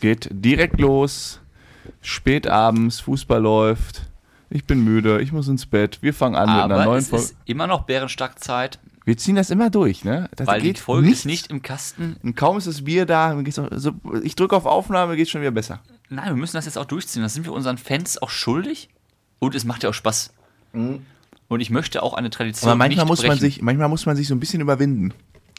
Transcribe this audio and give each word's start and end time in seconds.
Geht 0.00 0.28
direkt 0.30 0.80
los. 0.80 1.40
Spät 2.00 2.46
abends, 2.46 3.00
Fußball 3.00 3.40
läuft. 3.40 4.02
Ich 4.50 4.64
bin 4.64 4.84
müde, 4.84 5.20
ich 5.20 5.32
muss 5.32 5.48
ins 5.48 5.66
Bett. 5.66 5.98
Wir 6.02 6.14
fangen 6.14 6.36
an 6.36 6.48
mit 6.54 6.64
einer 6.64 6.74
Aber 6.74 6.84
neuen 6.84 6.98
es 7.00 7.08
Folge. 7.08 7.24
ist 7.24 7.36
immer 7.46 7.66
noch 7.66 7.82
Bärenstark-Zeit, 7.84 8.78
Wir 9.04 9.16
ziehen 9.16 9.34
das 9.36 9.50
immer 9.50 9.70
durch, 9.70 10.04
ne? 10.04 10.28
Das 10.36 10.46
weil 10.46 10.60
die 10.60 10.68
geht 10.68 10.78
Folge 10.78 11.06
nichts. 11.06 11.20
ist 11.20 11.26
nicht 11.26 11.50
im 11.50 11.62
Kasten. 11.62 12.16
Und 12.22 12.36
kaum 12.36 12.58
ist 12.58 12.66
das 12.66 12.84
Bier 12.84 13.06
da, 13.06 13.36
so, 13.72 13.92
ich 14.22 14.34
drücke 14.36 14.54
auf 14.56 14.66
Aufnahme, 14.66 15.16
geht's 15.16 15.30
schon 15.30 15.40
wieder 15.40 15.50
besser. 15.52 15.80
Nein, 16.08 16.26
wir 16.28 16.36
müssen 16.36 16.56
das 16.56 16.64
jetzt 16.66 16.78
auch 16.78 16.84
durchziehen. 16.84 17.22
Das 17.22 17.34
sind 17.34 17.44
wir 17.44 17.52
unseren 17.52 17.78
Fans 17.78 18.18
auch 18.22 18.30
schuldig. 18.30 18.88
Und 19.40 19.54
es 19.54 19.64
macht 19.64 19.82
ja 19.82 19.90
auch 19.90 19.94
Spaß. 19.94 20.32
Und 20.72 21.60
ich 21.60 21.70
möchte 21.70 22.02
auch 22.02 22.14
eine 22.14 22.30
Tradition 22.30 22.68
Mhm. 22.68 22.72
Aber 22.72 22.78
manchmal 22.78 23.06
muss 23.06 23.20
man 23.22 23.28
brechen. 23.30 23.40
sich, 23.40 23.62
manchmal 23.62 23.88
muss 23.88 24.06
man 24.06 24.16
sich 24.16 24.28
so 24.28 24.34
ein 24.34 24.40
bisschen 24.40 24.60
überwinden. 24.60 25.12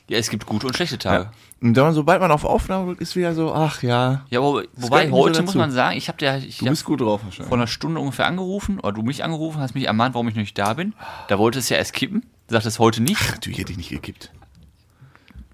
Ja, 0.09 0.17
es 0.17 0.29
gibt 0.29 0.45
gute 0.45 0.67
und 0.67 0.75
schlechte 0.75 0.97
Tage. 0.97 1.29
Und 1.61 1.73
dann, 1.73 1.93
sobald 1.93 2.21
man 2.21 2.31
auf 2.31 2.45
Aufnahme 2.45 2.85
drückt, 2.85 3.01
ist 3.01 3.15
wieder 3.15 3.33
so, 3.33 3.53
ach 3.53 3.81
ja, 3.83 4.25
Ja, 4.29 4.39
gehört 4.39 4.69
wobei 4.75 5.07
so 5.07 5.11
heute 5.13 5.41
muss 5.43 5.55
man 5.55 5.71
sagen, 5.71 5.97
ich 5.97 6.07
habe 6.07 6.23
ja, 6.23 6.37
ich 6.37 6.59
du 6.59 6.65
hab 6.65 6.71
bist 6.71 6.85
gut 6.85 7.01
drauf 7.01 7.21
wahrscheinlich. 7.25 7.47
vor 7.49 7.57
einer 7.57 7.67
Stunde 7.67 7.99
ungefähr 7.99 8.25
angerufen, 8.27 8.79
oder 8.79 8.93
du 8.93 9.01
mich 9.01 9.23
angerufen, 9.23 9.59
hast 9.59 9.75
mich 9.75 9.85
ermahnt, 9.85 10.13
warum 10.15 10.27
ich 10.29 10.35
noch 10.35 10.41
nicht 10.41 10.57
da 10.57 10.73
bin. 10.75 10.93
Da 11.27 11.37
wollte 11.39 11.59
es 11.59 11.67
ja 11.69 11.77
erst 11.77 11.93
kippen. 11.93 12.21
Du 12.47 12.53
sagtest 12.53 12.79
heute 12.79 13.01
nicht. 13.03 13.31
Natürlich 13.31 13.59
hätte 13.59 13.71
ich 13.71 13.77
nicht 13.77 13.89
gekippt. 13.89 14.31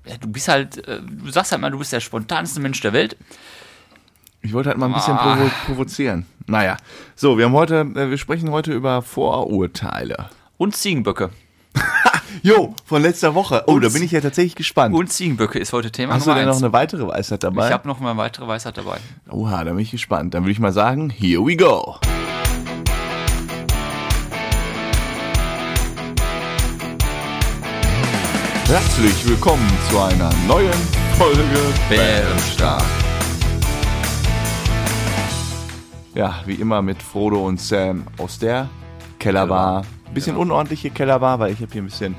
Ja, 0.05 0.18
du 0.18 0.27
bist 0.27 0.48
halt, 0.50 0.85
äh, 0.88 1.02
du 1.02 1.32
sagst 1.32 1.52
halt 1.54 1.62
mal, 1.62 1.72
du 1.72 1.80
bist 1.80 1.91
der 1.94 2.02
spontanste 2.02 2.60
Mensch 2.60 2.82
der 2.82 2.94
Welt. 2.94 3.16
Ich 4.41 4.52
wollte 4.54 4.70
halt 4.70 4.77
mal 4.77 4.88
ein 4.88 4.94
bisschen 4.94 5.18
Ah. 5.18 5.35
provo 5.38 5.49
provozieren. 5.66 6.26
Naja, 6.46 6.76
so, 7.16 7.38
wir 7.38 7.46
haben 7.46 7.54
heute, 7.54 7.80
äh, 7.96 8.10
wir 8.10 8.18
sprechen 8.18 8.52
heute 8.52 8.74
über 8.74 9.02
Vorurteile. 9.02 10.30
Und 10.58 10.76
Ziegenböcke. 10.76 11.30
Jo, 12.42 12.73
von 12.86 13.02
letzter 13.02 13.36
Woche. 13.36 13.64
Oh, 13.68 13.80
da 13.80 13.90
bin 13.90 14.02
ich 14.04 14.12
ja 14.12 14.22
tatsächlich 14.22 14.55
gespannt. 14.55 14.96
Und 14.96 15.12
Ziegenböcke 15.12 15.60
ist 15.60 15.72
heute 15.74 15.91
Thema 15.91 16.14
Hast 16.16 16.28
du 16.28 16.34
denn 16.34 16.46
noch 16.48 16.58
eine 16.58 16.74
weitere 16.74 17.08
Weisheit 17.08 17.44
dabei? 17.44 17.68
Ich 17.68 17.74
habe 17.74 17.88
noch 17.88 18.00
mal 18.00 18.12
eine 18.12 18.20
weitere 18.20 18.48
Weisheit 18.48 18.78
dabei. 18.78 18.98
Oha, 19.30 19.64
da 19.64 19.72
bin 19.72 19.80
ich 19.80 19.91
gespannt. 19.91 20.34
Dann 20.34 20.44
würde 20.44 20.52
ich 20.52 20.60
mal 20.60 20.74
sagen, 20.74 21.10
here 21.10 21.46
we 21.46 21.55
go. 21.55 21.98
Herzlich 28.68 29.27
willkommen 29.27 29.68
zu 29.90 30.00
einer 30.00 30.32
neuen 30.48 30.72
Folge 31.18 31.44
Bärenstark. 31.90 32.82
Ja, 36.16 36.35
wie 36.46 36.55
immer 36.55 36.82
mit 36.82 37.02
Frodo 37.02 37.46
und 37.46 37.60
Sam 37.60 38.05
aus 38.18 38.40
der 38.40 38.70
Kellerbar. 39.20 39.84
Bisschen 40.13 40.34
Genau. 40.35 40.44
unordentliche 40.44 40.90
Kellerbar, 40.91 41.40
weil 41.40 41.52
ich 41.54 41.60
habe 41.62 41.72
hier 41.72 41.82
ein 41.82 41.85
bisschen 41.85 42.16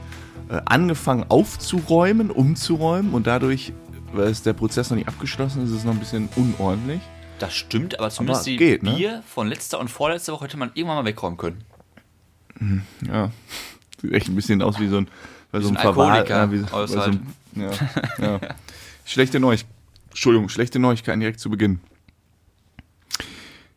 angefangen 0.64 1.24
aufzuräumen, 1.28 2.30
umzuräumen 2.30 3.12
und 3.12 3.26
dadurch, 3.26 3.72
weil 4.12 4.28
es 4.28 4.42
der 4.42 4.52
Prozess 4.52 4.90
noch 4.90 4.96
nicht 4.96 5.08
abgeschlossen 5.08 5.64
ist, 5.64 5.70
ist 5.70 5.78
es 5.78 5.84
noch 5.84 5.92
ein 5.92 5.98
bisschen 5.98 6.28
unordentlich. 6.36 7.00
Das 7.38 7.52
stimmt, 7.54 7.98
aber 7.98 8.10
zumindest 8.10 8.42
Aber 8.42 8.50
die 8.50 8.56
geht, 8.56 8.82
ne? 8.82 8.94
Bier 8.94 9.22
von 9.26 9.48
letzter 9.48 9.80
und 9.80 9.88
vorletzter 9.90 10.32
Woche 10.32 10.44
hätte 10.44 10.56
man 10.56 10.70
irgendwann 10.74 10.98
mal 10.98 11.04
wegräumen 11.04 11.36
können. 11.38 11.64
Ja, 13.06 13.30
sieht 14.00 14.12
echt 14.12 14.28
ein 14.28 14.36
bisschen 14.36 14.62
aus 14.62 14.78
wie 14.78 14.88
so 14.88 14.98
ein, 14.98 15.08
wie 15.52 15.60
so 15.62 15.68
ein 15.68 15.76
ein 15.76 15.82
Verwahr- 15.82 16.12
Alkoholiker 16.12 16.36
ja, 16.36 16.52
wie, 16.52 16.72
aus 16.72 16.92
so 16.92 17.00
halt. 17.00 17.14
ein, 17.14 17.26
ja, 17.56 17.70
ja. 18.24 18.40
Schlechte 19.04 19.40
Neuigkeiten. 19.40 19.74
Entschuldigung, 20.10 20.48
schlechte 20.48 20.78
Neuigkeiten 20.78 21.18
direkt 21.18 21.40
zu 21.40 21.50
Beginn. 21.50 21.80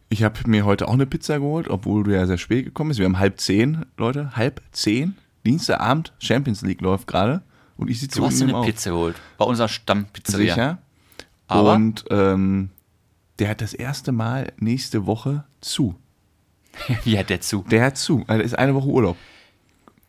Ich 0.09 0.23
habe 0.23 0.39
mir 0.45 0.63
heute 0.65 0.87
auch 0.87 0.93
eine 0.93 1.05
Pizza 1.07 1.39
geholt, 1.39 1.67
obwohl 1.67 2.03
du 2.03 2.11
ja 2.13 2.25
sehr 2.27 2.37
spät 2.37 2.63
gekommen 2.65 2.89
bist. 2.89 2.99
Wir 2.99 3.05
haben 3.05 3.19
halb 3.19 3.39
zehn, 3.41 3.85
Leute, 3.97 4.35
halb 4.35 4.61
zehn. 4.71 5.17
Dienstagabend, 5.47 6.13
Champions 6.19 6.61
League 6.61 6.81
läuft 6.81 7.07
gerade. 7.07 7.41
Und 7.77 7.89
ich 7.89 7.99
sitze 7.99 8.19
Du 8.19 8.25
hast 8.25 8.39
dir 8.39 8.45
eine 8.45 8.57
im 8.57 8.63
Pizza 8.63 8.89
geholt. 8.91 9.15
Bei 9.37 9.45
unserer 9.45 9.67
Stammpizzeria. 9.67 10.53
Sicher. 10.53 10.77
Aber- 11.47 11.73
Und 11.73 12.05
ähm, 12.09 12.69
der 13.39 13.49
hat 13.49 13.61
das 13.61 13.73
erste 13.73 14.11
Mal 14.11 14.51
nächste 14.57 15.05
Woche 15.05 15.43
zu. 15.61 15.95
ja, 17.05 17.23
der 17.23 17.41
zu. 17.41 17.63
Der 17.69 17.83
hat 17.85 17.97
zu. 17.97 18.23
Also 18.27 18.43
ist 18.43 18.57
eine 18.57 18.73
Woche 18.75 18.87
Urlaub. 18.87 19.17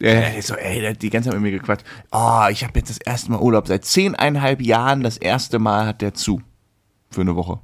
Der, 0.01 0.21
der 0.21 0.37
ist 0.39 0.47
so, 0.47 0.55
ey, 0.55 0.81
der 0.81 0.91
hat 0.93 1.03
die 1.03 1.11
ganze 1.11 1.29
Zeit 1.31 1.41
mit 1.41 1.51
mir 1.51 1.59
gequatscht. 1.59 1.85
Oh, 2.13 2.47
ich 2.51 2.63
habe 2.65 2.79
jetzt 2.79 2.89
das 2.91 2.99
erste 2.99 3.31
Mal 3.33 3.41
Urlaub. 3.41 3.67
Seit 3.67 3.85
zehneinhalb 3.85 4.63
Jahren 4.63 5.03
das 5.03 5.17
erste 5.17 5.59
Mal 5.59 5.87
hat 5.87 6.01
der 6.03 6.15
zu. 6.15 6.41
Für 7.11 7.23
eine 7.23 7.35
Woche. 7.37 7.61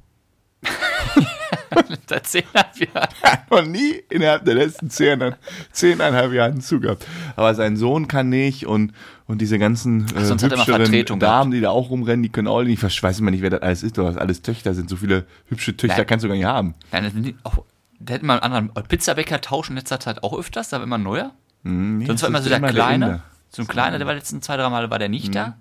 Seit 2.07 2.27
zehnhalb 2.27 2.77
Jahren. 2.77 3.09
Noch 3.49 3.65
nie 3.65 4.03
innerhalb 4.09 4.45
der 4.45 4.55
letzten 4.55 4.89
zehn, 4.89 5.35
zehneinhalb 5.71 6.31
Jahren 6.33 6.61
zu 6.61 6.79
gehabt. 6.79 7.05
Aber 7.35 7.53
sein 7.55 7.77
Sohn 7.77 8.07
kann 8.07 8.29
nicht 8.29 8.65
und, 8.65 8.93
und 9.27 9.39
diese 9.41 9.59
ganzen 9.59 10.05
äh, 10.15 10.23
sonst 10.23 10.43
hat 10.43 10.51
er 10.51 10.67
immer 10.67 10.87
hübscheren 10.87 11.19
Damen, 11.19 11.51
die 11.51 11.61
da 11.61 11.71
auch 11.71 11.89
rumrennen, 11.89 12.23
die 12.23 12.29
können 12.29 12.47
auch 12.47 12.63
nicht. 12.63 12.81
Ich 12.83 13.03
weiß 13.03 13.19
immer 13.19 13.31
nicht, 13.31 13.41
wer 13.41 13.49
das 13.49 13.61
alles 13.61 13.83
ist. 13.83 13.97
Oder 13.99 14.09
was 14.09 14.17
alles 14.17 14.41
Töchter 14.41 14.73
sind. 14.73 14.89
So 14.89 14.95
viele 14.95 15.25
hübsche 15.47 15.75
Töchter 15.75 15.97
Nein. 15.97 16.07
kannst 16.07 16.23
du 16.23 16.29
gar 16.29 16.35
nicht 16.35 16.45
haben. 16.45 16.75
Das 16.91 17.13
die 17.13 17.35
auch, 17.43 17.63
der 17.99 18.15
hätte 18.15 18.25
mal 18.25 18.39
einen 18.39 18.53
anderen 18.53 18.87
Pizzabäcker 18.87 19.41
tauschen 19.41 19.73
in 19.73 19.77
letzter 19.77 19.99
Zeit 19.99 20.23
auch 20.23 20.37
öfters, 20.37 20.69
da 20.69 20.77
war 20.77 20.83
immer 20.83 20.97
ein 20.97 21.03
neuer. 21.03 21.31
Hm, 21.63 21.97
nee, 21.97 22.05
Sonst 22.05 22.21
war 22.23 22.29
das 22.29 22.45
immer 22.45 22.57
so 22.59 22.61
der 22.61 22.69
Kleine. 22.71 23.05
Inder. 23.05 23.23
so 23.49 23.63
ein 23.63 23.67
Kleiner, 23.67 23.97
der 23.97 24.07
war 24.07 24.13
letzten 24.13 24.41
zwei, 24.41 24.57
drei 24.57 24.69
Male 24.69 24.89
war 24.89 24.99
der 24.99 25.09
nicht 25.09 25.33
da. 25.33 25.57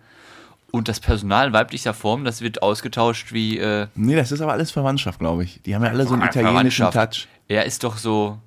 Und 0.75 0.89
das 0.89 0.99
Personal 0.99 1.53
weiblicher 1.53 1.95
Form, 1.95 2.25
das 2.25 2.41
wird 2.41 2.61
ausgetauscht 2.61 3.33
wie, 3.33 3.59
äh, 3.59 3.87
Nee, 3.95 4.17
das 4.17 4.33
ist 4.33 4.41
aber 4.41 4.55
alles 4.55 4.73
Verwandtschaft, 4.73 5.21
glaube 5.21 5.45
ich. 5.45 5.63
Die 5.63 5.73
haben 5.73 5.85
ja 5.85 5.91
alle 5.91 6.05
so 6.05 6.15
einen 6.15 6.23
Ah, 6.23 6.27
italienischen. 6.27 6.91
Touch. 6.91 7.29
er 7.47 7.65
ist 7.65 7.85
doch 7.85 7.97
so, 7.97 8.39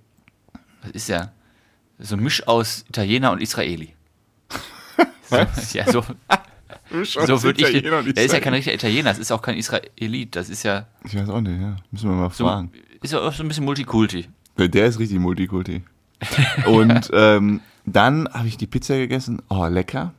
was 0.82 0.92
ist 0.92 1.10
er? 1.10 1.32
So 2.00 2.18
ein 2.18 2.22
Misch 2.22 2.46
aus 2.46 2.84
Italiener 2.90 3.32
und 3.32 3.42
Israeli. 3.42 3.94
Was? 5.30 5.74
Ja, 5.74 5.90
so, 5.90 6.04
so 7.04 7.44
würde 7.44 7.62
ich 7.66 7.82
Der 8.14 8.26
ist 8.26 8.34
ja 8.34 8.42
kein 8.42 8.54
richtiger 8.54 8.76
Italiener, 8.76 9.12
das 9.12 9.20
ist 9.20 9.32
auch 9.32 9.42
kein 9.42 9.56
Israelit, 9.56 10.36
das 10.36 10.50
ist 10.50 10.64
ja 10.64 10.86
Ich 11.06 11.16
weiß 11.18 11.30
auch 11.30 11.40
nicht, 11.40 11.62
ja. 11.62 11.78
Müssen 11.92 12.10
wir 12.10 12.16
mal 12.18 12.30
so, 12.32 12.44
fragen. 12.44 12.74
ist 13.02 13.14
ja 13.14 13.22
auch 13.22 13.32
so 13.32 13.42
ein 13.42 13.48
bisschen 13.48 13.64
Multikulti. 13.64 14.28
Der 14.58 14.86
ist 14.88 15.00
richtig 15.00 15.20
Multikulti. 15.20 15.82
Und 16.66 17.10
ähm, 17.14 17.62
dann 17.86 18.28
habe 18.34 18.50
ich 18.50 18.58
die 18.58 18.68
Pizza 18.68 18.98
gegessen. 18.98 19.42
Oh, 19.48 19.66
lecker. 19.68 20.14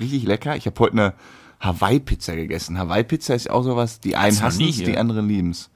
Richtig 0.00 0.22
lecker. 0.22 0.56
Ich 0.56 0.64
habe 0.64 0.80
heute 0.80 0.92
eine 0.94 1.14
Hawaii-Pizza 1.62 2.34
gegessen. 2.36 2.76
Hawaii-Pizza 2.76 3.34
ist 3.34 3.48
auch 3.48 3.62
sowas, 3.62 4.00
die 4.00 4.16
einen 4.16 4.40
hassen 4.42 4.68
es, 4.68 4.76
die 4.76 4.96
anderen 4.98 5.28
lieben 5.28 5.50
es. 5.50 5.70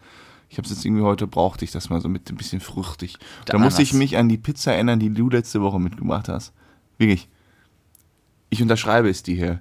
Ich 0.48 0.58
habe 0.58 0.66
es 0.66 0.74
jetzt 0.74 0.84
irgendwie 0.84 1.02
heute, 1.02 1.26
brauchte 1.26 1.64
ich 1.64 1.70
das 1.70 1.90
mal 1.90 2.00
so 2.00 2.08
mit 2.08 2.30
ein 2.30 2.36
bisschen 2.36 2.60
fruchtig. 2.60 3.16
Da 3.46 3.58
musste 3.58 3.82
ich 3.82 3.92
mich 3.92 4.16
an 4.16 4.28
die 4.28 4.38
Pizza 4.38 4.72
erinnern, 4.74 4.98
die 5.00 5.10
du 5.10 5.28
letzte 5.30 5.60
Woche 5.62 5.80
mitgebracht 5.80 6.28
hast. 6.28 6.52
Wirklich. 6.98 7.28
Ich 8.50 8.62
unterschreibe 8.62 9.08
es 9.08 9.22
dir 9.22 9.34
hier. 9.34 9.60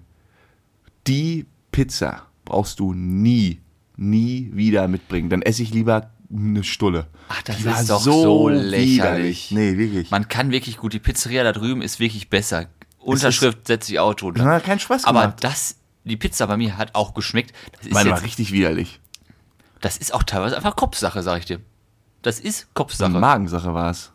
Die 1.08 1.46
Pizza 1.72 2.24
brauchst 2.44 2.80
du 2.80 2.94
nie, 2.94 3.62
nie 3.98 4.52
wieder 4.54 4.88
mitbringen. 4.88 5.30
Dann 5.30 5.42
esse 5.42 5.64
ich 5.64 5.72
lieber 5.74 6.12
eine 6.36 6.64
Stulle. 6.64 7.08
Ach, 7.30 7.42
das 7.44 7.58
Die 7.58 7.66
war 7.66 7.82
ist 7.82 7.90
doch 7.90 8.00
so 8.02 8.50
lächerlich. 8.50 8.92
widerlich. 8.96 9.52
Nee, 9.52 9.78
wirklich. 9.78 10.12
Man 10.12 10.28
kann 10.28 10.52
wirklich 10.52 10.78
gut, 10.78 10.94
die 10.94 11.00
Pizzeria 11.00 11.44
da 11.44 11.52
drüben 11.52 11.82
ist 11.82 12.00
wirklich 12.00 12.30
besser. 12.30 12.68
Unterschrift 13.00 13.68
setze 13.68 13.92
ich 13.94 14.00
auch 14.00 14.14
drunter. 14.16 14.44
Das 14.44 14.54
hat 14.54 14.64
keinen 14.64 14.80
Spaß 14.80 15.06
Aber 15.06 15.22
gemacht. 15.22 15.44
das, 15.44 15.78
die 16.06 16.18
Pizza 16.18 16.48
bei 16.48 16.58
mir 16.58 16.78
hat 16.78 16.96
auch 16.96 17.14
geschmeckt. 17.14 17.54
Das 17.78 17.88
ist, 17.88 17.94
Meine 17.94 18.12
war 18.12 18.22
richtig 18.22 18.52
widerlich. 18.52 19.00
das 19.82 19.98
ist 19.98 20.14
auch 20.14 20.24
teilweise 20.24 20.56
einfach 20.56 20.76
Kopfsache, 20.76 21.22
sag 21.24 21.40
ich 21.40 21.46
dir. 21.46 21.60
Das 22.22 22.40
ist 22.40 22.74
Kopfsache. 22.74 23.10
eine 23.10 23.20
Magensache 23.20 23.74
war 23.74 23.92
es. 23.92 24.12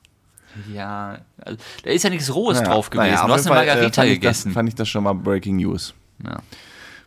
ja, 0.72 1.18
also, 1.38 1.58
da 1.84 1.90
ist 1.90 2.02
ja 2.02 2.10
nichts 2.10 2.34
Rohes 2.34 2.58
Naja, 2.58 2.70
drauf 2.72 2.90
gewesen. 2.90 3.10
naja, 3.12 3.26
du 3.26 3.32
hast 3.32 3.46
eine 3.46 3.54
äh, 3.54 3.58
Margarita 3.66 4.04
ich 4.04 4.14
gegessen. 4.14 4.48
Das, 4.48 4.54
fand 4.54 4.68
ich 4.68 4.74
das 4.74 4.88
schon 4.88 5.04
mal 5.04 5.12
Breaking 5.12 5.56
News. 5.56 5.94
ja. 6.24 6.38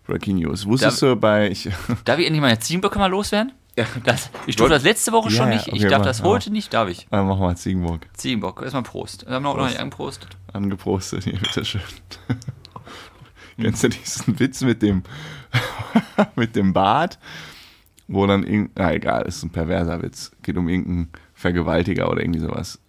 Breaking 0.05 0.38
News. 0.38 0.66
Wusstest 0.66 1.01
du 1.01 1.15
bei. 1.15 1.50
Ich, 1.50 1.69
Darf 2.05 2.19
ich 2.19 2.25
endlich 2.25 2.41
meine 2.41 2.59
Ziegenböcke 2.59 3.00
mal 3.00 3.07
loswerden? 3.07 3.53
ja, 3.77 3.85
Das, 4.03 4.29
ich 4.47 4.55
durfte 4.57 4.73
das 4.75 4.83
letzte 4.83 5.11
Woche 5.13 5.29
Ja, 5.29 5.38
schon 5.38 5.47
ja, 5.50 5.55
nicht. 5.55 5.67
Ich 5.69 5.73
okay, 5.75 5.88
darf 5.88 6.00
mach, 6.00 6.05
das 6.07 6.19
ja. 6.19 6.25
heute 6.25 6.51
nicht, 6.51 6.73
darf 6.73 6.89
ich. 6.89 7.07
dann 7.09 7.25
machen 7.25 7.39
wir 7.39 7.47
mal 7.47 7.55
Ziegenburg. 7.57 8.05
Ziegenbock, 8.13 8.61
erstmal 8.61 8.83
Prost. 8.83 9.25
Wir 9.25 9.33
haben 9.35 9.45
auch 9.45 9.55
noch 9.55 9.65
nicht 9.67 9.79
angeprostet. 9.79 10.35
Angeprostet. 10.51 11.23
Hier, 11.25 11.39
bitteschön. 11.39 11.81
Kennst 13.59 13.84
du 13.84 13.90
diesen 13.90 14.40
Witz 14.40 14.62
mit 14.62 14.81
dem, 14.81 15.03
mit 16.36 16.56
dem 16.56 16.74
Bart? 16.74 17.19
Wo 18.08 18.25
dann 18.28 18.44
irgendein. 18.44 18.72
Na 18.75 18.94
egal, 18.94 19.24
ist 19.24 19.44
ein 19.44 19.50
perverser 19.52 20.01
Witz. 20.01 20.31
Geht 20.42 20.57
um 20.57 20.68
irgendeinen 20.68 21.10
Vergewaltiger 21.33 22.10
oder 22.10 22.22
irgendwie 22.22 22.39
sowas. 22.42 22.80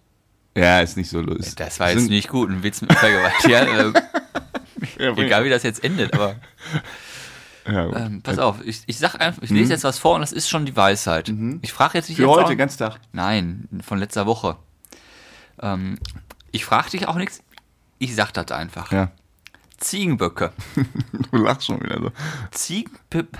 Ja, 0.57 0.79
ist 0.81 0.97
nicht 0.97 1.09
so 1.09 1.21
lustig. 1.21 1.55
Das 1.55 1.79
war 1.79 1.91
jetzt 1.91 2.09
nicht 2.09 2.29
gut, 2.29 2.49
ein 2.49 2.63
Witz 2.63 2.81
mit 2.81 2.93
Vergewaltigung. 2.93 3.93
Ja, 4.99 5.15
Egal 5.17 5.45
wie 5.45 5.49
das 5.49 5.63
jetzt 5.63 5.83
endet, 5.83 6.13
aber 6.13 6.35
Ja, 7.65 8.05
ähm, 8.05 8.21
pass 8.21 8.37
auf, 8.37 8.57
ich, 8.63 8.83
ich 8.85 8.97
sag 8.97 9.15
einfach, 9.19 9.41
ich 9.41 9.49
lese 9.49 9.73
jetzt 9.73 9.83
was 9.83 9.97
vor 9.97 10.15
und 10.15 10.21
das 10.21 10.31
ist 10.31 10.49
schon 10.49 10.65
die 10.65 10.75
Weisheit. 10.75 11.33
Ich 11.61 11.73
frage 11.73 11.97
jetzt 11.97 12.09
nicht 12.09 12.17
Für 12.17 12.23
jetzt 12.23 12.35
heute, 12.35 12.53
auch, 12.53 12.57
ganz 12.57 12.77
Tag. 12.77 12.99
Nein, 13.11 13.67
von 13.81 13.97
letzter 13.97 14.25
Woche. 14.25 14.57
Ähm, 15.61 15.97
ich 16.51 16.65
frage 16.65 16.91
dich 16.91 17.07
auch 17.07 17.15
nichts, 17.15 17.41
ich 17.97 18.15
sag 18.15 18.31
das 18.33 18.51
einfach. 18.51 18.91
Ja. 18.91 19.11
Ziegenböcke. 19.77 20.53
Du 21.31 21.37
lachst 21.37 21.65
schon 21.65 21.81
wieder 21.81 21.99
so. 21.99 22.11
Ziegenp 22.51 23.39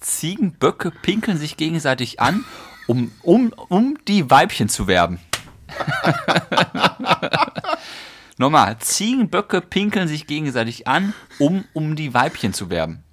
Ziegenböcke 0.00 0.90
pinkeln 0.90 1.36
sich 1.38 1.56
gegenseitig 1.56 2.20
an, 2.20 2.44
um, 2.86 3.12
um, 3.22 3.52
um 3.68 3.98
die 4.08 4.30
Weibchen 4.30 4.68
zu 4.68 4.86
werben. 4.86 5.20
Nochmal, 8.38 8.78
Ziegenböcke 8.78 9.60
pinkeln 9.60 10.08
sich 10.08 10.26
gegenseitig 10.26 10.88
an, 10.88 11.12
um, 11.38 11.64
um 11.74 11.96
die 11.96 12.14
Weibchen 12.14 12.54
zu 12.54 12.70
werben. 12.70 13.04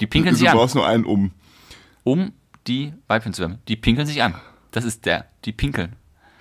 Die 0.00 0.06
pinkeln 0.06 0.34
du 0.34 0.38
sich 0.38 0.50
an, 0.50 0.56
brauchst 0.56 0.74
nur 0.74 0.86
einen 0.86 1.04
um. 1.04 1.32
um 2.02 2.32
die 2.66 2.92
Weibchen 3.06 3.32
zu 3.32 3.42
wärmen. 3.42 3.58
Die 3.68 3.76
pinkeln 3.76 4.06
sich 4.06 4.22
an. 4.22 4.34
Das 4.70 4.84
ist 4.84 5.06
der, 5.06 5.30
die 5.44 5.52
pinkeln. 5.52 5.96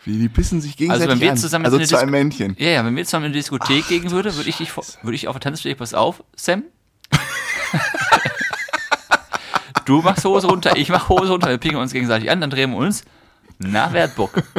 Wie, 0.06 0.18
die 0.18 0.30
pissen 0.30 0.60
sich 0.62 0.76
gegenseitig 0.76 1.04
Also 1.10 1.14
wenn 1.14 1.22
wir 1.22 1.32
an. 1.32 1.38
zusammen 1.38 1.66
also 1.66 1.78
in 1.78 1.82
eine 1.82 1.88
zwei 1.88 2.02
Dis- 2.02 2.12
Männchen. 2.12 2.56
Ja, 2.60 2.70
ja, 2.70 2.86
wenn 2.86 2.96
wir 2.96 3.06
zusammen 3.06 3.28
in 3.28 3.34
die 3.34 3.40
Diskothek 3.40 3.88
gehen 3.88 4.12
würde, 4.12 4.36
würde 4.36 4.50
ich, 4.50 4.58
dich 4.58 4.72
vor- 4.72 4.86
würde 5.02 5.16
ich 5.16 5.28
auf 5.28 5.36
der 5.36 5.42
Tanzfläche, 5.42 5.76
pass 5.78 5.94
auf, 5.94 6.24
Sam. 6.36 6.64
du 9.86 10.02
machst 10.02 10.26
Hose 10.26 10.48
runter, 10.48 10.76
ich 10.76 10.90
mach 10.90 11.10
Hose 11.10 11.32
runter, 11.32 11.50
wir 11.50 11.58
pinkeln 11.58 11.82
uns 11.82 11.94
gegenseitig 11.94 12.30
an, 12.32 12.42
dann 12.42 12.50
drehen 12.50 12.72
wir 12.72 12.78
uns 12.78 13.04
nach 13.60 13.94
Wertburg. 13.94 14.44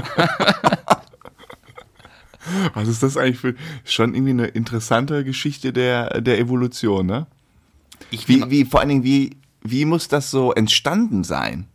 Was 2.75 2.89
ist 2.89 3.03
das 3.03 3.17
eigentlich 3.17 3.39
für 3.39 3.55
schon 3.85 4.15
irgendwie 4.15 4.33
eine 4.33 4.47
interessante 4.47 5.25
Geschichte 5.25 5.73
der, 5.73 6.21
der 6.21 6.39
Evolution, 6.39 7.07
ne? 7.07 7.27
Ich 8.11 8.29
Wie, 8.29 8.45
wie, 8.51 8.65
vor 8.67 8.81
allen 8.81 8.91
Dingen, 8.91 9.05
wie, 9.05 9.37
wie 9.63 9.87
muss 9.87 10.09
das 10.09 10.31
so 10.31 10.53
entstanden 10.53 11.25
sein? 11.25 11.69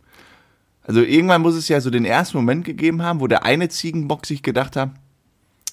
Also 0.90 1.04
irgendwann 1.04 1.44
muss 1.44 1.54
es 1.54 1.68
ja 1.68 1.80
so 1.82 1.92
den 1.92 2.04
ersten 2.04 2.36
Moment 2.36 2.66
gegeben 2.66 3.04
haben, 3.04 3.20
wo 3.20 3.28
der 3.28 3.46
eine 3.46 3.70
Ziegenbock 3.70 4.26
sich 4.26 4.42
gedacht 4.42 4.76
hat, 4.76 4.90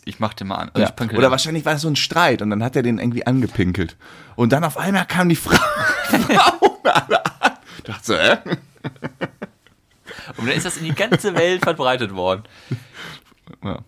ich 0.05 0.21
mach 0.21 0.35
den 0.35 0.49
mal 0.49 0.57
an. 0.57 0.71
Also 0.75 0.93
ja, 0.93 1.17
oder 1.17 1.31
wahrscheinlich 1.31 1.65
war 1.65 1.73
das 1.73 1.81
so 1.81 1.89
ein 1.89 1.97
Streit 1.97 2.43
und 2.43 2.51
dann 2.51 2.63
hat 2.63 2.77
er 2.77 2.83
den 2.83 2.99
irgendwie 2.99 3.27
angepinkelt. 3.27 3.97
Und 4.35 4.53
dann 4.53 4.63
auf 4.63 4.77
einmal 4.77 5.07
kam 5.07 5.31
die 5.31 5.37
Frau. 5.37 5.57
Dachte 7.85 8.03
so, 8.03 8.13
äh? 8.13 8.37
Und 10.37 10.49
dann 10.49 10.55
ist 10.55 10.67
das 10.67 10.77
in 10.77 10.85
die 10.85 10.95
ganze 10.95 11.35
Welt 11.35 11.63
verbreitet 11.63 12.15
worden. 12.15 12.43
Ja. 13.65 13.79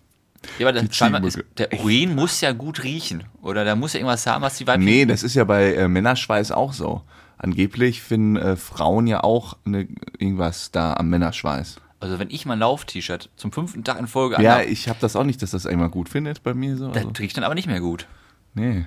Ja, 0.57 0.67
aber 0.67 0.79
Die 0.79 0.87
das, 0.87 0.95
scheinbar 0.97 1.23
ist, 1.23 1.37
der 1.59 1.71
Urin 1.79 2.15
muss 2.15 2.41
ja 2.41 2.53
gut 2.53 2.83
riechen. 2.83 3.25
Oder 3.43 3.65
da 3.65 3.75
muss 3.75 3.93
ja 3.93 3.99
irgendwas 3.99 4.25
haben, 4.25 4.41
was 4.41 4.57
die 4.57 4.65
Weibchen. 4.65 4.83
Nee, 4.83 5.05
das 5.05 5.21
ist 5.21 5.35
ja 5.35 5.43
bei 5.43 5.75
äh, 5.75 5.87
Männerschweiß 5.87 6.51
auch 6.53 6.73
so. 6.73 7.03
Angeblich 7.41 8.01
finden 8.01 8.35
äh, 8.35 8.55
Frauen 8.57 9.07
ja 9.07 9.23
auch 9.23 9.57
ne, 9.65 9.87
irgendwas 10.17 10.71
da 10.71 10.93
am 10.93 11.09
Männerschweiß. 11.09 11.77
Also 12.01 12.19
wenn 12.19 12.29
ich 12.29 12.45
mein 12.45 12.59
Lauf-T-Shirt 12.59 13.29
zum 13.35 13.51
fünften 13.51 13.83
Tag 13.83 13.97
in 13.97 14.07
Folge 14.07 14.41
Ja, 14.41 14.55
anhab, 14.57 14.67
ich 14.67 14.87
habe 14.89 14.99
das 15.01 15.15
auch 15.15 15.23
nicht, 15.23 15.41
dass 15.41 15.51
das 15.51 15.65
einmal 15.65 15.89
gut 15.89 16.09
findet 16.09 16.43
bei 16.43 16.53
mir 16.53 16.77
so. 16.77 16.89
das 16.89 16.97
Also, 16.97 17.11
riecht 17.17 17.35
dann 17.37 17.43
aber 17.43 17.55
nicht 17.55 17.67
mehr 17.67 17.79
gut. 17.81 18.07
nee. 18.53 18.85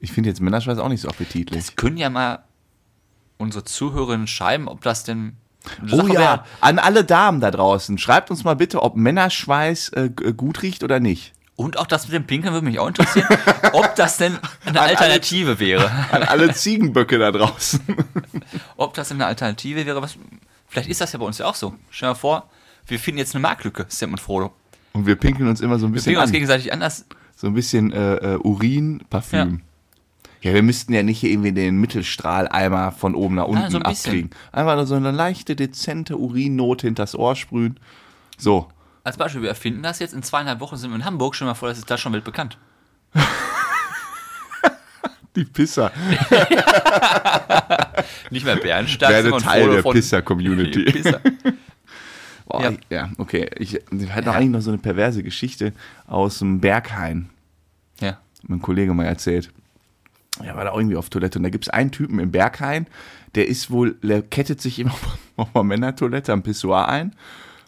Ich 0.00 0.12
finde 0.12 0.28
jetzt 0.28 0.42
Männerschweiß 0.42 0.76
auch 0.78 0.90
nicht 0.90 1.00
so 1.00 1.08
appetitlich. 1.08 1.58
Das 1.64 1.76
können 1.76 1.96
ja 1.96 2.10
mal 2.10 2.44
unsere 3.38 3.64
Zuhörerinnen 3.64 4.26
schreiben, 4.26 4.68
ob 4.68 4.82
das 4.82 5.04
denn 5.04 5.36
eine 5.80 5.92
Oh 5.94 5.96
Sache 5.96 6.12
ja, 6.12 6.20
wär. 6.20 6.44
an 6.60 6.78
alle 6.78 7.04
Damen 7.04 7.40
da 7.40 7.50
draußen, 7.50 7.96
schreibt 7.96 8.30
uns 8.30 8.44
mal 8.44 8.54
bitte, 8.54 8.82
ob 8.82 8.96
Männerschweiß 8.96 9.88
äh, 9.94 10.10
gut 10.36 10.60
riecht 10.62 10.84
oder 10.84 11.00
nicht. 11.00 11.32
Und 11.56 11.78
auch 11.78 11.86
das 11.86 12.08
mit 12.08 12.14
dem 12.14 12.26
Pinkeln 12.26 12.52
würde 12.52 12.66
mich 12.66 12.78
auch 12.80 12.88
interessieren, 12.88 13.28
ob 13.72 13.94
das 13.94 14.16
denn 14.16 14.38
eine 14.64 14.80
alle- 14.80 14.90
Alternative 14.98 15.60
wäre. 15.60 15.88
An 16.10 16.24
alle 16.24 16.52
Ziegenböcke 16.52 17.18
da 17.18 17.30
draußen. 17.30 17.80
Ob 18.76 18.94
das 18.94 19.08
denn 19.08 19.18
eine 19.18 19.26
Alternative 19.26 19.86
wäre, 19.86 20.02
was. 20.02 20.16
Vielleicht 20.66 20.88
ist 20.90 21.00
das 21.00 21.12
ja 21.12 21.18
bei 21.20 21.24
uns 21.26 21.38
ja 21.38 21.46
auch 21.46 21.54
so. 21.54 21.74
Stell 21.90 22.08
dir 22.08 22.10
mal 22.14 22.18
vor, 22.18 22.50
wir 22.88 22.98
finden 22.98 23.18
jetzt 23.18 23.34
eine 23.36 23.42
Marktlücke, 23.42 23.86
Sam 23.88 24.10
und 24.12 24.20
Frodo. 24.20 24.52
Und 24.94 25.06
wir 25.06 25.14
pinkeln 25.14 25.48
uns 25.48 25.60
immer 25.60 25.78
so 25.78 25.86
ein 25.86 25.90
Wir 25.90 25.94
bisschen 25.94 26.10
pinkeln 26.10 26.22
uns 26.24 26.32
gegenseitig 26.32 26.72
an. 26.72 26.80
Das, 26.80 27.06
So 27.36 27.46
ein 27.46 27.54
bisschen 27.54 27.92
äh, 27.92 28.14
äh, 28.16 28.36
Urin, 28.38 29.04
Parfüm. 29.08 29.60
Ja. 30.42 30.52
wir 30.54 30.62
müssten 30.64 30.92
ja 30.92 31.04
nicht 31.04 31.20
hier 31.20 31.30
irgendwie 31.30 31.52
den 31.52 31.76
Mittelstrahleimer 31.80 32.90
von 32.90 33.14
oben 33.14 33.36
nach 33.36 33.46
unten 33.46 33.70
so 33.70 33.78
ein 33.78 33.84
abkriegen. 33.84 34.30
Einfach 34.50 34.74
nur 34.74 34.86
so 34.86 34.96
eine 34.96 35.12
leichte, 35.12 35.54
dezente 35.54 36.16
Urinnote 36.18 36.88
hinters 36.88 37.14
Ohr 37.14 37.36
sprühen. 37.36 37.78
So. 38.38 38.66
Als 39.04 39.16
Beispiel, 39.16 39.42
wir 39.42 39.50
erfinden 39.50 39.82
das 39.82 39.98
jetzt. 40.00 40.14
In 40.14 40.22
zweieinhalb 40.22 40.60
Wochen 40.60 40.76
sind 40.76 40.90
wir 40.90 40.96
in 40.96 41.04
Hamburg. 41.04 41.34
Stell 41.36 41.46
mal 41.46 41.54
vor, 41.54 41.68
das 41.68 41.78
ist 41.78 41.90
da 41.90 41.96
schon 41.98 42.12
weltbekannt. 42.12 42.58
Die 45.36 45.44
Pisser. 45.44 45.90
Nicht 48.30 48.44
mehr 48.46 48.56
Bärenstark, 48.56 49.12
Werde 49.12 49.30
sondern 49.30 49.48
Teil 49.48 49.70
der 49.70 49.82
Pisser-Community. 49.82 51.02
Oh, 52.46 52.60
Ja. 52.60 52.70
ja. 52.72 52.76
ja, 52.90 53.08
okay. 53.16 53.48
Ich, 53.58 53.74
ich 53.74 54.12
hatte 54.12 54.26
Ja. 54.26 54.32
eigentlich 54.32 54.50
noch 54.50 54.60
so 54.60 54.68
eine 54.70 54.76
perverse 54.76 55.22
Geschichte 55.22 55.72
aus 56.06 56.40
dem 56.40 56.60
Berghain. 56.60 57.30
Ja. 58.00 58.18
mein 58.46 58.60
Kollege 58.60 58.92
mal 58.92 59.06
erzählt. 59.06 59.50
Er 60.42 60.54
war 60.54 60.64
da 60.66 60.74
irgendwie 60.74 60.96
auf 60.96 61.08
Toilette 61.08 61.38
und 61.38 61.42
da 61.44 61.48
gibt 61.48 61.64
es 61.64 61.70
einen 61.70 61.90
Typen 61.90 62.18
im 62.18 62.32
Berghain, 62.32 62.86
der 63.34 63.48
ist 63.48 63.70
wohl, 63.70 63.94
der 64.02 64.20
kettet 64.20 64.60
sich 64.60 64.78
immer 64.78 64.94
auf 65.36 65.56
einer 65.56 65.64
Männertoilette 65.64 66.34
am 66.34 66.42
Pissoir 66.42 66.86
ein 66.88 67.14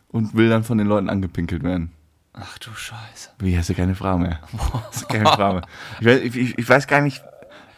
und 0.09 0.35
will 0.35 0.49
dann 0.49 0.65
von 0.65 0.79
den 0.79 0.87
Leuten 0.87 1.09
angepinkelt 1.09 1.63
werden. 1.63 1.93
Ach 2.33 2.59
du 2.59 2.71
Scheiße. 2.75 3.31
Wie, 3.39 3.57
hast 3.57 3.69
du 3.71 3.75
keine 3.75 3.95
Frau 3.95 4.19
mehr? 4.19 4.41
Hast 4.91 5.03
du 5.03 5.07
keine 5.07 5.25
Frau 5.27 5.55
mehr. 5.55 5.63
Ich 6.01 6.07
weiß, 6.07 6.21
ich, 6.23 6.59
ich 6.59 6.69
weiß 6.69 6.87
gar 6.87 7.01
nicht, 7.01 7.23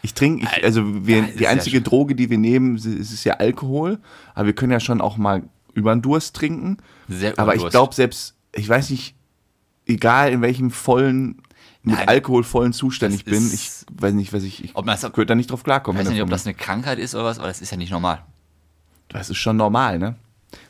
ich 0.01 0.13
trinke, 0.13 0.43
ich, 0.57 0.63
also 0.63 1.05
wir, 1.05 1.19
Ja, 1.19 1.23
die 1.37 1.43
ja 1.43 1.49
einzige 1.49 1.77
schön. 1.77 1.83
Droge, 1.85 2.15
die 2.15 2.29
wir 2.29 2.37
nehmen, 2.37 2.75
ist, 2.75 2.85
ist 2.85 3.23
ja 3.23 3.35
Alkohol, 3.35 3.99
aber 4.35 4.47
wir 4.47 4.53
können 4.53 4.71
ja 4.73 4.79
schon 4.81 4.99
auch 5.01 5.15
mal 5.17 5.43
über 5.73 5.95
den 5.95 6.01
Durst 6.01 6.35
trinken. 6.35 6.77
Sehr 7.07 7.37
Aber 7.39 7.55
ich 7.55 7.65
glaube 7.69 7.93
selbst, 7.95 8.35
ich 8.53 8.67
weiß 8.67 8.89
nicht, 8.89 9.15
egal 9.85 10.31
in 10.31 10.41
welchem 10.41 10.71
vollen, 10.71 11.41
mit 11.81 11.95
Nein. 11.95 12.07
alkoholvollen 12.09 12.73
Zustand 12.73 13.15
ich 13.15 13.23
bin, 13.23 13.49
ich 13.53 13.69
weiß 13.93 14.13
nicht, 14.13 14.33
was 14.33 14.43
ich, 14.43 14.61
ich 14.63 14.75
Ob 14.75 14.85
das- 14.85 15.01
könnte 15.01 15.27
da 15.27 15.35
nicht 15.35 15.49
drauf 15.51 15.61
Ich 15.61 15.63
klarkommen. 15.63 15.99
weiß 15.99 16.07
wenn 16.07 16.13
nicht, 16.15 16.21
ob 16.23 16.29
das 16.29 16.45
eine 16.45 16.53
Krankheit 16.53 16.99
ist 16.99 17.15
oder 17.15 17.23
was, 17.25 17.39
aber 17.39 17.47
das 17.47 17.61
ist 17.61 17.71
ja 17.71 17.77
nicht 17.77 17.91
normal. 17.91 18.23
das 19.07 19.29
ist 19.29 19.37
schon 19.37 19.55
normal, 19.55 19.97
ne? 19.99 20.15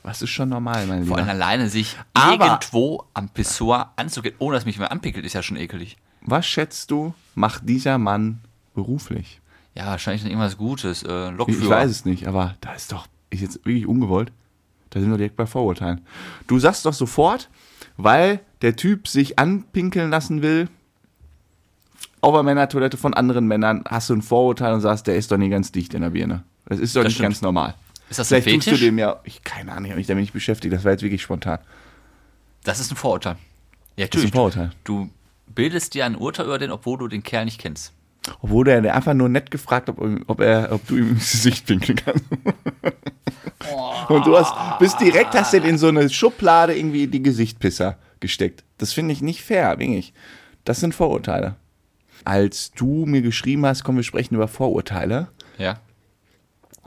Was 0.04 0.22
ist 0.22 0.30
schon 0.32 0.50
normal, 0.50 0.88
mein 0.88 1.06
Vor 1.06 1.18
allem 1.18 1.26
Lieber? 1.28 1.32
alleine 1.34 1.70
sich 1.70 1.96
Aber- 2.14 2.46
irgendwo 2.46 3.04
am 3.14 3.30
Pissoir 3.30 3.94
anzugehen, 3.96 4.36
ohne 4.40 4.56
dass 4.56 4.66
mich 4.66 4.78
mehr 4.80 4.92
anpickelt, 4.92 5.26
ist 5.26 5.34
ja 5.34 5.44
schon 5.44 5.58
ekelig. 5.58 5.98
Was 6.22 6.46
schätzt 6.46 6.92
du, 6.92 7.14
macht 7.36 7.68
dieser 7.68 7.98
Mann 7.98 8.42
beruflich? 8.76 9.40
Ja, 9.76 9.86
wahrscheinlich 9.88 10.22
dann 10.24 10.32
irgendwas 10.32 10.58
Gutes. 10.58 11.04
Äh, 11.04 11.30
Ich, 11.32 11.38
Lokführer. 11.38 11.64
ich 11.64 11.70
weiß 11.70 11.92
es 11.92 12.06
nicht, 12.06 12.28
aber 12.28 12.56
da 12.62 12.74
ist 12.74 12.92
doch, 12.92 13.08
ist 13.30 13.42
jetzt 13.42 13.66
wirklich 13.66 13.88
ungewollt. 13.88 14.32
Da 14.90 15.00
sind 15.00 15.10
wir 15.12 15.18
direkt 15.18 15.36
bei 15.38 15.46
Vorurteilen. 15.46 16.02
Du 16.48 16.60
sagst 16.60 16.86
doch 16.86 16.94
sofort, 16.94 17.50
weil 17.96 18.40
der 18.62 18.76
Typ 18.76 19.08
sich 19.08 19.38
anpinkeln 19.40 20.10
lassen 20.10 20.42
will, 20.42 20.68
auf 22.22 22.34
einer 22.34 22.44
Männertoilette 22.44 22.98
von 22.98 23.14
anderen 23.14 23.48
Männern, 23.48 23.84
hast 23.88 24.10
du 24.10 24.14
ein 24.16 24.22
Vorurteil 24.22 24.74
und 24.74 24.82
sagst, 24.82 25.08
der 25.08 25.16
ist 25.16 25.32
doch 25.32 25.38
nicht 25.38 25.52
ganz 25.52 25.72
dicht 25.72 25.94
in 25.94 26.02
der 26.02 26.10
Birne. 26.10 26.44
Das 26.66 26.80
ist 26.80 26.96
doch 26.96 27.04
nicht 27.04 27.14
stimmt. 27.14 27.28
ganz 27.28 27.42
normal. 27.42 27.76
Ist 28.10 28.20
das 28.20 28.32
ein 28.32 28.42
Vielleicht 28.42 28.56
tust 28.58 28.68
du 28.68 28.72
Fetisch? 28.72 28.88
dem 28.88 28.98
ja, 28.98 29.20
ich 29.24 29.44
keine 29.44 29.72
Ahnung, 29.72 29.86
ich 29.86 29.92
habe 29.92 30.00
mich 30.00 30.08
damit 30.08 30.22
nicht 30.22 30.34
beschäftigt, 30.34 30.74
das 30.74 30.84
war 30.84 30.92
jetzt 30.92 31.04
wirklich 31.04 31.22
spontan. 31.22 31.60
Das 32.64 32.80
ist 32.80 32.92
ein 32.92 32.96
Vorurteil. 32.96 33.38
Ja, 33.96 34.08
Das 34.08 34.22
ist 34.22 34.28
ein. 34.30 34.34
Vorurteil. 34.34 34.72
Du 34.84 35.10
bildest 35.48 35.94
dir 35.94 36.06
ein 36.06 36.16
Urteil 36.16 36.46
über 36.46 36.58
den, 36.58 36.72
obwohl 36.72 36.98
du 36.98 37.08
den 37.08 37.24
Kerl 37.24 37.46
nicht 37.46 37.60
kennst. 37.60 37.94
Obwohl 38.42 38.66
der, 38.66 38.96
einfach 38.96 39.14
nur 39.14 39.30
nett 39.30 39.50
gefragt, 39.50 39.90
ob, 39.90 40.00
ob, 40.28 40.42
er, 40.42 40.72
ob 40.72 40.86
du 40.88 40.98
ihm 40.98 41.10
ins 41.12 41.32
Gesicht 41.32 41.66
pinkeln 41.66 41.98
kannst. 42.04 42.26
Und 44.10 44.26
du 44.26 44.38
hast, 44.38 44.54
bist 44.80 45.00
direkt, 45.00 45.34
hast 45.34 45.54
du 45.54 45.58
in 45.58 45.78
so 45.78 45.88
eine 45.88 46.10
Schublade 46.10 46.78
irgendwie 46.78 47.08
die 47.08 47.24
Gesichtpisser 47.24 47.98
gesteckt. 48.20 48.64
Das 48.78 48.94
finde 48.94 49.14
ich 49.14 49.22
nicht 49.22 49.42
fair, 49.44 49.80
wirklich. 49.80 50.14
Das 50.66 50.80
sind 50.80 50.94
Vorurteile. 50.96 51.56
Als 52.26 52.72
du 52.72 53.06
mir 53.06 53.22
geschrieben 53.22 53.66
hast, 53.66 53.84
komm, 53.84 53.96
wir 53.96 54.04
sprechen 54.04 54.36
über 54.36 54.48
Vorurteile. 54.48 55.30
Ja. 55.58 55.80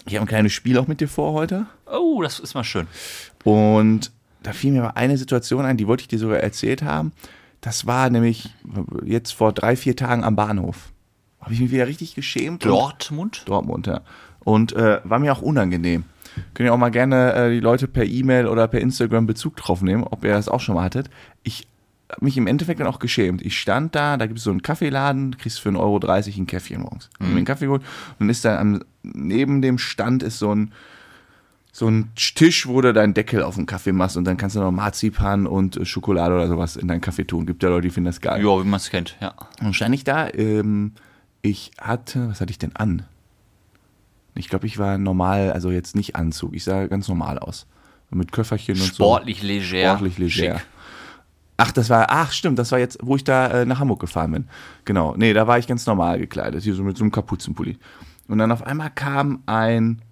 Ich 0.07 0.15
habe 0.15 0.25
ein 0.25 0.29
kleines 0.29 0.53
Spiel 0.53 0.79
auch 0.79 0.87
mit 0.89 1.01
dir 1.01 1.09
vor 1.09 1.33
heute. 1.33 1.67
Oh, 1.87 2.23
das 2.23 2.41
ist 2.41 2.55
mal 2.55 2.65
schön. 2.65 2.87
Und 3.45 4.11
da 4.43 4.53
fiel 4.53 4.73
mir 4.73 4.83
mal 4.83 4.91
eine 4.95 5.17
Situation 5.17 5.65
ein, 5.65 5.77
die 5.77 5.87
wollte 5.87 6.03
ich 6.03 6.09
dir 6.09 6.19
sogar 6.19 6.39
erzählt 6.41 6.83
haben. 6.83 7.13
Das 7.61 7.87
war 7.87 8.11
nämlich 8.11 8.51
jetzt 9.05 9.33
vor 9.33 9.53
drei, 9.53 9.77
vier 9.77 9.95
Tagen 9.95 10.25
am 10.25 10.35
Bahnhof. 10.35 10.91
Habe 11.41 11.55
ich 11.55 11.61
mich 11.61 11.71
wieder 11.71 11.87
richtig 11.87 12.15
geschämt. 12.15 12.65
und- 12.65 12.71
Dortmund? 12.73 13.43
Dortmund, 13.47 13.87
ja. 13.87 14.01
Und 14.41 14.73
äh, 14.73 15.01
war 15.05 15.21
mir 15.21 15.33
auch 15.33 15.43
unangenehm. 15.43 16.05
Könnt 16.55 16.67
ihr 16.67 16.75
auch 16.75 16.79
mal 16.79 16.91
gerne 16.91 17.33
äh, 17.35 17.51
die 17.51 17.61
Leute 17.61 17.87
per 17.87 18.05
E-Mail 18.05 18.47
oder 18.49 18.67
per 18.67 18.81
Instagram 18.81 19.27
Bezug 19.27 19.57
drauf 19.57 19.83
nehmen, 19.83 20.03
ob 20.03 20.25
ihr 20.25 20.33
das 20.33 20.49
auch 20.49 20.61
schon 20.61 20.75
mal 20.75 20.83
hattet. 20.85 21.11
Ich 21.45 21.69
mich 22.21 22.37
im 22.37 22.47
Endeffekt 22.47 22.81
dann 22.81 22.87
auch 22.87 22.99
geschämt. 22.99 23.43
Ich 23.43 23.59
stand 23.59 23.95
da, 23.95 24.17
da 24.17 24.27
gibt 24.27 24.39
es 24.39 24.45
so 24.45 24.51
einen 24.51 24.63
Kaffeeladen, 24.63 25.37
kriegst 25.39 25.61
für 25.61 25.71
1,30 25.71 25.79
Euro 25.79 25.99
ein 26.41 26.47
Käffchen 26.47 26.83
morgens. 26.83 27.11
Hab 27.19 27.29
mir 27.29 27.37
einen 27.37 27.45
Kaffee 27.45 27.67
geholt 27.67 27.83
und 27.83 28.21
dann 28.21 28.29
ist 28.29 28.45
da 28.45 28.59
am, 28.59 28.83
neben 29.03 29.63
dem 29.63 29.79
Stand 29.79 30.23
ist 30.23 30.39
so 30.39 30.55
ein 30.55 30.73
so 31.75 31.89
ein 31.89 32.11
Tisch, 32.15 32.67
wo 32.67 32.83
du 32.83 32.93
deinen 32.93 33.15
Deckel 33.15 33.43
auf 33.43 33.55
den 33.55 33.65
Kaffee 33.65 33.93
machst 33.93 34.19
und 34.19 34.25
dann 34.25 34.37
kannst 34.37 34.57
du 34.57 34.61
noch 34.61 34.71
Marzipan 34.71 35.47
und 35.47 35.79
äh, 35.79 35.87
Schokolade 35.87 36.35
oder 36.35 36.47
sowas 36.47 36.77
in 36.77 36.87
deinen 36.87 37.01
Kaffee 37.01 37.25
tun. 37.25 37.47
Gibt 37.47 37.63
ja 37.63 37.71
Leute, 37.71 37.89
die 37.89 37.91
finden 37.91 38.07
das 38.07 38.21
geil. 38.21 38.45
Ja, 38.45 38.61
wie 38.61 38.69
man 38.69 38.79
es 38.79 38.91
kennt, 38.91 39.17
ja. 39.23 39.33
Und 39.63 39.75
stand 39.75 39.95
ich 39.95 40.05
da, 40.05 40.29
ähm, 40.29 40.93
ich 41.41 41.71
hatte, 41.81 42.29
was 42.29 42.43
hatte 42.43 42.51
ich 42.51 42.59
denn 42.59 42.77
an? 42.77 43.07
Ich 44.35 44.49
glaube, 44.49 44.67
ich 44.67 44.79
war 44.79 44.99
normal, 44.99 45.51
also 45.53 45.71
jetzt 45.71 45.97
nicht 45.97 46.15
Anzug, 46.15 46.55
ich 46.55 46.65
sah 46.65 46.87
ganz 46.87 47.09
normal 47.09 47.39
aus. 47.39 47.67
Mit 48.11 48.31
Köfferchen 48.31 48.79
und 48.79 48.85
Sportlich 48.85 49.41
so. 49.41 49.47
leger. 49.47 49.97
Sportlich 49.97 50.19
leger. 50.19 50.61
Ach, 51.65 51.71
das 51.73 51.89
war, 51.91 52.07
ach 52.09 52.33
stimmt, 52.33 52.59
das 52.59 52.73
war 52.73 52.79
jetzt, 52.79 52.99
wo 53.03 53.15
ich 53.15 53.25
da 53.25 53.47
äh, 53.63 53.65
nach 53.65 53.79
Hamburg 53.79 54.01
gefahren 54.01 54.33
bin. 54.33 54.49
Genau, 54.85 55.15
nee, 55.17 55.33
da 55.33 55.47
war 55.47 55.59
ich 55.59 55.67
ganz 55.69 55.87
normal 55.87 56.19
gekleidet, 56.19 56.63
hier 56.65 56.75
so 56.75 56.83
mit 56.83 56.97
so 56.97 57.05
einem 57.05 57.13
Kapuzenpulli. 57.13 57.79
Und 58.29 58.39
dann 58.39 58.51
auf 58.51 58.65
einmal 58.67 58.91
kam 58.91 59.43
ein 59.47 60.03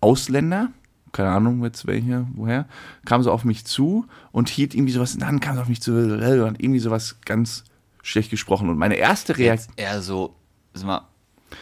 Ausländer, 0.00 0.68
keine 1.12 1.30
Ahnung 1.30 1.64
jetzt 1.64 1.86
welcher, 1.86 2.26
woher, 2.34 2.66
kam 3.04 3.22
so 3.22 3.32
auf 3.32 3.44
mich 3.44 3.64
zu 3.64 4.06
und 4.30 4.48
hielt 4.48 4.74
irgendwie 4.74 4.92
sowas 4.92 5.14
in 5.14 5.20
der 5.20 5.28
Hand, 5.28 5.40
kam 5.40 5.56
so 5.56 5.62
auf 5.62 5.68
mich 5.68 5.80
zu 5.82 5.92
und 5.92 6.22
hat 6.22 6.60
irgendwie 6.60 6.78
sowas 6.78 7.16
ganz 7.24 7.64
schlecht 8.02 8.30
gesprochen. 8.30 8.68
Und 8.68 8.78
meine 8.78 8.94
erste 8.94 9.36
Reaktion, 9.36 9.74
eher 9.76 10.00
so, 10.02 10.36
sag 10.74 10.86
mal, 10.86 11.00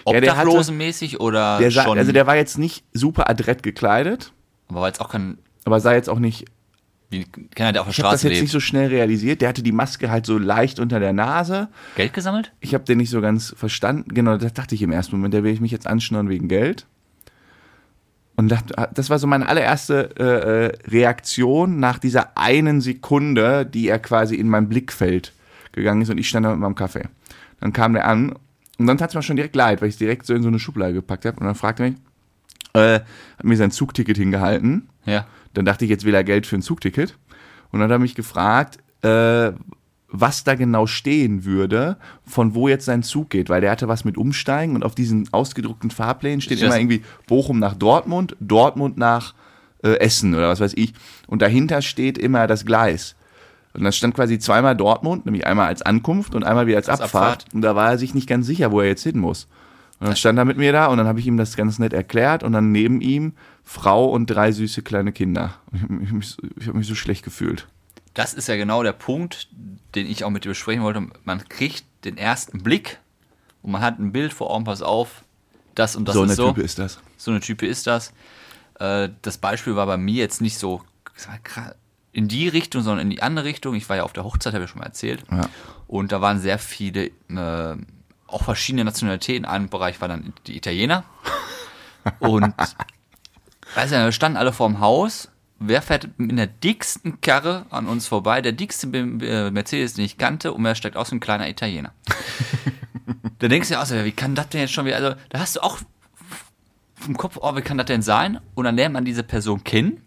Ja, 0.07 0.17
Obdachlosenmäßig 0.19 1.21
oder 1.21 1.59
Der 1.59 1.71
sah, 1.71 1.85
schon? 1.85 1.99
also 1.99 2.13
der 2.13 2.27
war 2.27 2.37
jetzt 2.37 2.59
nicht 2.59 2.85
super 2.93 3.31
adrett 3.31 3.63
gekleidet, 3.63 4.33
aber 4.69 4.81
war 4.81 4.89
jetzt 4.89 5.01
auch 5.01 5.11
kein, 5.11 5.39
aber 5.65 5.81
sah 5.81 5.93
jetzt 5.95 6.11
auch 6.11 6.19
nicht. 6.19 6.45
Wie 7.11 7.25
keiner, 7.55 7.73
der 7.73 7.83
auf 7.83 7.87
der 7.89 7.93
Ich 7.93 7.99
habe 8.01 8.13
das 8.13 8.21
Straße 8.21 8.29
jetzt 8.29 8.35
lebt. 8.35 8.43
nicht 8.43 8.53
so 8.53 8.61
schnell 8.61 8.89
realisiert. 8.89 9.41
Der 9.41 9.49
hatte 9.49 9.63
die 9.63 9.73
Maske 9.73 10.11
halt 10.11 10.27
so 10.27 10.39
leicht 10.39 10.81
unter 10.81 11.01
der 11.01 11.13
Nase. 11.13 11.69
Geld 11.97 12.13
gesammelt? 12.13 12.53
Ich 12.61 12.75
habe 12.75 12.85
den 12.85 12.99
nicht 12.99 13.11
so 13.11 13.21
ganz 13.21 13.55
verstanden. 13.57 14.15
Genau, 14.15 14.37
das 14.37 14.53
dachte 14.53 14.75
ich 14.75 14.83
im 14.83 14.93
ersten 14.93 15.17
Moment. 15.17 15.35
Der 15.35 15.45
will 15.45 15.53
ich 15.53 15.61
mich 15.61 15.73
jetzt 15.73 15.87
anschnurren 15.87 16.29
wegen 16.29 16.49
Geld. 16.49 16.87
Und 18.37 18.49
dachte, 18.49 18.89
das 18.93 19.11
war 19.11 19.21
so 19.21 19.29
meine 19.29 19.49
allererste 19.49 20.11
äh, 20.19 20.25
äh, 20.67 20.91
Reaktion 20.91 21.79
nach 21.79 21.99
dieser 21.99 22.37
einen 22.37 22.81
Sekunde, 22.81 23.65
die 23.65 23.87
er 23.87 24.01
quasi 24.01 24.35
in 24.35 24.49
mein 24.49 24.69
Blickfeld 24.69 25.33
gegangen 25.71 26.03
ist 26.03 26.11
und 26.11 26.19
ich 26.19 26.29
stand 26.29 26.45
da 26.45 26.51
mit 26.51 26.59
meinem 26.59 26.75
Kaffee. 26.75 27.05
Dann 27.61 27.73
kam 27.73 27.93
der 27.93 28.09
an 28.09 28.35
und 28.79 28.87
dann 28.89 28.99
tat 28.99 29.11
es 29.11 29.15
mir 29.15 29.23
schon 29.23 29.37
direkt 29.37 29.55
leid, 29.55 29.81
weil 29.81 29.89
ich 29.89 29.95
es 29.95 29.99
direkt 29.99 30.27
so 30.27 30.35
in 30.35 30.43
so 30.43 30.49
eine 30.49 30.59
Schublade 30.59 30.95
gepackt 30.95 31.25
habe 31.27 31.39
und 31.39 31.47
dann 31.47 31.55
fragte 31.55 31.85
er 31.85 31.91
mich, 31.91 31.99
äh, 32.75 33.01
hat 33.39 33.45
mir 33.45 33.57
sein 33.57 33.71
Zugticket 33.71 34.17
hingehalten. 34.17 34.89
Ja. 35.07 35.27
Dann 35.55 35.65
dachte 35.65 35.85
ich, 35.85 35.91
jetzt 35.91 36.05
will 36.05 36.15
er 36.15 36.25
Geld 36.25 36.47
für 36.47 36.57
ein 36.57 36.63
Zugticket. 36.63 37.17
Und 37.71 37.81
dann 37.81 37.89
hat 37.89 37.97
er 37.97 37.99
mich 37.99 38.15
gefragt, 38.15 38.79
äh, 39.03 39.53
was 40.09 40.45
da 40.45 40.55
genau 40.55 40.87
stehen 40.87 41.45
würde, 41.45 41.97
von 42.25 42.55
wo 42.55 42.69
jetzt 42.69 42.85
sein 42.85 43.03
Zug 43.03 43.31
geht, 43.31 43.49
weil 43.49 43.61
der 43.61 43.73
hatte 43.73 43.89
was 43.89 44.05
mit 44.05 44.17
Umsteigen 44.17 44.77
und 44.77 44.85
auf 44.85 44.95
diesen 44.95 45.29
ausgedruckten 45.33 45.91
Fahrplänen 45.91 46.41
steht 46.41 46.63
immer 46.63 46.79
irgendwie 46.79 47.03
Bochum 47.27 47.59
nach 47.59 47.75
Dortmund, 47.75 48.37
Dortmund 48.39 48.97
nach 48.97 49.35
äh, 49.83 49.99
Essen 49.99 50.35
oder 50.35 50.49
was 50.49 50.61
weiß 50.61 50.75
ich. 50.77 50.95
Und 51.27 51.43
dahinter 51.43 51.83
steht 51.83 52.17
immer 52.17 52.47
das 52.47 52.65
Gleis. 52.65 53.17
Und 53.73 53.83
dann 53.83 53.93
stand 53.93 54.15
quasi 54.15 54.39
zweimal 54.39 54.77
Dortmund, 54.77 55.27
nämlich 55.27 55.49
einmal 55.49 55.67
als 55.67 55.83
Ankunft 55.83 56.37
und 56.37 56.45
einmal 56.45 56.69
wieder 56.69 56.77
als, 56.77 56.89
Als 56.89 57.01
Abfahrt. 57.01 57.25
Abfahrt. 57.25 57.55
Und 57.55 57.63
da 57.63 57.75
war 57.75 57.91
er 57.91 57.99
sich 57.99 58.15
nicht 58.15 58.29
ganz 58.29 58.47
sicher, 58.47 58.71
wo 58.71 58.81
er 58.81 58.87
jetzt 58.87 59.03
hin 59.03 59.19
muss. 59.19 59.49
Und 60.01 60.09
dann 60.09 60.17
stand 60.17 60.39
er 60.39 60.45
mit 60.45 60.57
mir 60.57 60.73
da 60.73 60.87
und 60.87 60.99
dann 60.99 61.07
habe 61.07 61.21
ich 61.21 61.27
ihm 61.27 61.37
das 61.37 61.57
ganz 61.57 61.79
nett 61.79 61.93
erklärt 61.93 62.43
und 62.43 62.53
dann 62.53 62.73
neben 62.73 63.01
ihm 63.01 63.35
Frau 63.63 64.07
und 64.07 64.27
drei 64.27 64.53
süße 64.53 64.83
kleine 64.83 65.13
Kinder. 65.13 65.55
Ich 65.73 65.83
habe 65.83 65.95
mich, 65.95 66.37
ich 66.59 66.69
hab 66.69 66.75
mich 66.75 66.87
so 66.87 66.95
schlecht 66.95 67.25
gefühlt. 67.25 67.67
Das 68.13 68.35
ist 68.35 68.49
ja 68.49 68.57
genau 68.57 68.83
der 68.83 68.93
Punkt, 68.93 69.49
den 69.95 70.07
ich 70.07 70.25
auch 70.25 70.31
mit 70.31 70.45
dir 70.45 70.51
besprechen 70.51 70.83
wollte. 70.83 71.07
Man 71.25 71.49
kriegt 71.49 71.85
den 72.05 72.19
ersten 72.19 72.63
Blick 72.63 72.99
und 73.63 73.73
man 73.73 73.83
hat 73.83 73.99
ein 73.99 74.13
Bild 74.13 74.33
vor 74.33 74.51
Augen, 74.51 74.65
pass 74.65 74.83
auf, 74.83 75.25
das 75.75 75.97
und 75.97 76.07
das 76.07 76.15
so 76.15 76.25
ist 76.25 76.31
eine 76.31 76.37
so. 76.37 76.49
Type 76.49 76.63
ist 76.63 76.79
das. 76.79 76.99
So 77.17 77.31
eine 77.31 77.41
Type 77.41 77.67
ist 77.67 77.87
das. 77.87 78.13
Äh, 78.79 79.11
das 79.23 79.39
Beispiel 79.39 79.77
war 79.77 79.87
bei 79.87 79.97
mir 79.97 80.15
jetzt 80.15 80.41
nicht 80.41 80.59
so 80.59 80.83
in 82.13 82.29
die 82.29 82.49
Richtung, 82.49 82.83
sondern 82.83 83.07
in 83.07 83.11
die 83.11 83.23
andere 83.23 83.45
Richtung. 83.45 83.75
Ich 83.75 83.89
war 83.89 83.97
ja 83.97 84.03
auf 84.05 84.13
der 84.13 84.25
Hochzeit, 84.25 84.55
habe 84.55 84.65
ich 84.65 84.71
schon 84.71 84.81
mal 84.81 84.87
erzählt. 84.87 85.25
Ja. 85.31 85.49
Und 85.87 86.13
da 86.13 86.21
waren 86.21 86.41
sehr 86.41 86.59
viele, 86.59 87.07
äh, 87.07 87.77
auch 88.35 88.43
verschiedene 88.43 88.85
Nationalitäten. 88.85 89.45
Ein 89.45 89.69
Bereich 89.69 90.01
war 90.01 90.09
dann 90.09 90.33
die 90.47 90.57
Italiener. 90.57 91.05
Und 92.19 92.55
weiß 93.75 93.91
ja, 93.93 94.05
da 94.05 94.13
standen 94.13 94.37
alle 94.37 94.53
vorm 94.53 94.81
Haus. 94.81 95.31
Wer 95.61 95.81
fährt 95.81 96.19
mit 96.19 96.37
der 96.37 96.49
dicksten 96.49 97.21
Karre 97.21 97.65
an 97.71 97.87
uns 97.87 98.07
vorbei? 98.09 98.43
Der 98.43 98.53
dickste 98.53 98.89
Mercedes, 98.89 99.95
den 99.95 100.05
ich 100.05 100.19
kannte, 100.19 100.53
und 100.53 100.65
wer 100.65 100.75
steigt 100.75 100.97
aus 100.97 101.13
ein 101.13 101.21
kleiner 101.21 101.49
Italiener. 101.49 101.93
da 103.39 103.49
denkst 103.49 103.69
du 103.69 103.75
ja 103.75 103.83
auch 103.83 103.87
so, 103.87 104.05
wie 104.05 104.13
kann 104.13 104.35
das 104.35 104.49
denn 104.49 104.61
jetzt 104.63 104.73
schon 104.73 104.85
wieder? 104.85 104.97
Also, 104.97 105.15
da 105.31 105.39
hast 105.39 105.57
du 105.57 105.61
auch 105.61 105.79
vom 106.97 107.17
Kopf, 107.17 107.39
oh, 107.41 107.57
wie 107.57 107.63
kann 107.63 107.79
das 107.79 107.87
denn 107.87 108.03
sein? 108.03 108.41
Und 108.55 108.65
dann 108.65 108.77
lernt 108.77 108.95
man 108.95 109.05
diese 109.05 109.23
Person 109.23 109.63
kennen. 109.63 110.03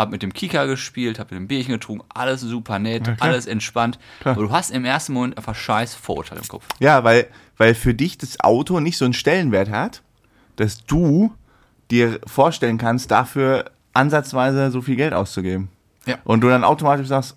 Hab 0.00 0.10
mit 0.10 0.22
dem 0.22 0.32
Kika 0.32 0.64
gespielt, 0.64 1.18
hab 1.18 1.30
mit 1.30 1.38
dem 1.38 1.46
Bierchen 1.46 1.72
getrunken, 1.72 2.04
alles 2.08 2.40
super 2.40 2.78
nett, 2.78 3.04
klar. 3.04 3.16
alles 3.20 3.46
entspannt. 3.46 3.98
Klar. 4.20 4.34
Aber 4.34 4.46
du 4.46 4.50
hast 4.52 4.70
im 4.70 4.84
ersten 4.84 5.12
Moment 5.12 5.36
einfach 5.36 5.54
scheiß 5.54 5.94
Vorurteile 5.94 6.40
im 6.40 6.48
Kopf. 6.48 6.64
Ja, 6.78 7.04
weil, 7.04 7.26
weil 7.58 7.74
für 7.74 7.92
dich 7.92 8.16
das 8.16 8.40
Auto 8.40 8.80
nicht 8.80 8.96
so 8.96 9.04
einen 9.04 9.12
Stellenwert 9.14 9.68
hat, 9.70 10.02
dass 10.56 10.84
du 10.86 11.32
dir 11.90 12.18
vorstellen 12.26 12.78
kannst, 12.78 13.10
dafür 13.10 13.70
ansatzweise 13.92 14.70
so 14.70 14.80
viel 14.80 14.96
Geld 14.96 15.12
auszugeben. 15.12 15.68
Ja. 16.06 16.16
Und 16.24 16.40
du 16.40 16.48
dann 16.48 16.64
automatisch 16.64 17.08
sagst, 17.08 17.36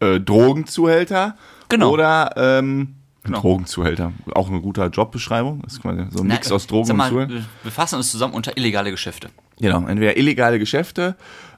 äh, 0.00 0.20
Drogenzuhälter 0.20 1.36
Genau. 1.68 1.90
oder 1.90 2.32
ähm, 2.36 2.96
Genau. 3.24 3.40
Drogenzuhälter. 3.40 4.12
Auch 4.34 4.48
eine 4.50 4.60
gute 4.60 4.84
Jobbeschreibung. 4.84 5.62
Das 5.62 5.72
ist 5.74 5.82
quasi 5.82 6.04
so 6.10 6.20
ein 6.20 6.28
Mix 6.28 6.48
Na, 6.48 6.54
aus 6.54 6.66
Drogen 6.68 6.84
sag 6.86 6.94
und 6.94 6.98
mal, 6.98 7.08
Zuhälter. 7.10 7.34
Wir 7.34 7.44
befassen 7.64 7.96
uns 7.96 8.10
zusammen 8.12 8.34
unter 8.34 8.56
illegale 8.56 8.90
Geschäfte. 8.92 9.30
Genau, 9.58 9.86
entweder 9.86 10.16
illegale 10.16 10.58
Geschäfte 10.58 11.16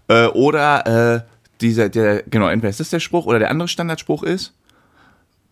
äh, 0.08 0.26
oder 0.26 1.16
äh, 1.16 1.20
dieser, 1.60 1.88
der, 1.88 2.22
genau, 2.22 2.48
entweder 2.48 2.70
ist 2.70 2.80
das 2.80 2.90
der 2.90 3.00
Spruch 3.00 3.26
oder 3.26 3.38
der 3.40 3.50
andere 3.50 3.66
Standardspruch 3.68 4.22
ist, 4.22 4.54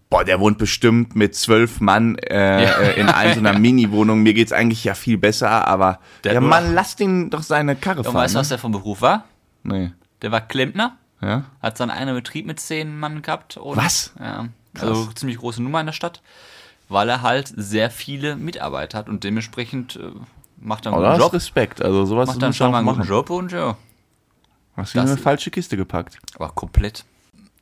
boah, 0.09 0.25
der 0.25 0.39
wohnt 0.39 0.57
bestimmt 0.59 1.17
mit 1.17 1.35
zwölf 1.35 1.81
Mann 1.81 2.17
äh, 2.19 2.63
Ja. 2.65 2.71
äh, 2.79 3.01
in 3.01 3.09
ein, 3.09 3.35
so 3.35 3.41
einer 3.41 3.59
Mini-Wohnung. 3.59 4.23
Mir 4.23 4.35
geht's 4.35 4.53
eigentlich 4.53 4.85
ja 4.85 4.95
viel 4.95 5.19
besser, 5.19 5.67
aber 5.67 5.99
Der 6.23 6.35
ja, 6.35 6.41
Mann, 6.41 6.75
lass 6.75 6.95
den 6.95 7.31
doch 7.31 7.43
seine 7.43 7.75
Karre 7.75 7.99
Und 7.99 8.05
fahren. 8.05 8.15
weißt 8.17 8.35
du, 8.37 8.39
was 8.39 8.49
ne? 8.49 8.55
der 8.55 8.59
vom 8.61 8.73
Beruf 8.73 9.03
war? 9.03 9.25
Nee. 9.65 9.91
Der 10.23 10.31
war 10.31 10.41
Klempner, 10.41 10.97
Ja? 11.21 11.45
hat 11.61 11.77
seinen 11.77 11.91
eigenen 11.91 12.15
Betrieb 12.15 12.47
mit 12.47 12.61
zehn 12.61 12.97
Mann 12.97 13.23
gehabt. 13.23 13.57
Und, 13.57 13.77
Was? 13.77 14.13
Ja, 14.21 14.47
also 14.81 15.07
ziemlich 15.15 15.39
große 15.39 15.61
Nummer 15.63 15.81
in 15.81 15.87
der 15.87 15.93
Stadt, 15.93 16.23
weil 16.89 17.09
er 17.09 17.23
halt 17.23 17.53
sehr 17.57 17.91
viele 17.91 18.37
Mitarbeiter 18.37 18.97
hat 18.99 19.09
und 19.09 19.25
dementsprechend 19.25 19.97
äh, 19.97 20.11
macht 20.59 20.87
er 20.87 20.93
einen 20.93 21.03
guten 21.05 21.21
Job. 21.21 21.33
Respekt. 21.33 21.83
Also 21.83 22.05
sowas 22.07 22.29
Macht 22.29 22.43
dann 22.43 22.53
schon 22.53 22.71
mal 22.71 22.83
man 22.83 22.95
einen 22.95 22.99
machen. 22.99 22.99
guten 22.99 23.09
Job 23.09 23.31
und 23.31 23.53
ja, 23.53 23.77
Hast 24.77 24.95
du 24.95 24.99
in 25.01 25.07
eine 25.09 25.17
falsche 25.17 25.51
Kiste 25.51 25.77
gepackt. 25.77 26.19
aber 26.35 26.51
komplett. 26.51 27.05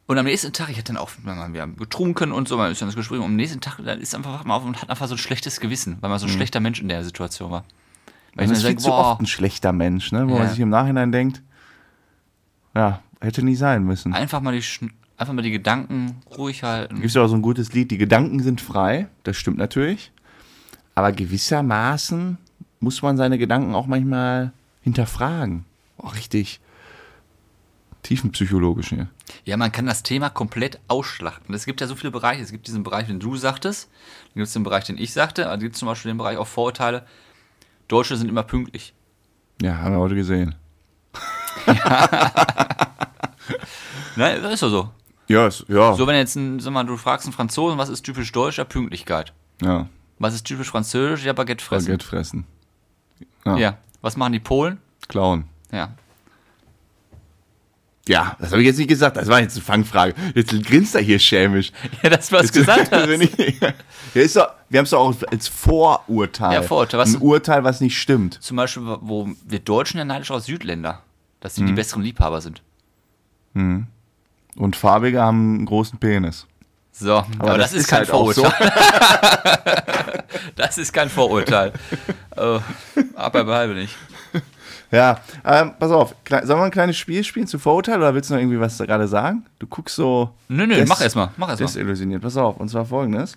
Und 0.06 0.18
am 0.18 0.26
nächsten 0.26 0.52
Tag, 0.52 0.68
ich 0.68 0.76
hatte 0.76 0.92
dann 0.92 0.98
auch, 0.98 1.10
wir 1.22 1.62
haben 1.62 1.76
getrunken 1.76 2.30
und 2.32 2.46
so, 2.46 2.56
man 2.58 2.70
ist 2.70 2.82
dann 2.82 2.88
das 2.88 2.96
Gespräch. 2.96 3.18
Und 3.20 3.24
am 3.24 3.36
nächsten 3.36 3.60
Tag, 3.60 3.78
dann 3.82 4.00
ist 4.00 4.14
einfach 4.14 4.44
man 4.44 4.56
auf 4.58 4.64
und 4.64 4.82
hat 4.82 4.90
einfach 4.90 5.08
so 5.08 5.14
ein 5.14 5.18
schlechtes 5.18 5.60
Gewissen, 5.60 5.96
weil 6.02 6.10
man 6.10 6.18
so 6.18 6.26
ein 6.26 6.30
schlechter 6.32 6.60
Mensch 6.60 6.80
in 6.80 6.88
der 6.88 7.02
Situation 7.04 7.50
war. 7.50 7.64
Weil 8.34 8.46
Mhm. 8.46 8.50
Das 8.50 8.58
ist 8.58 8.64
dann 8.64 8.72
viel 8.72 8.78
zu 8.80 8.92
oft 8.92 9.20
ein 9.20 9.26
schlechter 9.26 9.72
Mensch, 9.72 10.12
ne? 10.12 10.26
wo 10.28 10.32
man 10.34 10.42
Ja. 10.42 10.48
sich 10.50 10.60
im 10.60 10.68
Nachhinein 10.68 11.10
denkt, 11.12 11.40
ja, 12.74 13.00
hätte 13.20 13.42
nie 13.42 13.54
sein 13.54 13.84
müssen. 13.84 14.12
einfach 14.12 14.40
mal 14.42 14.52
die, 14.52 14.62
Schn- 14.62 14.90
einfach 15.16 15.32
mal 15.32 15.42
die 15.42 15.52
Gedanken 15.52 16.20
ruhig 16.36 16.62
halten. 16.64 16.96
gibt 16.96 17.06
es 17.06 17.14
ja 17.14 17.22
auch 17.22 17.28
so 17.28 17.36
ein 17.36 17.42
gutes 17.42 17.72
Lied, 17.72 17.90
die 17.90 17.96
Gedanken 17.98 18.42
sind 18.42 18.60
frei, 18.60 19.08
das 19.22 19.36
stimmt 19.36 19.56
natürlich. 19.56 20.10
Aber 20.96 21.12
gewissermaßen 21.12 22.36
muss 22.84 23.02
man 23.02 23.16
seine 23.16 23.38
Gedanken 23.38 23.74
auch 23.74 23.86
manchmal 23.86 24.52
hinterfragen. 24.82 25.64
Auch 25.98 26.14
richtig 26.14 26.60
tiefenpsychologisch 28.02 28.90
hier. 28.90 29.08
Ja, 29.44 29.56
man 29.56 29.72
kann 29.72 29.86
das 29.86 30.02
Thema 30.02 30.28
komplett 30.30 30.78
ausschlachten. 30.88 31.54
Es 31.54 31.64
gibt 31.64 31.80
ja 31.80 31.86
so 31.86 31.96
viele 31.96 32.10
Bereiche. 32.10 32.42
Es 32.42 32.52
gibt 32.52 32.66
diesen 32.66 32.82
Bereich, 32.82 33.06
den 33.06 33.18
du 33.18 33.36
sagtest, 33.36 33.88
dann 34.28 34.34
gibt 34.40 34.46
es 34.46 34.52
den 34.52 34.62
Bereich, 34.62 34.84
den 34.84 34.98
ich 34.98 35.12
sagte, 35.12 35.44
dann 35.44 35.58
gibt 35.60 35.74
es 35.74 35.78
zum 35.80 35.88
Beispiel 35.88 36.10
den 36.12 36.18
Bereich 36.18 36.36
auch 36.36 36.46
Vorurteile. 36.46 37.06
Deutsche 37.88 38.16
sind 38.16 38.28
immer 38.28 38.42
pünktlich. 38.42 38.92
Ja, 39.62 39.78
haben 39.78 39.92
wir 39.94 39.98
heute 40.00 40.14
gesehen. 40.14 40.54
Ne, 44.16 44.40
das 44.40 44.54
ist 44.54 44.62
doch 44.62 44.70
so. 44.70 44.90
Ja, 45.26 45.46
ist, 45.48 45.64
ja, 45.68 45.94
So, 45.94 46.06
wenn 46.06 46.14
jetzt, 46.16 46.36
ein, 46.36 46.60
sag 46.60 46.72
mal, 46.72 46.84
du 46.84 46.96
fragst 46.96 47.26
einen 47.26 47.32
Franzosen, 47.32 47.78
was 47.78 47.88
ist 47.88 48.02
typisch 48.02 48.30
deutsch? 48.32 48.58
Ja, 48.58 48.64
Pünktlichkeit. 48.64 49.32
ja. 49.62 49.88
Was 50.20 50.32
ist 50.34 50.44
typisch 50.44 50.68
französisch? 50.70 51.24
Ja, 51.24 51.32
Baguette 51.32 51.64
fressen. 51.64 51.86
Baguette 51.86 52.06
fressen. 52.06 52.46
Ja. 53.44 53.56
Ja. 53.56 53.78
Was 54.00 54.16
machen 54.16 54.32
die 54.32 54.40
Polen? 54.40 54.78
Klauen. 55.08 55.44
Ja. 55.72 55.90
Ja, 58.06 58.36
das 58.38 58.50
habe 58.52 58.60
ich 58.60 58.66
jetzt 58.66 58.76
nicht 58.76 58.88
gesagt. 58.88 59.16
Das 59.16 59.28
war 59.28 59.40
jetzt 59.40 59.56
eine 59.56 59.64
Fangfrage. 59.64 60.14
Jetzt 60.34 60.50
grinst 60.64 60.94
er 60.94 61.00
hier 61.00 61.18
schämisch. 61.18 61.72
Ja, 62.02 62.10
das, 62.10 62.30
was 62.32 62.50
du 62.52 62.58
gesagt 62.58 62.92
hast. 62.92 63.08
Wenn 63.08 63.22
ich- 63.22 63.60
ja, 63.60 63.72
ist 64.12 64.36
doch, 64.36 64.48
wir 64.68 64.78
haben 64.78 64.84
es 64.84 64.90
doch 64.90 64.98
auch 65.00 65.14
als 65.30 65.48
Vorurteil. 65.48 66.52
Ja, 66.52 66.62
Vorurteil, 66.62 67.00
was- 67.00 67.14
Ein 67.14 67.22
Urteil, 67.22 67.64
was 67.64 67.80
nicht 67.80 67.98
stimmt. 67.98 68.34
Zum 68.42 68.58
Beispiel, 68.58 68.82
wo 69.00 69.28
wir 69.46 69.58
Deutschen 69.60 69.96
ja 69.98 70.04
neidisch 70.04 70.30
aus 70.30 70.44
Südländer, 70.46 71.00
dass 71.40 71.54
sie 71.54 71.62
Mhm. 71.62 71.68
die 71.68 71.72
besseren 71.72 72.02
Liebhaber 72.02 72.42
sind. 72.42 72.62
Und 73.54 74.76
Farbige 74.76 75.22
haben 75.22 75.54
einen 75.56 75.66
großen 75.66 75.98
Penis. 75.98 76.46
So, 76.96 77.24
aber, 77.40 77.58
das, 77.58 77.72
ist 77.72 77.88
kein 77.88 77.98
halt 78.00 78.08
Vorurteil. 78.08 78.52
das 80.56 80.78
ist 80.78 80.92
kein 80.92 81.08
Vorurteil. 81.08 81.72
oh, 82.36 82.60
aber 83.16 83.44
beibe 83.44 83.74
nicht. 83.74 83.96
Ja, 84.92 85.20
ähm, 85.44 85.72
pass 85.76 85.90
auf. 85.90 86.14
Sollen 86.28 86.60
wir 86.60 86.64
ein 86.64 86.70
kleines 86.70 86.96
Spiel 86.96 87.24
spielen 87.24 87.48
zu 87.48 87.58
Vorurteil 87.58 87.96
oder 87.96 88.14
willst 88.14 88.30
du 88.30 88.34
noch 88.34 88.40
irgendwie 88.40 88.60
was 88.60 88.78
gerade 88.78 89.08
sagen? 89.08 89.44
Du 89.58 89.66
guckst 89.66 89.96
so. 89.96 90.30
Nö, 90.48 90.68
nö, 90.68 90.84
mach 90.86 91.00
erst 91.00 91.16
mal, 91.16 91.32
mach 91.36 91.48
erst 91.48 91.62
mal. 91.62 91.66
Desillusioniert. 91.66 92.22
Pass 92.22 92.36
auf, 92.36 92.58
und 92.58 92.68
zwar 92.68 92.84
folgendes. 92.84 93.36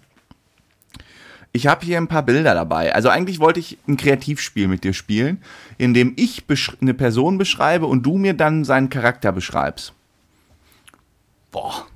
Ich 1.53 1.65
habe 1.65 1.83
hier 1.83 1.97
ein 1.97 2.07
paar 2.07 2.21
Bilder 2.21 2.53
dabei. 2.53 2.93
Also 2.93 3.09
eigentlich 3.09 3.39
wollte 3.39 3.59
ich 3.59 3.79
ein 3.87 3.97
Kreativspiel 3.97 4.67
mit 4.67 4.83
dir 4.83 4.93
spielen, 4.93 5.41
in 5.79 5.95
dem 5.95 6.13
ich 6.15 6.43
eine 6.79 6.93
Person 6.93 7.39
beschreibe 7.39 7.87
und 7.87 8.03
du 8.03 8.19
mir 8.19 8.35
dann 8.35 8.63
seinen 8.63 8.91
Charakter 8.91 9.31
beschreibst. 9.31 9.93
Boah. 11.49 11.87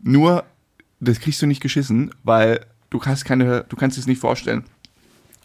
Nur, 0.00 0.42
das 1.00 1.20
kriegst 1.20 1.40
du 1.42 1.46
nicht 1.46 1.60
geschissen, 1.60 2.10
weil 2.24 2.64
du 2.90 3.00
hast 3.02 3.24
keine, 3.24 3.64
du 3.68 3.76
kannst 3.76 3.98
es 3.98 4.06
nicht 4.06 4.20
vorstellen. 4.20 4.64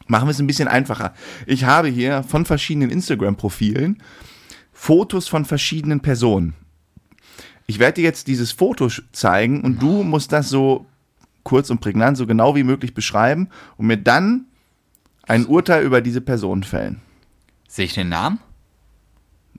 Machen 0.08 0.28
wir 0.28 0.32
es 0.32 0.40
ein 0.40 0.48
bisschen 0.48 0.68
einfacher. 0.68 1.14
Ich 1.46 1.64
habe 1.64 1.88
hier 1.88 2.24
von 2.24 2.46
verschiedenen 2.46 2.90
Instagram-Profilen 2.90 4.02
Fotos 4.74 5.28
von 5.28 5.46
verschiedenen 5.46 6.02
Personen. 6.02 6.56
Ich 7.68 7.80
werde 7.80 7.96
dir 7.96 8.04
jetzt 8.04 8.28
dieses 8.28 8.52
Foto 8.52 8.90
zeigen 9.14 9.62
und 9.62 9.82
du 9.82 10.04
musst 10.04 10.34
das 10.34 10.50
so 10.50 10.86
kurz 11.44 11.70
und 11.70 11.80
prägnant, 11.80 12.18
so 12.18 12.28
genau 12.28 12.56
wie 12.56 12.64
möglich 12.64 12.94
beschreiben 12.94 13.50
und 13.78 13.88
mir 13.88 13.98
dann 13.98 14.46
ein 15.24 15.46
Urteil 15.46 15.84
über 15.86 16.02
diese 16.02 16.22
Person 16.22 16.64
fällen. 16.64 17.02
Sehe 17.68 17.86
ich 17.86 17.94
den 17.94 18.10
Namen? 18.10 18.40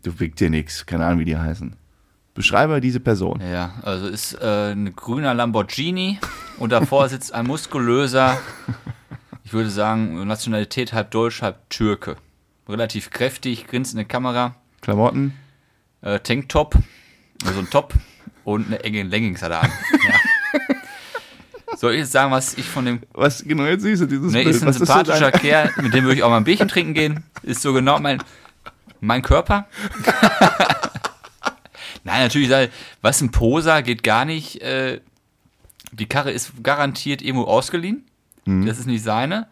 Du 0.03 0.21
wiegt 0.21 0.41
dir 0.41 0.51
nichts, 0.51 0.85
keine 0.85 1.07
Ahnung, 1.07 1.21
wie 1.21 1.25
die 1.25 1.37
heißen. 1.39 1.75
Beschreibe 2.35 2.81
diese 2.81 2.99
Person. 3.00 3.41
Ja, 3.41 3.75
also 3.83 4.09
ist 4.09 4.35
äh, 4.41 4.73
ein 4.73 4.95
grüner 4.97 5.35
Lamborghini 5.35 6.19
und 6.59 6.71
davor 6.73 7.09
sitzt 7.09 7.33
ein 7.33 7.47
muskulöser, 7.47 8.38
ich 9.45 9.53
würde 9.53 9.71
sagen, 9.71 10.26
Nationalität 10.26 10.93
halb 10.93 11.11
Deutsch, 11.12 11.43
halb 11.43 11.71
Türke. 11.71 12.17
Relativ 12.69 13.11
kräftig, 13.11 13.67
grinst 13.69 13.93
in 13.93 13.99
die 13.99 14.05
Kamera, 14.05 14.57
Klamotten. 14.81 15.35
äh, 16.00 16.19
Tanktop, 16.21 16.75
also 17.47 17.61
ein 17.61 17.71
Top 17.71 17.95
und 18.43 18.67
eine 18.67 18.83
enge 18.83 19.03
Leggings 19.05 19.43
hat 19.43 19.53
er 19.53 19.62
an. 19.62 19.71
Ja. 20.09 20.14
Soll 21.76 21.93
ich 21.95 22.00
jetzt 22.00 22.12
sagen, 22.12 22.31
was 22.33 22.55
ich 22.55 22.64
von 22.67 22.85
dem 22.85 23.00
Was 23.12 23.43
genau 23.45 23.64
jetzt 23.64 23.83
siehst 23.83 24.00
du 24.03 24.07
dieses 24.07 24.33
Ne, 24.33 24.45
Bild? 24.45 24.55
ist 24.57 24.62
ein 24.62 24.69
Was 24.69 24.76
sympathischer 24.76 25.31
dein- 25.31 25.41
Kerl, 25.41 25.71
mit 25.83 25.93
dem 25.93 26.05
würde 26.05 26.17
ich 26.17 26.23
auch 26.23 26.31
mal 26.31 26.37
ein 26.38 26.45
Bierchen 26.45 26.69
trinken 26.69 26.95
gehen. 26.95 27.25
Ist 27.43 27.62
so 27.62 27.73
genau 27.73 27.99
mein, 27.99 28.23
mein 29.00 29.23
Körper. 29.23 29.67
Nein, 32.05 32.23
natürlich, 32.23 32.71
was 33.03 33.21
ein 33.21 33.31
Poser 33.31 33.83
geht 33.83 34.03
gar 34.03 34.25
nicht. 34.25 34.61
Äh, 34.63 35.01
die 35.93 36.07
Karre 36.07 36.31
ist 36.31 36.53
garantiert 36.63 37.23
irgendwo 37.23 37.45
ausgeliehen. 37.47 38.05
Mhm. 38.45 38.67
Das 38.67 38.79
ist 38.79 38.87
nicht 38.87 39.03
seine. 39.03 39.47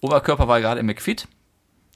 Oberkörper 0.00 0.48
war 0.48 0.60
gerade 0.60 0.80
im 0.80 0.86
McFit. 0.86 1.26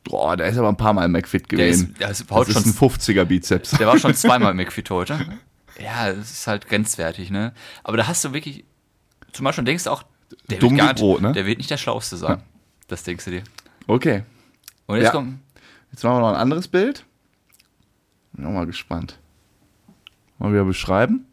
Boah, 0.05 0.37
der 0.37 0.49
ist 0.49 0.59
aber 0.59 0.69
ein 0.69 0.77
paar 0.77 0.93
Mal 0.93 1.07
im 1.07 1.13
McFit 1.13 1.51
Der 1.51 1.59
gewesen. 1.59 1.93
ist, 1.93 2.01
der 2.01 2.11
ist, 2.11 2.31
das 2.31 2.49
ist 2.49 2.55
schon, 2.55 2.65
ein 2.65 2.91
50er 2.91 3.25
Bizeps. 3.25 3.71
der 3.71 3.87
war 3.87 3.99
schon 3.99 4.15
zweimal 4.15 4.51
im 4.51 4.57
McFit 4.59 4.91
heute. 4.91 5.39
Ja, 5.83 6.13
das 6.13 6.31
ist 6.31 6.47
halt 6.47 6.69
grenzwertig, 6.69 7.31
ne? 7.31 7.55
Aber 7.83 7.97
da 7.97 8.07
hast 8.07 8.23
du 8.25 8.33
wirklich, 8.35 8.65
zum 9.33 9.45
Beispiel 9.45 9.65
denkst 9.65 9.85
du 9.85 9.91
auch, 9.91 10.03
der, 10.51 10.59
Dumm 10.59 10.77
wird, 10.77 10.97
Brot, 10.99 11.23
ne? 11.23 11.33
der 11.33 11.47
wird 11.47 11.59
nicht 11.59 11.71
der 11.71 11.79
Schlauste 11.79 12.17
sein. 12.17 12.43
Das 12.89 13.03
denkst 13.05 13.25
du 13.25 13.31
dir. 13.31 13.43
Okay, 13.87 14.25
Und 14.87 14.97
jetzt 14.97 15.07
Ja. 15.07 15.11
kommt, 15.13 15.39
jetzt 15.91 16.05
machen 16.05 16.17
wir 16.17 16.21
noch 16.21 16.29
ein 16.31 16.35
anderes 16.41 16.69
Bild. 16.69 17.05
Bin 18.33 18.45
auch 18.47 18.51
mal 18.51 18.67
gespannt. 18.67 19.19
Mal 20.39 20.53
wieder 20.53 20.65
beschreiben. 20.65 21.27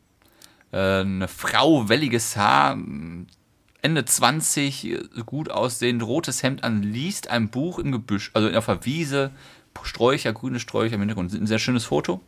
Äh, 0.72 1.02
eine 1.02 1.28
Frau, 1.28 1.90
welliges 1.90 2.38
Haar, 2.38 2.78
Ende 3.82 4.06
20, 4.06 4.86
äh, 4.86 5.00
gut 5.26 5.50
aussehend, 5.50 6.04
rotes 6.04 6.44
Hemd 6.44 6.64
an, 6.64 6.84
liest 6.84 7.30
ein 7.30 7.50
Buch 7.50 7.80
im 7.80 7.92
Gebüsch, 7.92 8.32
also 8.34 8.50
auf 8.58 8.66
der 8.68 8.86
Wiese, 8.86 9.32
Sträucher, 9.84 10.34
grüne 10.34 10.60
Sträucher 10.60 10.96
im 10.96 11.02
Hintergrund. 11.02 11.34
Ein 11.34 11.48
sehr 11.48 11.58
schönes 11.60 11.86
Foto. 11.86 12.22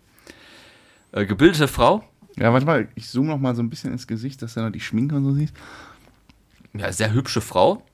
Äh, 1.11 1.25
gebildete 1.25 1.67
Frau, 1.67 2.03
Ja, 2.37 2.51
warte 2.51 2.65
mal, 2.65 2.87
ich 2.95 3.07
zoome 3.07 3.27
noch 3.27 3.37
mal 3.37 3.53
so 3.55 3.61
ein 3.61 3.69
bisschen 3.69 3.91
ins 3.91 4.07
Gesicht, 4.07 4.41
dass 4.41 4.55
du 4.55 4.61
noch 4.61 4.71
die 4.71 4.79
Schminke 4.79 5.15
und 5.15 5.25
so 5.25 5.33
siehst. 5.33 5.53
ja, 6.73 6.91
sehr 6.91 7.13
hübsche 7.13 7.41
Frau, 7.41 7.85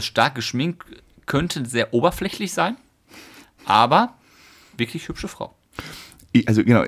stark 0.00 0.34
geschminkt, 0.34 0.84
könnte 1.26 1.64
sehr 1.64 1.94
oberflächlich 1.94 2.52
sein, 2.52 2.76
aber 3.64 4.14
wirklich 4.76 5.06
hübsche 5.08 5.28
Frau. 5.28 5.54
Ich, 6.32 6.48
also 6.48 6.64
genau, 6.64 6.84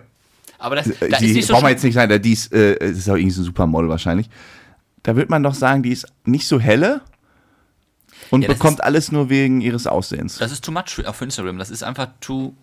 Aber 0.64 0.76
das, 0.76 0.87
da 0.87 1.18
die 1.18 1.26
ist 1.26 1.35
nicht 1.35 1.47
so 1.47 1.52
brauchen 1.52 1.66
wir 1.66 1.71
jetzt 1.71 1.85
nicht 1.85 1.92
sagen, 1.92 2.09
da 2.09 2.16
die 2.18 2.33
ist, 2.33 2.50
äh, 2.50 2.78
das 2.78 2.97
ist 2.97 3.09
auch 3.11 3.16
irgendwie 3.16 3.33
so 3.33 3.42
ein 3.42 3.44
Supermodel 3.44 3.90
wahrscheinlich. 3.90 4.30
Da 5.02 5.14
wird 5.14 5.28
man 5.28 5.42
doch 5.42 5.54
sagen, 5.54 5.83
die 5.83 5.92
ist 5.92 6.06
nicht 6.25 6.49
so 6.49 6.59
helle 6.59 7.02
und 8.30 8.40
Ja, 8.40 8.49
das 8.49 8.56
bekommt 8.56 8.83
alles 8.83 9.12
nur 9.12 9.28
wegen 9.28 9.61
ihres 9.61 9.87
Aussehens. 9.87 10.38
Das 10.38 10.52
ist 10.52 10.64
too 10.64 10.73
much 10.73 10.88
für, 10.88 11.06
auch 11.06 11.14
für 11.14 11.25
Instagram. 11.25 11.59
Das 11.59 11.71
ist 11.71 11.83
einfach 11.83 12.09
too 12.23 12.54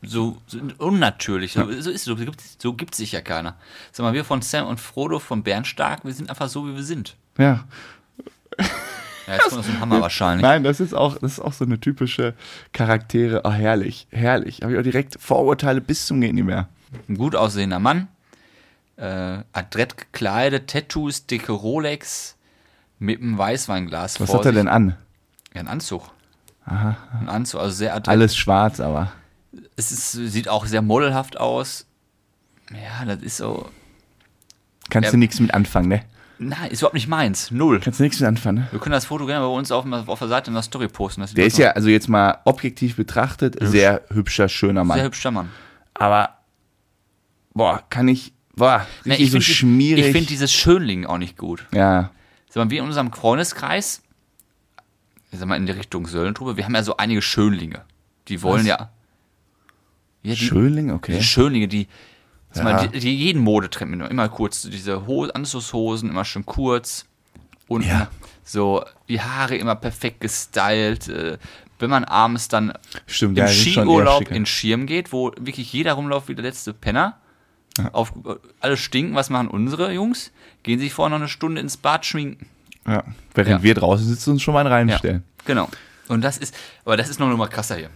so, 0.00 0.38
so 0.46 0.58
unnatürlich. 0.78 1.52
So, 1.52 1.70
so 1.80 1.90
ist 1.90 1.96
es. 1.96 2.04
So 2.04 2.16
gibt, 2.16 2.40
so 2.58 2.72
gibt 2.72 2.94
sich 2.94 3.12
ja 3.12 3.20
keiner. 3.20 3.56
Sag 3.92 4.04
mal, 4.04 4.14
wir 4.14 4.24
von 4.24 4.40
Sam 4.40 4.66
und 4.66 4.80
Frodo 4.80 5.18
von 5.18 5.42
Bernstark, 5.42 6.02
wir 6.04 6.14
sind 6.14 6.30
einfach 6.30 6.48
so, 6.48 6.66
wie 6.66 6.74
wir 6.74 6.82
sind. 6.82 7.16
ja. 7.38 7.64
Ja, 9.26 9.34
jetzt 9.34 9.48
kommt 9.48 9.60
aus 9.60 9.66
dem 9.66 9.80
Hammer 9.80 10.00
wahrscheinlich. 10.02 10.42
Nein, 10.42 10.64
das 10.64 10.80
ist 10.80 10.92
auch, 10.92 11.16
das 11.18 11.32
ist 11.32 11.40
auch 11.40 11.52
so 11.54 11.64
eine 11.64 11.80
typische 11.80 12.34
Charaktere. 12.72 13.40
Oh, 13.44 13.50
herrlich, 13.50 14.06
herrlich. 14.10 14.60
Habe 14.62 14.74
ich 14.74 14.78
auch 14.78 14.82
direkt 14.82 15.16
Vorurteile 15.18 15.80
bis 15.80 16.06
zum 16.06 16.20
Gehen 16.20 16.34
nicht 16.34 16.44
mehr. 16.44 16.68
Ein 17.08 17.16
gut 17.16 17.34
aussehender 17.36 17.78
Mann, 17.78 18.08
äh, 18.96 19.38
adrett 19.52 19.96
gekleidet, 19.96 20.68
Tattoos, 20.70 21.26
dicke 21.26 21.52
Rolex, 21.52 22.36
mit 22.98 23.20
einem 23.20 23.36
Weißweinglas 23.36 24.20
Was 24.20 24.32
hat 24.32 24.46
er 24.46 24.52
denn 24.52 24.68
an? 24.68 24.96
Ja, 25.52 25.60
ein 25.60 25.68
Anzug. 25.68 26.10
Ein 26.66 26.96
Anzug, 27.28 27.60
also 27.60 27.74
sehr 27.74 27.94
adrett. 27.94 28.08
Alles 28.08 28.36
schwarz, 28.36 28.80
aber. 28.80 29.12
Es 29.76 29.92
ist, 29.92 30.12
sieht 30.12 30.48
auch 30.48 30.64
sehr 30.66 30.80
modelhaft 30.82 31.38
aus. 31.38 31.86
Ja, 32.70 33.04
das 33.04 33.22
ist 33.22 33.36
so. 33.36 33.68
Kannst 34.88 35.08
Ja. 35.08 35.10
du 35.12 35.18
nichts 35.18 35.38
mit 35.40 35.52
anfangen, 35.52 35.88
ne? 35.88 36.02
Nein, 36.38 36.70
ist 36.70 36.80
überhaupt 36.80 36.94
nicht 36.94 37.06
meins. 37.08 37.50
Null. 37.50 37.80
Kannst 37.80 38.00
du 38.00 38.04
nichts 38.04 38.18
mit 38.18 38.26
anfangen, 38.28 38.58
ne? 38.58 38.68
Wir 38.70 38.80
können 38.80 38.92
das 38.92 39.04
Foto 39.04 39.26
gerne 39.26 39.44
bei 39.46 39.52
uns 39.52 39.70
auf, 39.70 39.84
auf 40.08 40.18
der 40.18 40.28
Seite 40.28 40.48
in 40.50 40.54
der 40.54 40.62
Story 40.62 40.88
posten. 40.88 41.24
Der 41.34 41.46
ist 41.46 41.58
ja, 41.58 41.70
also 41.72 41.88
jetzt 41.88 42.08
mal 42.08 42.38
objektiv 42.44 42.96
betrachtet, 42.96 43.56
sehr 43.60 44.02
hübscher, 44.10 44.48
schöner 44.48 44.84
Mann. 44.84 44.96
sehr 44.96 45.04
hübscher 45.06 45.30
Mann. 45.30 45.50
aber, 45.94 46.30
boah, 47.54 47.82
kann 47.90 48.08
ich, 48.08 48.32
boah, 48.56 48.86
Ne, 49.04 49.12
richtig 49.14 49.30
so 49.30 49.38
find 49.38 49.46
die- 49.48 49.54
schmierig. 49.54 50.06
ich 50.06 50.12
finde 50.12 50.28
dieses 50.28 50.52
Schönling 50.52 51.06
auch 51.06 51.18
nicht 51.18 51.36
gut. 51.38 51.66
ja, 51.72 52.10
Sag 52.50 52.64
mal, 52.64 52.70
wir 52.70 52.78
in 52.80 52.84
unserem 52.86 53.12
Freundeskreis, 53.12 54.02
ich 55.32 55.38
sag 55.40 55.48
mal 55.48 55.56
in 55.56 55.66
die 55.66 55.72
Richtung 55.72 56.06
Söllentruppe, 56.06 56.56
wir 56.56 56.64
haben 56.64 56.74
ja 56.74 56.82
so 56.84 56.96
einige 56.96 57.20
Schönlinge. 57.22 57.82
Die 58.28 58.42
wollen 58.42 58.60
Was? 58.60 58.66
ja. 58.68 58.90
ja 60.22 60.34
die, 60.34 60.36
Schönling, 60.36 60.90
okay. 60.92 61.12
Diese 61.12 61.24
Schönlinge, 61.24 61.66
die, 61.68 61.88
Ja. 62.54 62.62
mal, 62.62 62.88
die, 62.88 63.00
die 63.00 63.16
jeden 63.16 63.42
Modetrend 63.42 63.90
mitnehmen. 63.90 64.10
Immer 64.10 64.28
kurz, 64.28 64.62
diese 64.62 65.06
Ho 65.08 65.24
Anzugshosen, 65.24 66.08
immer 66.10 66.24
schön 66.24 66.46
kurz. 66.46 67.06
Und 67.66 67.84
Ja. 67.84 68.08
so 68.44 68.84
die 69.08 69.20
Haare 69.20 69.56
immer 69.56 69.74
perfekt 69.74 70.20
gestylt. 70.20 71.08
Äh, 71.08 71.38
wenn 71.80 71.90
man 71.90 72.04
abends 72.04 72.46
dann 72.46 72.72
Stimmt, 73.06 73.36
im 73.36 73.44
ja, 73.44 73.50
Skiurlaub 73.50 74.30
in 74.30 74.46
Schirm 74.46 74.86
geht, 74.86 75.12
wo 75.12 75.32
wirklich 75.40 75.72
jeder 75.72 75.94
rumläuft 75.94 76.28
wie 76.28 76.34
der 76.36 76.44
letzte 76.44 76.72
Penner. 76.72 77.18
Auf, 77.92 78.12
alle 78.60 78.76
stinken, 78.76 79.14
was 79.14 79.30
machen 79.30 79.48
unsere 79.48 79.92
Jungs? 79.92 80.30
Gehen 80.62 80.78
sich 80.78 80.92
vorher 80.92 81.10
noch 81.10 81.16
eine 81.22 81.28
Stunde 81.28 81.60
ins 81.60 81.76
Bad 81.76 82.06
schminken. 82.06 82.46
Ja. 82.86 83.02
Während 83.34 83.50
Ja. 83.50 83.62
wir 83.62 83.74
draußen 83.74 84.06
sitzen 84.06 84.30
und 84.30 84.42
schon 84.42 84.54
mal 84.54 84.60
einen 84.60 84.72
reinstellen. 84.90 85.24
Genau. 85.44 85.68
Und 86.08 86.22
das 86.22 86.38
ist, 86.38 86.54
aber 86.84 86.96
das 86.96 87.08
ist 87.08 87.18
noch 87.18 87.34
mal 87.36 87.48
krasser 87.48 87.76
hier. 87.76 87.90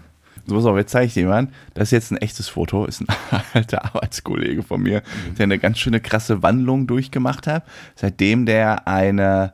So, 0.47 0.55
pass 0.57 0.64
auf, 0.64 0.77
jetzt 0.79 0.93
zeige 0.93 1.07
ich 1.07 1.14
dir 1.14 1.27
mal. 1.27 1.49
Das 1.75 1.88
ist 1.88 1.91
jetzt 1.93 2.11
ein 2.11 2.17
echtes 2.17 2.49
Foto, 2.49 2.87
ist 2.87 3.03
ein 3.03 3.07
alter 3.55 3.85
Arbeitskollege 3.85 4.62
von 4.62 4.81
mir, 4.83 5.03
der 5.37 5.45
eine 5.45 5.59
ganz 5.59 5.79
schöne 5.79 6.01
krasse 6.01 6.43
Wandlung 6.43 6.87
durchgemacht 6.87 7.47
hat, 7.47 7.64
seitdem 7.95 8.47
der 8.47 8.88
eine, 8.88 9.53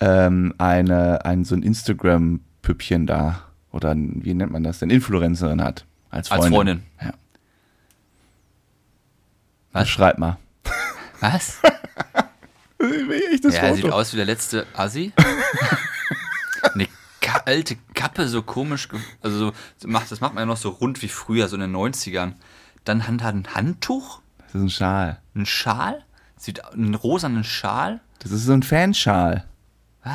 ähm, 0.00 0.54
eine, 0.58 1.24
ein, 1.24 1.44
so 1.44 1.56
ein 1.56 1.62
Instagram-Püppchen 1.62 3.06
da, 3.06 3.42
oder 3.72 3.94
wie 3.96 4.34
nennt 4.34 4.52
man 4.52 4.62
das 4.62 4.78
denn, 4.78 4.90
Influencerin 4.90 5.62
hat. 5.62 5.84
Als 6.10 6.30
Als 6.30 6.46
Freundin. 6.46 6.54
Freundin. 6.54 6.82
Ja. 7.02 7.12
Was? 9.80 9.88
Schreib 9.88 10.18
mal. 10.18 10.36
Was? 11.20 11.58
Wie 12.78 13.34
echtes 13.34 13.54
Ja, 13.54 13.62
er 13.62 13.68
Foto. 13.70 13.82
sieht 13.82 13.92
aus 13.92 14.12
wie 14.12 14.16
der 14.16 14.26
letzte 14.26 14.66
Assi. 14.74 15.12
Eine 16.74 16.86
alte 17.46 17.76
Kappe, 17.94 18.28
so 18.28 18.42
komisch. 18.42 18.88
Also, 19.22 19.38
so, 19.48 19.52
das 19.78 20.20
macht 20.20 20.34
man 20.34 20.42
ja 20.42 20.46
noch 20.46 20.56
so 20.56 20.70
rund 20.70 21.02
wie 21.02 21.08
früher, 21.08 21.48
so 21.48 21.56
in 21.56 21.62
den 21.62 21.74
90ern. 21.76 22.32
Dann 22.84 23.06
hat 23.08 23.20
er 23.22 23.28
ein 23.28 23.46
Handtuch, 23.54 24.20
Das 24.38 24.54
ist 24.54 24.60
ein 24.62 24.70
Schal. 24.70 25.18
ein 25.34 25.46
Schal, 25.46 26.04
sieht 26.36 26.64
einen 26.64 26.94
rosanen 26.94 27.44
Schal. 27.44 28.00
Das 28.20 28.30
ist 28.32 28.44
so 28.44 28.52
ein 28.52 28.62
Fanschal. 28.62 29.44
Was? 30.04 30.14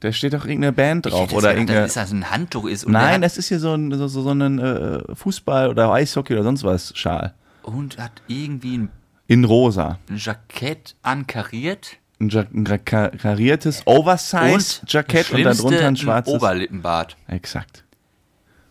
Da 0.00 0.12
steht 0.12 0.32
doch 0.32 0.44
irgendeine 0.46 0.72
Band 0.72 1.06
Ich 1.06 1.12
drauf. 1.12 1.32
Oder 1.32 1.52
irgendeine. 1.52 1.80
dass 1.82 1.94
das 1.94 2.10
ein 2.10 2.30
Handtuch 2.30 2.66
ist. 2.66 2.88
Nein, 2.88 3.20
das 3.22 3.36
ist 3.38 3.48
hier 3.48 3.60
so 3.60 3.74
ein, 3.74 3.90
so, 3.92 4.08
so, 4.08 4.22
so 4.22 4.30
ein 4.30 4.58
äh, 4.58 5.02
Fußball- 5.14 5.68
oder 5.68 5.92
Eishockey 5.92 6.32
oder 6.34 6.42
sonst 6.42 6.64
was 6.64 6.96
Schal. 6.96 7.34
und 7.62 7.98
hat 7.98 8.12
irgendwie 8.26 8.78
ein, 8.78 8.90
In 9.30 9.44
rosa. 9.44 9.98
ein 10.08 10.16
Jackett 10.16 10.96
ankariert. 11.02 11.96
Ein, 12.20 12.28
ja 12.30 12.44
ein 12.52 12.64
ka- 12.84 13.10
kariertes 13.10 13.86
Oversize-Jackett 13.86 15.30
und, 15.30 15.44
das 15.44 15.58
darunter 15.58 15.86
ein 15.86 15.96
schwarzes. 15.96 16.34
Oberlippenbart. 16.34 17.16
Exakt. 17.28 17.84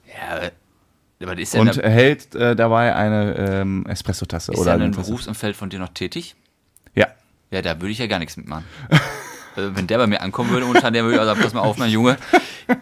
Ja, 0.08 0.50
aber 1.22 1.38
ist 1.40 1.54
ja, 1.54 1.62
Und 1.62 1.82
eine, 1.82 1.90
hält 1.94 2.36
äh, 2.36 2.56
dabei 2.58 2.94
eine 2.94 3.36
ähm, 3.38 3.86
Espresso-Tasse. 3.88 4.52
ist 4.52 4.60
oder 4.60 4.72
ja 4.72 4.76
eine 4.76 4.84
ein 4.86 4.92
Tasse. 4.92 5.08
Berufsumfeld 5.12 5.56
von 5.56 5.70
dir 5.70 5.80
noch 5.80 5.94
tätig? 5.94 6.36
Ja. 6.94 7.08
Ja, 7.52 7.62
da 7.62 7.80
würde 7.80 7.92
ich 7.92 7.98
ja 8.00 8.08
gar 8.08 8.20
nichts 8.20 8.36
mitmachen. 8.38 8.66
Also, 9.56 9.76
Wenn 9.76 9.88
der 9.88 9.98
bei 9.98 10.08
mir 10.08 10.22
ankommen 10.22 10.52
würde 10.52 10.66
unter 10.66 10.92
der 10.92 11.04
würde 11.04 11.16
ich 11.16 11.22
auch 11.22 11.26
sagen, 11.26 11.42
pass 11.42 11.54
mal 11.54 11.62
auf, 11.62 11.78
mein 11.78 11.90
Junge, 11.92 12.18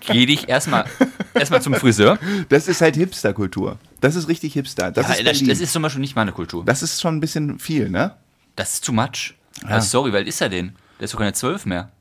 geh 0.01 0.25
dich 0.25 0.47
erstmal 0.49 0.85
erstmal 1.33 1.61
zum 1.61 1.73
Friseur. 1.75 2.19
Das 2.49 2.67
ist 2.67 2.81
halt 2.81 2.95
Hipster-Kultur. 2.95 3.77
Das 4.01 4.15
ist 4.15 4.27
richtig 4.27 4.53
Hipster. 4.53 4.91
Das, 4.91 5.07
Ja, 5.07 5.13
ist 5.13 5.25
das, 5.41 5.47
das 5.47 5.59
ist 5.59 5.73
zum 5.73 5.81
Beispiel 5.81 6.01
nicht 6.01 6.15
meine 6.15 6.31
Kultur. 6.31 6.63
das 6.65 6.83
ist 6.83 7.01
schon 7.01 7.17
ein 7.17 7.19
bisschen 7.19 7.57
viel, 7.59 7.89
ne? 7.89 8.15
Das 8.55 8.73
ist 8.73 8.85
too 8.85 8.91
much. 8.93 9.35
Ja. 9.63 9.69
Also, 9.69 9.87
sorry, 9.89 10.11
wie 10.13 10.17
alt 10.17 10.27
ist 10.27 10.41
er 10.41 10.49
denn? 10.49 10.75
Der 10.99 11.05
ist 11.05 11.13
doch 11.13 11.19
keine 11.19 11.33
zwölf 11.33 11.65
mehr. 11.65 11.91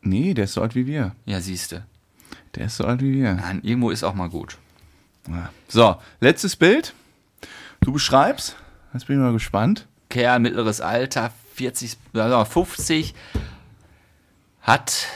Nee, 0.00 0.32
der 0.34 0.44
ist 0.44 0.54
so 0.54 0.62
alt 0.62 0.74
wie 0.74 0.86
wir. 0.86 1.12
Ja, 1.26 1.40
siehste. 1.40 1.84
Der 2.54 2.66
ist 2.66 2.76
so 2.76 2.84
alt 2.84 3.00
wie 3.02 3.12
wir. 3.12 3.34
Nein, 3.34 3.60
irgendwo 3.62 3.90
ist 3.90 4.04
auch 4.04 4.14
mal 4.14 4.28
gut. 4.28 4.56
So, 5.68 5.96
letztes 6.20 6.56
Bild. 6.56 6.94
Du 7.80 7.92
beschreibst. 7.92 8.56
Jetzt 8.94 9.06
bin 9.06 9.16
ich 9.16 9.22
mal 9.22 9.32
gespannt. 9.32 9.86
Kerl, 10.08 10.38
mittleres 10.38 10.80
Alter, 10.80 11.30
40, 11.54 11.90
sagen 11.90 12.30
wir 12.30 12.36
mal 12.38 12.44
50. 12.46 13.14
hat 14.68 15.06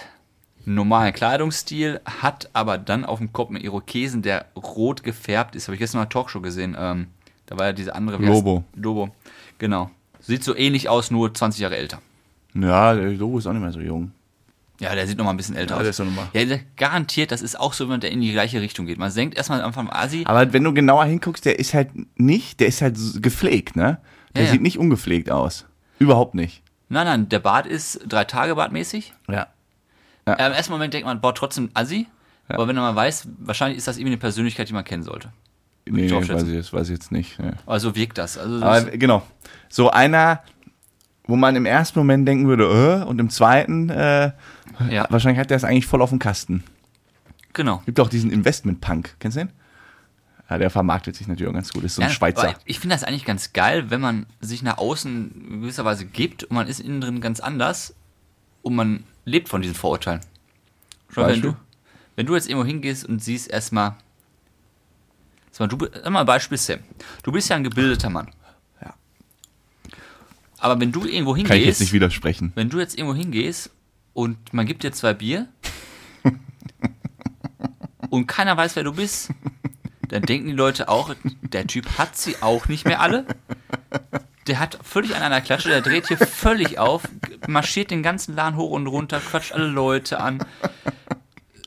einen 0.66 0.74
normalen 0.76 1.12
Kleidungsstil, 1.12 2.00
hat 2.04 2.48
aber 2.52 2.78
dann 2.78 3.04
auf 3.04 3.18
dem 3.18 3.32
Kopf 3.32 3.50
einen 3.50 3.60
Irokesen, 3.62 4.22
der 4.22 4.46
rot 4.56 5.02
gefärbt 5.02 5.56
ist. 5.56 5.68
Habe 5.68 5.74
ich 5.74 5.80
gestern 5.80 6.00
mal 6.00 6.06
Talkshow 6.06 6.40
gesehen. 6.40 6.76
Ähm, 6.78 7.08
da 7.46 7.58
war 7.58 7.66
ja 7.66 7.72
diese 7.72 7.94
andere. 7.94 8.16
Lobo. 8.22 8.64
Lobo, 8.74 9.10
genau. 9.58 9.90
Sieht 10.20 10.44
so 10.44 10.56
ähnlich 10.56 10.88
aus, 10.88 11.10
nur 11.10 11.34
20 11.34 11.60
Jahre 11.60 11.76
älter. 11.76 12.00
Ja, 12.54 12.94
der 12.94 13.10
Lobo 13.10 13.38
ist 13.38 13.46
auch 13.46 13.52
nicht 13.52 13.62
mehr 13.62 13.72
so 13.72 13.80
jung. 13.80 14.12
Ja, 14.80 14.94
der 14.94 15.06
sieht 15.06 15.18
noch 15.18 15.24
mal 15.24 15.30
ein 15.32 15.36
bisschen 15.36 15.54
älter 15.56 15.74
Ja, 15.74 15.76
aus. 15.78 15.82
der 15.82 15.90
ist 15.90 16.00
doch 16.00 16.04
noch 16.04 16.12
mal- 16.14 16.28
Ja, 16.32 16.44
der, 16.44 16.60
garantiert, 16.76 17.30
das 17.32 17.42
ist 17.42 17.58
auch 17.58 17.72
so 17.72 17.84
jemand, 17.84 18.02
der 18.04 18.10
in 18.10 18.20
die 18.20 18.32
gleiche 18.32 18.60
Richtung 18.60 18.86
geht. 18.86 18.98
Man 18.98 19.12
denkt 19.14 19.36
erstmal 19.36 19.60
am 19.60 19.66
Anfang 19.66 19.90
Asi. 19.90 20.22
Aber 20.26 20.52
wenn 20.52 20.64
du 20.64 20.72
genauer 20.72 21.04
hinguckst, 21.04 21.44
der 21.44 21.58
ist 21.58 21.74
halt 21.74 21.90
nicht, 22.18 22.58
der 22.60 22.68
ist 22.68 22.82
halt 22.82 22.96
gepflegt, 23.22 23.76
ne? 23.76 23.98
Der 24.34 24.42
Ja, 24.42 24.46
ja. 24.46 24.52
sieht 24.52 24.62
nicht 24.62 24.78
ungepflegt 24.78 25.30
aus. 25.30 25.66
Überhaupt 25.98 26.34
nicht. 26.34 26.62
Nein, 26.92 27.06
nein, 27.06 27.28
der 27.30 27.38
Bart 27.38 27.66
ist 27.66 28.00
drei 28.06 28.24
Tage 28.24 28.54
Bart 28.54 28.70
mäßig. 28.70 29.14
Ja. 29.26 29.46
Äh, 30.26 30.32
Im 30.32 30.52
ersten 30.52 30.72
Moment 30.72 30.92
denkt 30.92 31.06
man, 31.06 31.22
boah, 31.22 31.34
trotzdem 31.34 31.70
Assi. 31.72 32.06
Ja. 32.50 32.56
Aber 32.56 32.68
wenn 32.68 32.76
man 32.76 32.94
weiß, 32.94 33.28
wahrscheinlich 33.38 33.78
ist 33.78 33.88
das 33.88 33.96
irgendwie 33.96 34.12
eine 34.12 34.20
Persönlichkeit, 34.20 34.68
die 34.68 34.74
man 34.74 34.84
kennen 34.84 35.02
sollte. 35.02 35.32
Nee, 35.86 36.04
ich 36.04 36.12
nee 36.12 36.28
weiß, 36.28 36.42
ich, 36.42 36.56
das 36.56 36.72
weiß 36.72 36.88
ich 36.88 36.92
jetzt 36.92 37.10
nicht. 37.10 37.38
Nee. 37.38 37.52
Aber 37.64 37.80
so 37.80 37.96
wirkt 37.96 38.18
das. 38.18 38.36
Also 38.36 38.60
das 38.60 38.84
Aber 38.84 38.90
genau. 38.90 39.22
So 39.70 39.90
einer, 39.90 40.42
wo 41.24 41.34
man 41.34 41.56
im 41.56 41.64
ersten 41.64 41.98
Moment 41.98 42.28
denken 42.28 42.46
würde, 42.46 43.00
äh, 43.00 43.04
und 43.06 43.18
im 43.20 43.30
zweiten, 43.30 43.88
äh, 43.88 44.32
ja, 44.90 45.06
wahrscheinlich 45.08 45.40
hat 45.40 45.48
der 45.48 45.56
es 45.56 45.64
eigentlich 45.64 45.86
voll 45.86 46.02
auf 46.02 46.10
dem 46.10 46.18
Kasten. 46.18 46.62
genau. 47.54 47.82
Gibt 47.86 48.00
auch 48.00 48.10
diesen 48.10 48.30
Investment-Punk. 48.30 49.16
Kennst 49.18 49.38
du 49.38 49.46
den? 49.46 49.52
Ja, 50.50 50.58
der 50.58 50.70
vermarktet 50.70 51.16
sich 51.16 51.26
natürlich 51.28 51.48
auch 51.48 51.54
ganz 51.54 51.72
gut. 51.72 51.82
Ist 51.84 51.94
so 51.94 52.02
ein 52.02 52.08
Ja, 52.08 52.14
Schweizer. 52.14 52.54
Ich 52.66 52.78
finde 52.78 52.94
das 52.94 53.04
eigentlich 53.04 53.24
ganz 53.24 53.52
geil, 53.52 53.90
wenn 53.90 54.00
man 54.00 54.26
sich 54.40 54.62
nach 54.62 54.78
außen 54.78 55.46
in 55.50 55.60
gewisser 55.62 55.84
Weise 55.84 56.04
gibt 56.04 56.44
und 56.44 56.54
man 56.54 56.66
ist 56.68 56.80
innen 56.80 57.00
drin 57.00 57.20
ganz 57.20 57.40
anders 57.40 57.94
und 58.62 58.74
man 58.74 59.04
lebt 59.24 59.48
von 59.48 59.62
diesen 59.62 59.74
Vorurteilen. 59.74 60.20
Schau, 61.10 61.26
wenn 61.26 61.40
du, 61.40 61.56
wenn 62.16 62.26
du 62.26 62.34
jetzt 62.34 62.48
irgendwo 62.48 62.66
hingehst 62.66 63.04
und 63.06 63.22
siehst 63.22 63.50
erstmal, 63.50 63.96
sag 65.50 65.60
mal, 65.70 65.78
du, 65.78 65.86
sag 65.92 66.10
mal 66.10 66.20
ein 66.20 66.26
Beispiel 66.26 66.58
Sam. 66.58 66.80
Du 67.22 67.32
bist 67.32 67.48
ja 67.48 67.56
ein 67.56 67.64
gebildeter 67.64 68.10
Mann. 68.10 68.28
Ja. 68.82 68.94
Aber 70.58 70.78
wenn 70.80 70.92
du 70.92 71.04
irgendwo 71.06 71.32
Kann 71.32 71.40
ich 71.42 71.48
jetzt 71.48 71.54
hingehst, 71.58 71.80
nicht 71.80 71.92
widersprechen. 71.92 72.52
wenn 72.56 72.68
du 72.68 72.78
jetzt 72.78 72.98
irgendwo 72.98 73.14
hingehst 73.16 73.70
und 74.12 74.52
man 74.52 74.66
gibt 74.66 74.82
dir 74.82 74.92
zwei 74.92 75.14
Bier 75.14 75.48
und 78.10 78.26
keiner 78.26 78.56
weiß, 78.56 78.76
wer 78.76 78.84
du 78.84 78.92
bist, 78.92 79.30
dann 80.12 80.22
denken 80.24 80.48
die 80.48 80.52
Leute 80.52 80.90
auch, 80.90 81.14
der 81.40 81.66
Typ 81.66 81.96
hat 81.96 82.18
sie 82.18 82.36
auch 82.42 82.68
nicht 82.68 82.84
mehr 82.84 83.00
alle. 83.00 83.24
Der 84.46 84.60
hat 84.60 84.78
völlig 84.82 85.16
an 85.16 85.22
einer 85.22 85.40
Klatsche, 85.40 85.70
der 85.70 85.80
dreht 85.80 86.08
hier 86.08 86.18
völlig 86.18 86.78
auf, 86.78 87.04
marschiert 87.48 87.90
den 87.90 88.02
ganzen 88.02 88.36
Laden 88.36 88.56
hoch 88.56 88.72
und 88.72 88.86
runter, 88.86 89.20
quatscht 89.20 89.52
alle 89.52 89.68
Leute 89.68 90.20
an, 90.20 90.44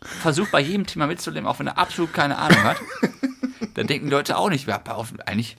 versucht 0.03 0.51
bei 0.51 0.59
jedem 0.59 0.85
Thema 0.85 1.07
mitzuleben, 1.07 1.47
auch 1.47 1.57
wenn 1.57 1.65
er 1.65 1.79
absolut 1.79 2.13
keine 2.13 2.37
Ahnung 2.37 2.63
hat. 2.63 2.77
Dann 3.73 3.87
denken 3.87 4.07
die 4.07 4.11
Leute 4.11 4.37
auch 4.37 4.49
nicht, 4.49 4.67
wer 4.67 4.79
auf, 4.95 5.11
eigentlich, 5.25 5.57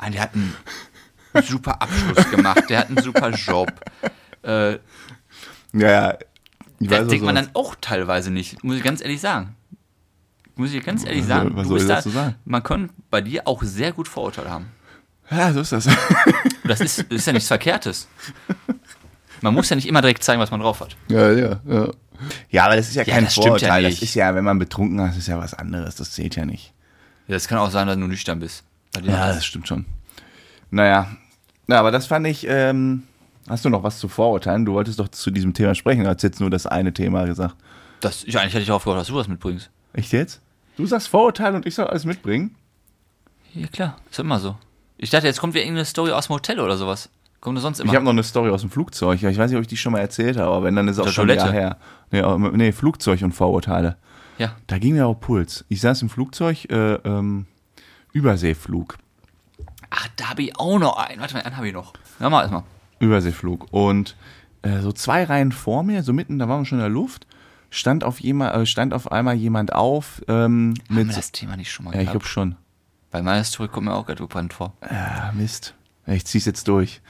der 0.00 0.20
hat 0.20 0.34
einen 0.34 0.54
super 1.42 1.82
Abschluss 1.82 2.30
gemacht, 2.30 2.62
der 2.68 2.78
hat 2.78 2.88
einen 2.90 3.02
super 3.02 3.30
Job. 3.30 3.72
Äh, 4.42 4.74
Ja, 5.72 5.90
ja. 5.90 6.18
Ich 6.78 6.86
das 6.86 7.00
weiß 7.00 7.08
denkt 7.08 7.24
man 7.24 7.34
dann 7.34 7.50
auch 7.54 7.74
teilweise 7.80 8.30
nicht, 8.30 8.62
muss 8.62 8.76
ich 8.76 8.84
ganz 8.84 9.00
ehrlich 9.00 9.20
sagen. 9.20 9.56
Muss 10.58 10.72
ich 10.72 10.84
ganz 10.84 11.04
ehrlich 11.04 11.22
Was 11.22 11.28
sagen, 11.28 11.48
soll- 11.48 11.56
was 11.56 11.66
soll 11.68 11.78
bist 11.78 12.06
ich 12.06 12.12
da, 12.14 12.20
sagen? 12.22 12.34
man 12.44 12.62
kann 12.62 12.90
bei 13.10 13.20
dir 13.22 13.46
auch 13.46 13.62
sehr 13.62 13.92
gut 13.92 14.08
Vorurteile 14.08 14.50
haben. 14.50 14.66
Ja, 15.30 15.52
so 15.52 15.60
ist 15.60 15.72
das. 15.72 15.88
Das 16.64 16.80
ist, 16.82 16.98
ist 16.98 17.26
ja 17.26 17.32
nichts 17.32 17.48
Verkehrtes. 17.48 18.08
Man 19.40 19.54
muss 19.54 19.70
ja 19.70 19.76
nicht 19.76 19.88
immer 19.88 20.02
direkt 20.02 20.22
zeigen, 20.22 20.38
was 20.38 20.50
man 20.50 20.60
drauf 20.60 20.80
hat. 20.80 20.96
ja, 21.08 21.32
ja, 21.32 21.60
ja. 21.66 21.88
Ja, 22.50 22.64
aber 22.66 22.76
das 22.76 22.88
ist 22.88 22.96
ja 22.96 23.04
Ja, 23.04 23.14
kein 23.14 23.24
das 23.24 23.36
ja 23.36 23.42
Vorurteil. 23.42 23.84
nicht. 23.84 24.02
Das 24.02 24.08
ist 24.08 24.14
ja, 24.14 24.34
wenn 24.34 24.44
man 24.44 24.58
betrunken 24.58 24.98
ist, 25.08 25.16
ist 25.16 25.28
ja 25.28 25.38
was 25.38 25.54
anderes. 25.54 25.94
Das 25.96 26.10
zählt 26.10 26.36
ja 26.36 26.44
nicht. 26.44 26.74
Ja, 27.28 27.34
das 27.34 27.46
kann 27.48 27.56
auch 27.58 27.70
sein, 27.70 27.86
dass 27.86 27.96
du 27.96 28.06
nüchtern 28.06 28.40
bist. 28.40 28.64
Ja, 29.02 29.28
das 29.28 29.46
stimmt 29.46 29.66
schon. 29.68 29.86
Naja. 30.70 31.08
Na, 31.68 31.78
aber 31.78 31.90
das 31.92 32.06
fand 32.06 32.26
ich, 32.26 32.46
ähm, 32.48 33.04
hast 33.48 33.64
du 33.64 33.70
noch 33.70 33.82
was 33.84 33.98
zu 33.98 34.08
Vorurteilen? 34.08 34.64
Du 34.66 34.72
wolltest 34.74 34.98
doch 34.98 35.08
zu 35.08 35.30
diesem 35.30 35.54
Thema 35.54 35.74
sprechen, 35.74 36.02
du 36.04 36.10
hast 36.10 36.22
jetzt 36.22 36.40
nur 36.40 36.50
das 36.50 36.66
eine 36.66 36.92
Thema 36.92 37.24
gesagt. 37.24 37.54
das, 38.00 38.24
ich, 38.24 38.36
eigentlich 38.38 38.52
hätte 38.54 38.62
ich 38.62 38.66
darauf 38.68 38.84
gehofft, 38.84 39.00
dass 39.00 39.06
du 39.08 39.14
was 39.14 39.28
mitbringst. 39.28 39.70
Echt 39.92 40.12
jetzt? 40.12 40.40
Du 40.78 40.86
sagst 40.86 41.08
Vorurteile 41.08 41.56
und 41.56 41.66
ich 41.66 41.74
soll 41.74 41.86
alles 41.88 42.04
mitbringen? 42.06 42.54
Ja, 43.52 43.66
klar, 43.66 43.96
ist 44.10 44.18
immer 44.18 44.38
so. 44.38 44.56
Ich 44.96 45.10
dachte, 45.10 45.26
jetzt 45.26 45.40
kommt 45.40 45.52
wieder 45.54 45.64
irgendeine 45.64 45.84
Story 45.84 46.12
aus 46.12 46.28
dem 46.28 46.34
Hotel 46.34 46.60
oder 46.60 46.76
sowas. 46.76 47.10
Kommt 47.40 47.56
das 47.56 47.62
sonst 47.62 47.80
immer? 47.80 47.90
Ich 47.90 47.94
habe 47.94 48.04
noch 48.04 48.12
eine 48.12 48.22
Story 48.22 48.50
aus 48.50 48.62
dem 48.62 48.70
Flugzeug. 48.70 49.22
Ich 49.22 49.38
weiß 49.38 49.50
nicht, 49.50 49.56
ob 49.56 49.62
ich 49.62 49.68
die 49.68 49.76
schon 49.76 49.92
mal 49.92 50.00
erzählt 50.00 50.36
habe, 50.38 50.48
aber 50.48 50.64
wenn, 50.64 50.74
dann 50.76 50.88
ist 50.88 50.96
es 50.98 51.06
auch 51.06 51.08
schon 51.12 51.28
ein 51.30 51.36
Jahr 51.36 51.46
Toilette. 51.48 51.60
her. 51.66 51.76
Nee, 52.10 52.20
aber- 52.22 52.50
nee, 52.52 52.72
Flugzeug 52.72 53.22
und 53.22 53.32
Vorurteile. 53.32 53.96
ja. 54.38 54.54
Da 54.66 54.78
ging 54.78 54.94
mir 54.94 55.06
auch 55.06 55.14
Puls. 55.20 55.64
Ich 55.68 55.80
saß 55.80 56.02
im 56.02 56.08
Flugzeug, 56.08 56.64
äh, 56.70 56.94
ähm, 56.94 57.46
Überseeflug. 58.12 58.96
Ach, 59.90 60.08
da 60.16 60.30
habe 60.30 60.42
ich 60.42 60.58
auch 60.58 60.78
noch 60.78 60.96
einen. 60.96 61.20
Warte 61.20 61.34
mal, 61.34 61.42
einen 61.42 61.56
habe 61.56 61.66
ich 61.68 61.74
noch. 61.74 61.92
Ja, 62.20 62.28
mal 62.30 62.40
erstmal. 62.42 62.62
Überseeflug. 62.98 63.66
Und 63.70 64.16
äh, 64.62 64.80
so 64.80 64.90
zwei 64.92 65.24
Reihen 65.24 65.52
vor 65.52 65.82
mir, 65.84 66.02
so 66.02 66.12
mitten, 66.12 66.38
da 66.38 66.48
waren 66.48 66.62
wir 66.62 66.66
schon 66.66 66.78
in 66.78 66.82
der 66.84 66.90
Luft, 66.90 67.26
stand 67.70 68.04
auf, 68.04 68.20
jema, 68.20 68.50
äh, 68.52 68.66
stand 68.66 68.94
auf 68.94 69.10
einmal 69.12 69.34
jemand 69.34 69.72
auf 69.74 70.22
ähm, 70.28 70.74
Haben 70.88 70.94
mit. 70.96 71.08
wir 71.08 71.14
das 71.16 71.32
Thema 71.32 71.56
nicht 71.56 71.70
schon 71.72 71.84
mal 71.84 71.94
Ja, 71.94 72.00
ich 72.00 72.06
gehabt? 72.06 72.20
glaube 72.20 72.26
schon. 72.26 72.56
Bei 73.10 73.22
meiner 73.22 73.44
Story 73.44 73.68
kommt 73.68 73.86
mir 73.86 73.94
auch 73.94 74.06
gerade 74.06 74.22
bekannt 74.22 74.52
vor. 74.52 74.74
Ah, 74.82 75.32
Mist. 75.32 75.74
Ich 76.06 76.24
zieh's 76.26 76.44
jetzt 76.44 76.68
durch. 76.68 77.00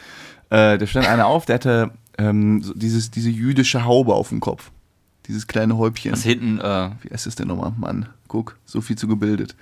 Äh, 0.51 0.79
da 0.79 0.87
stand 0.87 1.07
einer 1.07 1.27
auf, 1.27 1.45
der 1.47 1.55
hatte 1.57 1.91
ähm, 2.19 2.63
so 2.63 2.73
dieses, 2.75 3.11
diese 3.11 3.31
jüdische 3.31 3.85
Haube 3.85 4.15
auf 4.15 4.29
dem 4.31 4.41
Kopf. 4.41 4.71
Dieses 5.27 5.47
kleine 5.47 5.77
Häubchen. 5.77 6.11
Das 6.13 6.23
hinten, 6.23 6.59
äh, 6.61 6.91
Wie 7.03 7.11
heißt 7.13 7.27
das 7.27 7.35
denn 7.35 7.49
nochmal? 7.49 7.73
Mann, 7.77 8.09
guck, 8.29 8.57
so 8.65 8.81
viel 8.81 8.97
zu 8.97 9.07
gebildet. 9.09 9.57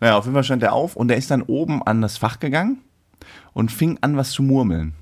Naja, 0.00 0.16
auf 0.16 0.24
jeden 0.24 0.34
Fall 0.34 0.44
stand 0.44 0.62
der 0.62 0.72
auf 0.74 0.94
und 0.94 1.08
der 1.08 1.16
ist 1.16 1.30
dann 1.30 1.42
oben 1.42 1.82
an 1.82 2.02
das 2.02 2.18
Fach 2.18 2.38
gegangen 2.38 2.78
und 3.54 3.72
fing 3.72 3.98
an, 4.02 4.16
was 4.16 4.30
zu 4.32 4.42
murmeln. 4.42 4.92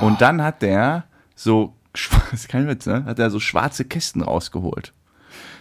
Und 0.00 0.20
dann 0.20 0.42
hat 0.42 0.62
der 0.62 1.04
so, 1.36 1.74
ist 2.32 2.48
kein 2.48 2.68
Witz, 2.68 2.86
ne? 2.86 3.04
Hat 3.04 3.18
er 3.18 3.30
so 3.30 3.40
schwarze 3.40 3.84
Kästen 3.84 4.22
rausgeholt. 4.22 4.92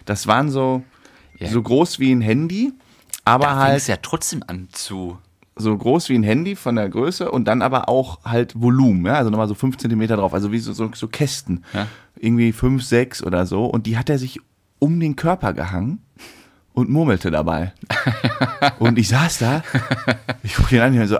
Das 0.05 0.27
waren 0.27 0.49
so, 0.49 0.83
Ja. 1.39 1.47
so 1.49 1.61
groß 1.61 1.99
wie 1.99 2.11
ein 2.13 2.21
Handy, 2.21 2.73
aber 3.25 3.45
da 3.45 3.55
halt 3.57 3.77
es 3.77 3.87
ja 3.87 3.97
trotzdem 3.97 4.43
an 4.47 4.67
zu. 4.71 5.17
so 5.55 5.77
groß 5.77 6.09
wie 6.09 6.15
ein 6.15 6.23
Handy 6.23 6.55
von 6.55 6.75
der 6.75 6.89
Größe 6.89 7.29
und 7.31 7.45
dann 7.45 7.61
aber 7.61 7.87
auch 7.87 8.23
halt 8.25 8.59
Volumen, 8.59 9.05
ja, 9.05 9.13
also 9.15 9.29
nochmal 9.29 9.47
so 9.47 9.53
fünf 9.53 9.77
Zentimeter 9.77 10.17
drauf, 10.17 10.33
also 10.33 10.51
wie 10.51 10.59
so, 10.59 10.73
so, 10.73 10.89
so 10.93 11.07
Kästen. 11.07 11.63
Ja. 11.73 11.87
Irgendwie 12.15 12.51
fünf, 12.51 12.83
sechs 12.83 13.23
oder 13.23 13.45
so. 13.45 13.65
Und 13.65 13.85
die 13.85 13.97
hat 13.97 14.09
er 14.09 14.17
sich 14.17 14.39
um 14.79 14.99
den 14.99 15.15
Körper 15.15 15.53
gehangen 15.53 15.99
und 16.73 16.89
murmelte 16.89 17.31
dabei. 17.31 17.73
und 18.79 18.97
ich 18.97 19.07
saß 19.09 19.37
da, 19.39 19.63
ich 20.43 20.55
gucke 20.55 20.75
ihn 20.75 20.81
an 20.81 20.99
und 20.99 21.07
so, 21.07 21.17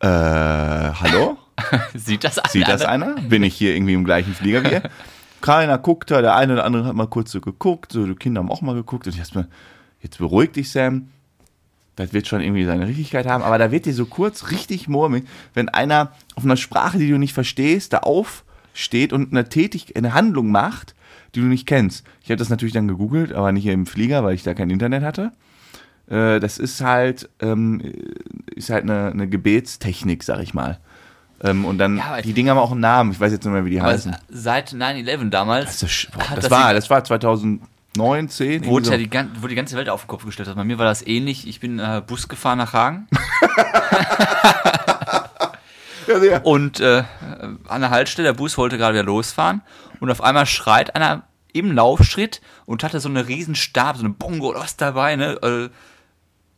äh, 0.00 0.06
hallo? 0.08 1.36
Sieht 1.94 2.24
das 2.24 2.38
einer? 2.38 2.50
Sieht 2.50 2.68
das 2.68 2.82
einer? 2.82 3.14
Bin 3.14 3.42
ich 3.42 3.54
hier 3.54 3.74
irgendwie 3.74 3.94
im 3.94 4.04
gleichen 4.04 4.34
Flieger 4.34 4.64
wie 4.64 4.74
er? 4.74 4.90
Keiner 5.40 5.78
guckt 5.78 6.10
da, 6.10 6.22
der 6.22 6.34
eine 6.34 6.54
oder 6.54 6.64
andere 6.64 6.84
hat 6.86 6.94
mal 6.94 7.06
kurz 7.06 7.30
so 7.30 7.40
geguckt, 7.40 7.92
so 7.92 8.06
die 8.06 8.14
Kinder 8.14 8.40
haben 8.40 8.50
auch 8.50 8.62
mal 8.62 8.74
geguckt 8.74 9.06
und 9.06 9.14
ich 9.14 9.20
dachte 9.20 9.38
mir, 9.38 9.48
jetzt 10.00 10.18
beruhig 10.18 10.52
dich, 10.52 10.70
Sam. 10.70 11.08
Das 11.94 12.12
wird 12.12 12.26
schon 12.26 12.42
irgendwie 12.42 12.64
seine 12.64 12.86
Richtigkeit 12.86 13.26
haben, 13.26 13.42
aber 13.42 13.56
da 13.56 13.70
wird 13.70 13.86
dir 13.86 13.94
so 13.94 14.04
kurz 14.04 14.50
richtig 14.50 14.86
murmeln, 14.86 15.26
wenn 15.54 15.70
einer 15.70 16.12
auf 16.34 16.44
einer 16.44 16.58
Sprache, 16.58 16.98
die 16.98 17.08
du 17.08 17.16
nicht 17.16 17.32
verstehst, 17.32 17.94
da 17.94 17.98
aufsteht 17.98 19.14
und 19.14 19.32
eine 19.32 19.48
Tätig 19.48 19.96
eine 19.96 20.12
Handlung 20.12 20.50
macht, 20.50 20.94
die 21.34 21.40
du 21.40 21.46
nicht 21.46 21.66
kennst. 21.66 22.04
Ich 22.22 22.28
habe 22.28 22.36
das 22.36 22.50
natürlich 22.50 22.74
dann 22.74 22.88
gegoogelt, 22.88 23.32
aber 23.32 23.50
nicht 23.52 23.66
im 23.66 23.86
Flieger, 23.86 24.22
weil 24.24 24.34
ich 24.34 24.42
da 24.42 24.52
kein 24.52 24.68
Internet 24.68 25.04
hatte. 25.04 25.32
Äh, 26.08 26.38
das 26.38 26.58
ist 26.58 26.82
halt, 26.82 27.30
ähm, 27.40 27.80
ist 28.54 28.70
halt 28.70 28.84
eine, 28.84 29.10
eine 29.10 29.28
Gebetstechnik, 29.28 30.22
sag 30.22 30.42
ich 30.42 30.54
mal. 30.54 30.78
Ähm, 31.42 31.64
und 31.64 31.78
dann, 31.78 31.98
Ja, 31.98 32.20
die 32.22 32.32
Dinger 32.32 32.52
haben 32.52 32.58
auch 32.58 32.72
einen 32.72 32.80
Namen, 32.80 33.12
ich 33.12 33.20
weiß 33.20 33.32
jetzt 33.32 33.44
nicht 33.44 33.52
mehr, 33.52 33.64
wie 33.64 33.70
die 33.70 33.82
heißen. 33.82 34.16
seit 34.28 34.70
9-11 34.72 35.30
damals 35.30 35.80
Das, 35.80 36.06
boah, 36.12 36.24
das, 36.34 36.44
das 36.44 36.50
war, 36.50 36.74
das 36.74 36.90
war 36.90 37.04
2009, 37.04 38.28
10. 38.28 38.50
irgendwie 38.50 38.70
wurde 38.70 38.86
so. 38.86 38.92
ja 38.92 38.98
die, 38.98 39.10
wurde 39.12 39.48
die 39.50 39.54
ganze 39.54 39.76
Welt 39.76 39.88
auf 39.90 40.02
den 40.02 40.08
Kopf 40.08 40.24
gestellt. 40.24 40.48
Also 40.48 40.56
bei 40.56 40.64
mir 40.64 40.78
war 40.78 40.86
das 40.86 41.06
ähnlich. 41.06 41.46
Ich 41.46 41.60
bin 41.60 41.78
äh, 41.78 42.02
Bus 42.06 42.28
gefahren 42.28 42.58
nach 42.58 42.72
Hagen 42.72 43.06
ja, 46.06 46.20
sehr. 46.20 46.46
und 46.46 46.80
äh, 46.80 47.02
an 47.68 47.80
der 47.80 47.90
Haltestelle, 47.90 48.28
der 48.28 48.34
Bus 48.34 48.56
wollte 48.58 48.78
gerade 48.78 48.94
wieder 48.94 49.04
losfahren 49.04 49.62
und 50.00 50.10
auf 50.10 50.22
einmal 50.22 50.46
schreit 50.46 50.94
einer 50.96 51.24
im 51.52 51.72
Laufschritt 51.72 52.40
und 52.66 52.84
hatte 52.84 53.00
so 53.00 53.08
eine 53.08 53.28
riesen 53.28 53.54
Stab, 53.54 53.96
so 53.96 54.04
eine 54.04 54.12
Bongo 54.12 54.48
oder 54.50 54.60
was 54.60 54.76
dabei, 54.76 55.16
ne? 55.16 55.32
Äh, 55.42 55.68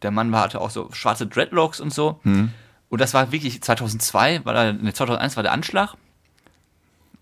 der 0.02 0.10
Mann 0.12 0.30
war, 0.32 0.42
hatte 0.42 0.60
auch 0.60 0.70
so 0.70 0.88
schwarze 0.92 1.26
Dreadlocks 1.26 1.80
und 1.80 1.92
so. 1.92 2.20
Hm. 2.22 2.50
Und 2.88 3.00
das 3.00 3.14
war 3.14 3.32
wirklich 3.32 3.60
2002, 3.62 4.44
war 4.44 4.54
da, 4.54 4.72
ne, 4.72 4.92
2001 4.92 5.36
war 5.36 5.42
der 5.42 5.52
Anschlag. 5.52 5.94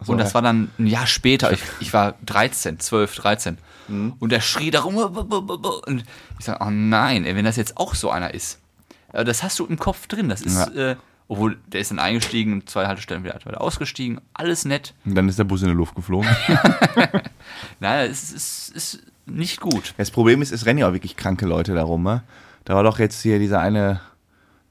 So, 0.01 0.13
und 0.13 0.19
das 0.19 0.31
ja. 0.31 0.35
war 0.35 0.43
dann 0.43 0.71
ein 0.79 0.87
Jahr 0.87 1.07
später. 1.07 1.53
Ich, 1.53 1.61
ich 1.81 1.93
war 1.93 2.15
13, 2.25 2.79
12, 2.79 3.15
13. 3.17 3.59
Hm. 3.89 4.15
Und 4.19 4.31
der 4.31 4.41
schrie 4.41 4.71
darum. 4.71 4.97
Und 4.97 6.05
ich 6.39 6.45
sage, 6.45 6.65
oh 6.65 6.71
nein, 6.71 7.25
ey, 7.25 7.35
wenn 7.35 7.45
das 7.45 7.57
jetzt 7.57 7.77
auch 7.77 7.95
so 7.95 8.11
einer 8.11 8.35
ist. 8.35 8.61
Das 9.13 9.43
hast 9.43 9.59
du 9.59 9.67
im 9.67 9.79
Kopf 9.79 10.07
drin. 10.07 10.29
Das 10.29 10.43
ist. 10.43 10.75
Ja. 10.75 10.91
Äh, 10.91 10.97
Obwohl, 11.29 11.59
der 11.67 11.81
ist 11.81 11.91
dann 11.91 11.99
eingestiegen, 11.99 12.67
zwei 12.67 12.87
Haltestellen 12.87 13.25
wieder, 13.25 13.39
wieder 13.45 13.61
ausgestiegen, 13.61 14.21
alles 14.35 14.65
nett. 14.65 14.95
Und 15.05 15.15
dann 15.15 15.29
ist 15.29 15.39
der 15.39 15.45
Bus 15.45 15.63
in 15.63 15.69
die 15.69 15.75
Luft 15.75 15.95
geflogen. 15.95 16.29
Naja, 17.81 18.05
es 18.05 18.33
ist, 18.33 18.71
ist 18.75 19.03
nicht 19.27 19.61
gut. 19.61 19.95
Das 19.97 20.11
Problem 20.11 20.43
ist, 20.43 20.53
es 20.53 20.67
rennen 20.67 20.79
ja 20.79 20.89
auch 20.89 20.93
wirklich 20.93 21.17
kranke 21.17 21.47
Leute 21.47 21.75
darum. 21.75 22.03
Ne? 22.03 22.23
Da 22.65 22.75
war 22.75 22.83
doch 22.83 22.99
jetzt 22.99 23.23
hier 23.23 23.39
dieser 23.39 23.61
eine 23.61 24.01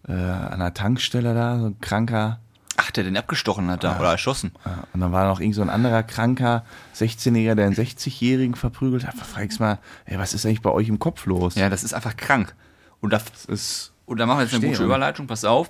äh, 0.08 0.12
an 0.14 0.60
der 0.60 0.74
Tankstelle 0.74 1.34
da, 1.34 1.60
so 1.60 1.68
ein 1.68 1.80
kranker. 1.82 2.40
Ach, 2.78 2.92
der 2.92 3.06
den 3.06 3.16
abgestochen 3.16 3.70
hat 3.72 3.84
da 3.86 3.98
oder 4.00 4.12
erschossen. 4.12 4.52
Ja, 4.66 4.84
Und 4.94 5.00
dann 5.00 5.12
war 5.14 5.26
noch 5.28 5.40
irgend 5.40 5.56
so 5.56 5.62
ein 5.62 5.70
anderer 5.70 6.04
kranker 6.04 6.66
16-Jähriger, 6.96 7.56
der 7.56 7.66
einen 7.68 7.76
60-Jährigen 7.76 8.56
verprügelt 8.56 9.08
hat. 9.08 9.18
Da 9.18 9.24
frag 9.24 9.46
ich's 9.46 9.60
mal, 9.60 9.80
ey, 10.06 10.20
was 10.20 10.34
ist 10.34 10.46
eigentlich 10.46 10.62
bei 10.62 10.72
euch 10.72 10.90
im 10.90 11.00
Kopf 11.00 11.26
los? 11.26 11.56
Ja, 11.56 11.70
das 11.70 11.84
ist 11.86 11.94
einfach 11.94 12.18
krank. 12.18 12.54
Und 13.00 13.14
da, 13.14 13.18
Das 13.34 13.46
ist, 13.46 13.94
und 14.06 14.20
da 14.20 14.26
machen 14.26 14.40
wir 14.40 14.44
jetzt 14.44 14.54
eine 14.56 14.68
gute? 14.68 14.84
Überleitung, 14.84 15.26
pass 15.28 15.46
auf. 15.46 15.70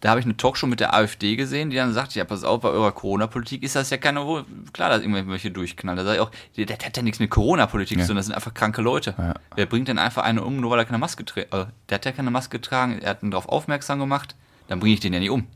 Da 0.00 0.10
habe 0.10 0.20
ich 0.20 0.26
eine 0.26 0.36
Talkshow 0.36 0.66
mit 0.66 0.78
der 0.80 0.92
AfD 0.94 1.36
gesehen, 1.36 1.70
die 1.70 1.76
dann 1.76 1.94
sagt, 1.94 2.14
ja, 2.14 2.24
pass 2.24 2.44
auf, 2.44 2.60
bei 2.60 2.68
eurer 2.68 2.92
Corona-Politik 2.92 3.62
ist 3.62 3.76
das 3.76 3.88
ja 3.88 3.96
keine, 3.96 4.44
klar, 4.74 4.90
dass 4.90 5.00
irgendwelche 5.00 5.50
durchknallen. 5.50 5.96
Da 5.96 6.04
sage 6.04 6.16
ich 6.16 6.20
auch, 6.20 6.30
der, 6.56 6.66
der 6.66 6.76
hat 6.78 6.96
ja 6.96 7.02
nichts 7.02 7.18
mit 7.18 7.30
Corona-Politik 7.30 7.96
Ja. 7.98 8.04
zu 8.04 8.08
tun, 8.08 8.16
das 8.16 8.26
sind 8.26 8.34
einfach 8.34 8.52
kranke 8.52 8.82
Leute. 8.82 9.14
Ja. 9.16 9.34
Wer 9.54 9.64
bringt 9.66 9.88
denn 9.88 9.98
einfach 9.98 10.22
einen 10.24 10.38
um, 10.38 10.60
nur 10.60 10.70
weil 10.70 10.80
er 10.80 10.84
keine 10.84 10.98
Maske 10.98 11.24
trägt? 11.24 11.52
Äh, 11.54 11.66
der 11.88 11.94
hat 11.96 12.04
ja 12.04 12.12
keine 12.12 12.30
Maske 12.30 12.58
getragen, 12.58 12.98
er 13.00 13.10
hat 13.10 13.22
ihn 13.22 13.30
darauf 13.30 13.48
aufmerksam 13.48 13.98
gemacht, 13.98 14.36
dann 14.68 14.80
bringe 14.80 14.94
ich 14.94 15.00
den 15.00 15.14
ja 15.14 15.18
nicht 15.20 15.30
um. 15.30 15.46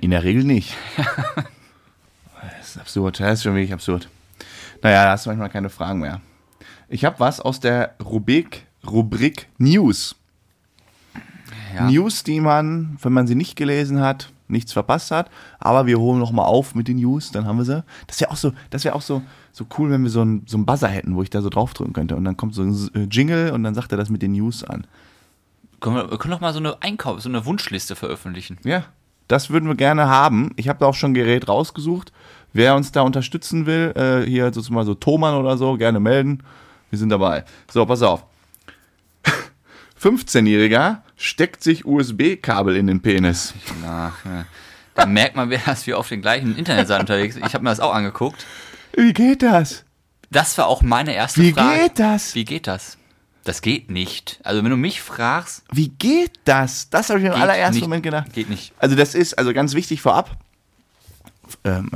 in 0.00 0.10
der 0.10 0.24
Regel 0.24 0.44
nicht. 0.44 0.74
das 2.58 2.68
ist 2.70 2.78
absurd, 2.78 3.20
das 3.20 3.34
ist 3.38 3.42
schon 3.44 3.54
wirklich 3.54 3.72
absurd. 3.72 4.08
Naja, 4.82 5.04
da 5.04 5.10
hast 5.12 5.26
du 5.26 5.30
manchmal 5.30 5.50
keine 5.50 5.68
Fragen 5.70 6.00
mehr. 6.00 6.20
Ich 6.88 7.04
habe 7.04 7.20
was 7.20 7.38
aus 7.40 7.60
der 7.60 7.94
Rubrik, 8.04 8.66
Rubrik 8.86 9.48
News. 9.58 10.16
Ja. 11.74 11.90
News, 11.90 12.24
die 12.24 12.40
man, 12.40 12.96
wenn 13.02 13.12
man 13.12 13.26
sie 13.26 13.34
nicht 13.34 13.56
gelesen 13.56 14.00
hat, 14.00 14.30
nichts 14.48 14.72
verpasst 14.72 15.10
hat. 15.10 15.30
Aber 15.58 15.86
wir 15.86 15.98
holen 15.98 16.18
noch 16.18 16.32
mal 16.32 16.44
auf 16.44 16.74
mit 16.74 16.88
den 16.88 16.98
News, 16.98 17.32
dann 17.32 17.46
haben 17.46 17.58
wir 17.58 17.64
sie. 17.64 17.84
Das 18.06 18.20
wäre 18.20 18.30
auch 18.30 18.36
so, 18.36 18.52
das 18.70 18.84
wäre 18.84 18.94
auch 18.94 19.02
so, 19.02 19.22
so 19.52 19.66
cool, 19.78 19.90
wenn 19.90 20.02
wir 20.02 20.10
so 20.10 20.20
einen 20.20 20.44
so 20.46 20.56
einen 20.56 20.66
Buzzer 20.66 20.88
hätten, 20.88 21.16
wo 21.16 21.22
ich 21.22 21.30
da 21.30 21.42
so 21.42 21.48
draufdrücken 21.48 21.92
könnte. 21.92 22.16
Und 22.16 22.24
dann 22.24 22.36
kommt 22.36 22.54
so 22.54 22.62
ein 22.62 22.90
äh, 22.94 23.04
Jingle 23.10 23.52
und 23.52 23.64
dann 23.64 23.74
sagt 23.74 23.92
er 23.92 23.98
das 23.98 24.10
mit 24.10 24.22
den 24.22 24.32
News 24.32 24.62
an. 24.62 24.86
Können 25.80 25.96
wir, 25.96 26.10
wir 26.10 26.18
können 26.18 26.32
doch 26.32 26.40
mal 26.40 26.52
so 26.52 26.60
eine 26.60 26.80
Einkauf, 26.82 27.20
so 27.20 27.28
eine 27.28 27.44
Wunschliste 27.44 27.96
veröffentlichen. 27.96 28.58
Ja, 28.62 28.84
das 29.28 29.50
würden 29.50 29.68
wir 29.68 29.74
gerne 29.74 30.08
haben. 30.08 30.52
Ich 30.56 30.68
habe 30.68 30.78
da 30.78 30.86
auch 30.86 30.94
schon 30.94 31.10
ein 31.10 31.14
Gerät 31.14 31.48
rausgesucht. 31.48 32.12
Wer 32.52 32.76
uns 32.76 32.92
da 32.92 33.00
unterstützen 33.02 33.66
will, 33.66 33.92
äh, 33.96 34.28
hier 34.28 34.44
sozusagen 34.46 34.74
mal 34.74 34.84
so 34.84 34.94
Thomann 34.94 35.34
oder 35.34 35.56
so, 35.56 35.76
gerne 35.76 36.00
melden. 36.00 36.42
Wir 36.90 36.98
sind 36.98 37.08
dabei. 37.08 37.44
So, 37.70 37.86
pass 37.86 38.02
auf. 38.02 38.26
15-Jähriger 40.02 40.98
steckt 41.16 41.62
sich 41.62 41.84
USB-Kabel 41.84 42.76
in 42.76 42.86
den 42.88 43.00
Penis. 43.02 43.54
Na, 43.82 44.12
ja. 44.24 44.44
Da 44.94 45.06
merkt 45.06 45.36
man, 45.36 45.50
wer 45.50 45.60
dass 45.64 45.86
wir 45.86 45.98
auf 45.98 46.08
den 46.08 46.22
gleichen 46.22 46.56
Internetseiten 46.56 47.02
unterwegs 47.02 47.34
sind. 47.34 47.46
Ich 47.46 47.54
habe 47.54 47.64
mir 47.64 47.70
das 47.70 47.80
auch 47.80 47.94
angeguckt. 47.94 48.44
Wie 48.94 49.12
geht 49.12 49.42
das? 49.42 49.84
Das 50.30 50.56
war 50.58 50.66
auch 50.66 50.82
meine 50.82 51.14
erste 51.14 51.42
Wie 51.42 51.52
Frage. 51.52 51.82
geht 51.82 51.98
das? 51.98 52.34
Wie 52.34 52.44
geht 52.44 52.66
das? 52.66 52.98
Das 53.44 53.60
geht 53.60 53.90
nicht. 53.90 54.40
Also 54.44 54.62
wenn 54.62 54.70
du 54.70 54.76
mich 54.76 55.02
fragst, 55.02 55.64
Wie 55.72 55.88
geht 55.88 56.32
das? 56.44 56.90
Das 56.90 57.08
habe 57.10 57.18
ich 57.18 57.24
mir 57.24 57.34
im 57.34 57.40
allerersten 57.40 57.74
nicht. 57.74 57.82
Moment 57.82 58.02
gedacht. 58.02 58.32
Geht 58.32 58.48
nicht. 58.48 58.72
Also 58.78 58.94
das 58.94 59.14
ist 59.14 59.34
also 59.34 59.52
ganz 59.52 59.74
wichtig 59.74 60.00
vorab. 60.00 60.36
Ähm, 61.64 61.90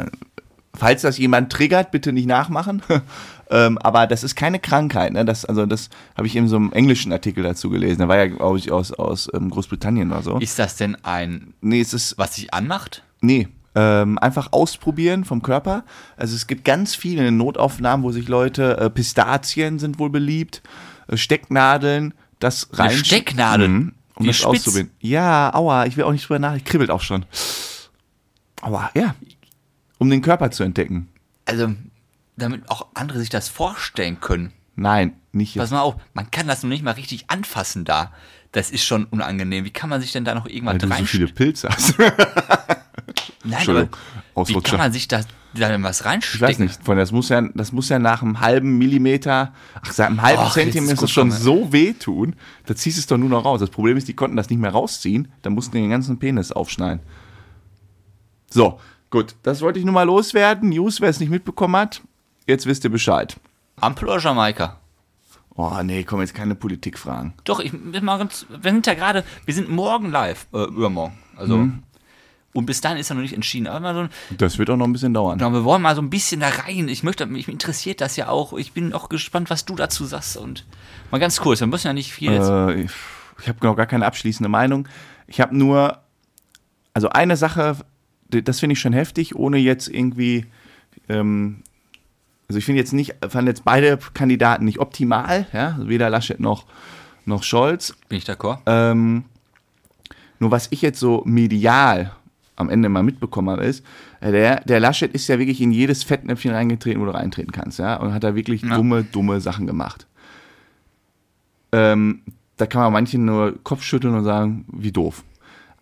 falls 0.75 1.03
das 1.03 1.19
jemand 1.19 1.53
triggert, 1.53 1.90
bitte 1.92 2.12
nicht 2.12 2.27
nachmachen. 2.27 2.83
ähm, 3.51 3.79
aber 3.79 4.07
das 4.07 4.25
ist 4.25 4.35
keine 4.37 4.59
Krankheit. 4.59 5.13
Ne? 5.13 5.25
Das, 5.25 5.45
also 5.45 5.67
das 5.67 5.89
habe 6.17 6.27
ich 6.27 6.37
in 6.37 6.49
so 6.49 6.57
einem 6.57 6.73
englischen 6.73 7.13
Artikel 7.13 7.43
dazu 7.45 7.71
gelesen. 7.71 7.99
Der 7.99 8.09
war 8.09 8.17
ja, 8.17 8.27
glaube 8.27 8.59
ich, 8.59 8.73
aus, 8.73 8.93
aus 8.93 9.29
ähm, 9.35 9.51
Großbritannien 9.51 10.11
oder 10.11 10.23
so. 10.23 10.39
Ist 10.39 10.59
das 10.59 10.77
denn 10.77 10.97
ein, 11.05 11.55
nee, 11.61 11.81
es 11.81 11.95
ist 11.95 12.19
was 12.19 12.35
sich 12.35 12.53
anmacht? 12.53 13.03
Nee, 13.21 13.49
ähm, 13.75 14.19
einfach 14.19 14.53
ausprobieren 14.53 15.25
vom 15.25 15.43
Körper. 15.43 15.85
Also 16.17 16.35
es 16.35 16.47
gibt 16.47 16.65
ganz 16.65 16.95
viele 16.95 17.31
Notaufnahmen, 17.31 18.05
wo 18.05 18.11
sich 18.11 18.27
Leute, 18.27 18.79
äh, 18.79 18.91
Pistazien 18.91 19.79
sind 19.79 19.99
wohl 19.99 20.11
beliebt, 20.11 20.63
äh, 21.09 21.17
Stecknadeln, 21.17 22.15
das 22.39 22.69
rein. 22.73 22.91
Stecknadel? 22.93 23.69
Mhm, 23.69 23.93
um 24.15 24.23
Die 24.23 24.29
das 24.29 24.37
spitz? 24.37 24.47
auszuprobieren. 24.49 24.91
Ja, 25.01 25.55
aua, 25.55 25.87
ich 25.87 25.97
will 25.97 26.05
auch 26.05 26.13
nicht 26.13 26.27
drüber 26.29 26.39
nachdenken, 26.39 26.65
kribbelt 26.67 26.91
auch 26.91 27.03
schon. 27.03 27.27
Aua, 28.63 28.91
ja. 28.95 29.15
Um 29.99 30.11
den 30.11 30.23
Körper 30.23 30.51
zu 30.51 30.63
entdecken. 30.63 31.09
Also, 31.45 31.75
damit 32.37 32.68
auch 32.70 32.87
andere 32.94 33.18
sich 33.18 33.29
das 33.31 33.49
vorstellen 33.49 34.20
können. 34.20 34.53
Nein, 34.75 35.14
nicht 35.33 35.55
Pass 35.57 35.64
jetzt. 35.64 35.70
mal 35.72 35.81
auf, 35.81 35.96
man 36.12 36.31
kann 36.31 36.46
das 36.46 36.62
noch 36.62 36.68
nicht 36.68 36.83
mal 36.85 36.92
richtig 36.92 37.31
anfassen 37.31 37.85
da. 37.85 38.12
Das 38.53 38.70
ist 38.70 38.85
schon 38.85 39.05
unangenehm. 39.07 39.64
Wie 39.64 39.70
kann 39.70 39.90
man 39.90 40.01
sich 40.01 40.12
denn 40.12 40.25
da 40.25 40.35
noch 40.35 40.46
irgendwas 40.46 40.75
Weil 40.75 40.88
du 40.88 40.96
so 40.99 41.05
viele? 41.05 41.27
Pilze 41.29 41.68
hast. 41.68 41.94
Nein, 43.44 43.88
aber 44.35 44.49
wie 44.49 44.61
kann 44.61 44.79
man 44.79 44.92
sich 44.92 45.09
da, 45.09 45.20
da 45.55 45.83
was 45.83 46.01
Ich 46.01 46.07
reinstecken? 46.07 46.49
weiß 46.49 46.59
nicht, 46.59 46.85
von 46.85 46.96
das 46.99 47.12
muss 47.12 47.29
ja, 47.29 47.40
das 47.55 47.72
muss 47.72 47.88
ja 47.88 47.99
nach 47.99 48.22
einem 48.22 48.40
halben 48.40 48.77
Millimeter, 48.77 49.53
ach, 49.81 49.92
seit 49.92 50.09
einem 50.09 50.20
halben 50.22 50.42
Och, 50.42 50.53
Zentimeter 50.53 50.92
muss 50.92 51.01
gut 51.01 51.11
schon 51.11 51.31
so 51.31 51.72
wehtun, 51.72 52.35
da 52.66 52.75
ziehst 52.75 52.96
du 52.99 53.01
es 53.01 53.07
doch 53.07 53.18
nur 53.18 53.29
noch 53.29 53.44
raus. 53.44 53.61
Das 53.61 53.70
Problem 53.70 53.96
ist, 53.96 54.09
die 54.09 54.14
konnten 54.14 54.37
das 54.37 54.51
nicht 54.51 54.59
mehr 54.59 54.72
rausziehen, 54.72 55.29
da 55.42 55.51
mussten 55.51 55.72
die 55.77 55.81
den 55.83 55.90
ganzen 55.90 56.18
Penis 56.18 56.53
aufschneiden. 56.53 57.01
So, 58.51 58.81
gut, 59.11 59.37
das 59.42 59.61
wollte 59.61 59.79
ich 59.79 59.85
nur 59.85 59.94
mal 59.94 60.03
loswerden. 60.05 60.70
News, 60.70 61.01
wer 61.01 61.09
es 61.09 61.20
nicht 61.20 61.31
mitbekommen 61.31 61.77
hat, 61.77 62.03
jetzt 62.47 62.67
wisst 62.67 62.85
ihr 62.85 62.91
Bescheid. 62.91 63.37
Ampel 63.81 64.09
oder 64.09 64.19
Jamaika? 64.19 64.79
Oh 65.55 65.73
nee, 65.83 66.05
komm 66.05 66.21
jetzt 66.21 66.35
keine 66.35 66.55
Politikfragen. 66.55 67.33
Doch, 67.45 67.61
ich 67.61 67.73
wir 67.73 68.01
sind 68.63 68.87
ja 68.87 68.95
gerade, 68.95 69.25
wir 69.45 69.55
sind 69.55 69.71
morgen 69.71 70.11
live, 70.11 70.47
äh, 70.53 70.65
übermorgen. 70.65 71.19
Also, 71.37 71.57
Mhm. 71.59 71.83
und 72.53 72.67
bis 72.67 72.81
dahin 72.83 72.99
ist 72.99 73.09
ja 73.09 73.15
noch 73.15 73.23
nicht 73.23 73.33
entschieden. 73.35 73.67
Aber 73.67 73.95
so, 73.95 74.01
ein- 74.01 74.11
Das 74.37 74.59
wird 74.59 74.69
auch 74.71 74.77
noch 74.77 74.87
ein 74.87 74.93
bisschen 74.93 75.15
dauern. 75.15 75.39
genau, 75.39 75.53
wir 75.53 75.65
wollen 75.65 75.81
mal 75.83 75.95
so 75.95 76.03
ein 76.03 76.11
bisschen 76.11 76.41
da 76.41 76.49
rein. 76.49 76.89
Ich 76.89 77.03
möchte, 77.03 77.25
mich 77.27 77.49
interessiert 77.49 78.01
das 78.03 78.17
ja 78.17 78.29
auch. 78.29 78.53
Ich 78.55 78.73
bin 78.73 78.93
auch 78.93 79.09
gespannt, 79.09 79.49
was 79.49 79.65
du 79.65 79.75
dazu 79.77 80.05
sagst. 80.05 80.37
Und 80.37 80.67
mal 81.11 81.19
ganz 81.19 81.41
kurz, 81.41 81.61
wir 81.61 81.67
müssen 81.67 81.87
ja 81.87 81.93
nicht 81.95 82.13
viel 82.13 82.33
jetzt. 82.33 82.49
Äh, 82.51 82.83
ich 82.83 82.91
ich 83.41 83.49
habe 83.49 83.59
noch 83.67 83.77
gar 83.77 83.87
keine 83.87 84.07
abschließende 84.07 84.49
Meinung. 84.49 84.89
Ich 85.27 85.41
habe 85.43 85.55
nur, 85.57 85.99
also 86.95 87.09
eine 87.11 87.37
Sache, 87.37 87.77
das 88.29 88.61
finde 88.61 88.73
ich 88.75 88.81
schon 88.81 88.93
heftig, 88.95 89.37
ohne 89.37 89.59
jetzt 89.59 89.89
irgendwie, 89.89 90.47
ähm, 91.11 91.63
also 92.49 92.59
ich 92.59 92.65
finde 92.65 92.81
jetzt 92.81 92.93
nicht, 92.93 93.15
fand 93.29 93.49
jetzt 93.49 93.65
beide 93.65 93.99
Kandidaten 94.15 94.65
nicht 94.65 94.79
optimal, 94.79 95.47
ja, 95.53 95.77
weder 95.81 96.11
Laschet 96.11 96.41
noch, 96.41 96.65
noch 97.25 97.43
Scholz. 97.43 97.95
Bin 98.09 98.19
ich 98.19 98.25
d'accord? 98.25 98.59
Ähm, 98.67 99.25
nur 100.39 100.51
was 100.51 100.69
ich 100.71 100.83
jetzt 100.83 101.01
so 101.01 101.23
medial 101.25 102.13
am 102.57 102.71
Ende 102.71 102.89
mal 102.89 103.03
mitbekommen 103.03 103.51
habe, 103.51 103.65
ist, 103.65 103.85
äh, 104.21 104.31
der, 104.33 104.61
der 104.61 104.81
Laschet 104.81 105.13
ist 105.13 105.29
ja 105.29 105.39
wirklich 105.39 105.61
in 105.61 105.73
jedes 105.73 106.05
Fettnäpfchen 106.05 106.53
reingetreten, 106.53 107.01
wo 107.03 107.05
du 107.07 107.13
reintreten 107.15 107.53
kannst, 107.53 107.79
ja, 107.79 107.97
und 107.97 108.15
hat 108.15 108.25
da 108.25 108.35
wirklich 108.35 108.63
Ja. 108.63 108.77
dumme, 108.77 109.05
dumme 109.05 109.41
Sachen 109.41 109.67
gemacht. 109.67 110.07
Ähm, 111.73 112.23
da 112.57 112.67
kann 112.67 112.83
man 112.83 112.93
manchen 112.93 113.25
nur 113.25 113.63
Kopfschütteln 113.63 114.15
und 114.15 114.25
sagen, 114.25 114.65
wie 114.73 114.93
doof. 114.93 115.25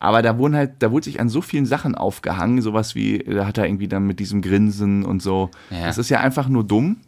Aber 0.04 0.20
da 0.20 0.36
wurden 0.36 0.54
halt, 0.54 0.74
da 0.80 0.90
wurde 0.90 1.04
sich 1.04 1.18
an 1.18 1.30
so 1.30 1.40
vielen 1.40 1.64
Sachen 1.64 1.94
aufgehangen, 1.94 2.60
sowas 2.60 2.94
wie, 2.94 3.20
da 3.20 3.46
hat 3.46 3.56
er 3.56 3.64
irgendwie 3.64 3.88
dann 3.88 4.06
mit 4.06 4.20
diesem 4.20 4.42
Grinsen 4.42 5.02
und 5.02 5.22
so. 5.22 5.50
Ja. 5.70 5.86
Das 5.86 5.96
ist 5.96 6.10
ja 6.10 6.20
einfach 6.20 6.46
nur 6.46 6.62
dumm. 6.62 6.98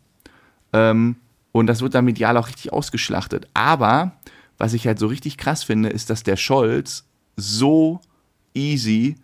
Ähm, 0.73 1.17
und 1.53 1.67
das 1.67 1.83
wird 1.83 1.95
dann 1.95 2.07
medial 2.07 2.39
auch 2.39 2.47
richtig 2.47 2.73
ausgeschlachtet. 2.73 3.49
Aber 3.53 4.13
was 4.57 4.73
ich 4.73 4.87
halt 4.87 4.99
so 4.99 5.09
richtig 5.09 5.37
krass 5.37 5.63
finde, 5.63 5.91
ist, 5.91 6.09
dass 6.09 6.23
der 6.23 6.37
Scholz 6.37 7.05
so 7.37 8.01
easy 8.55 9.17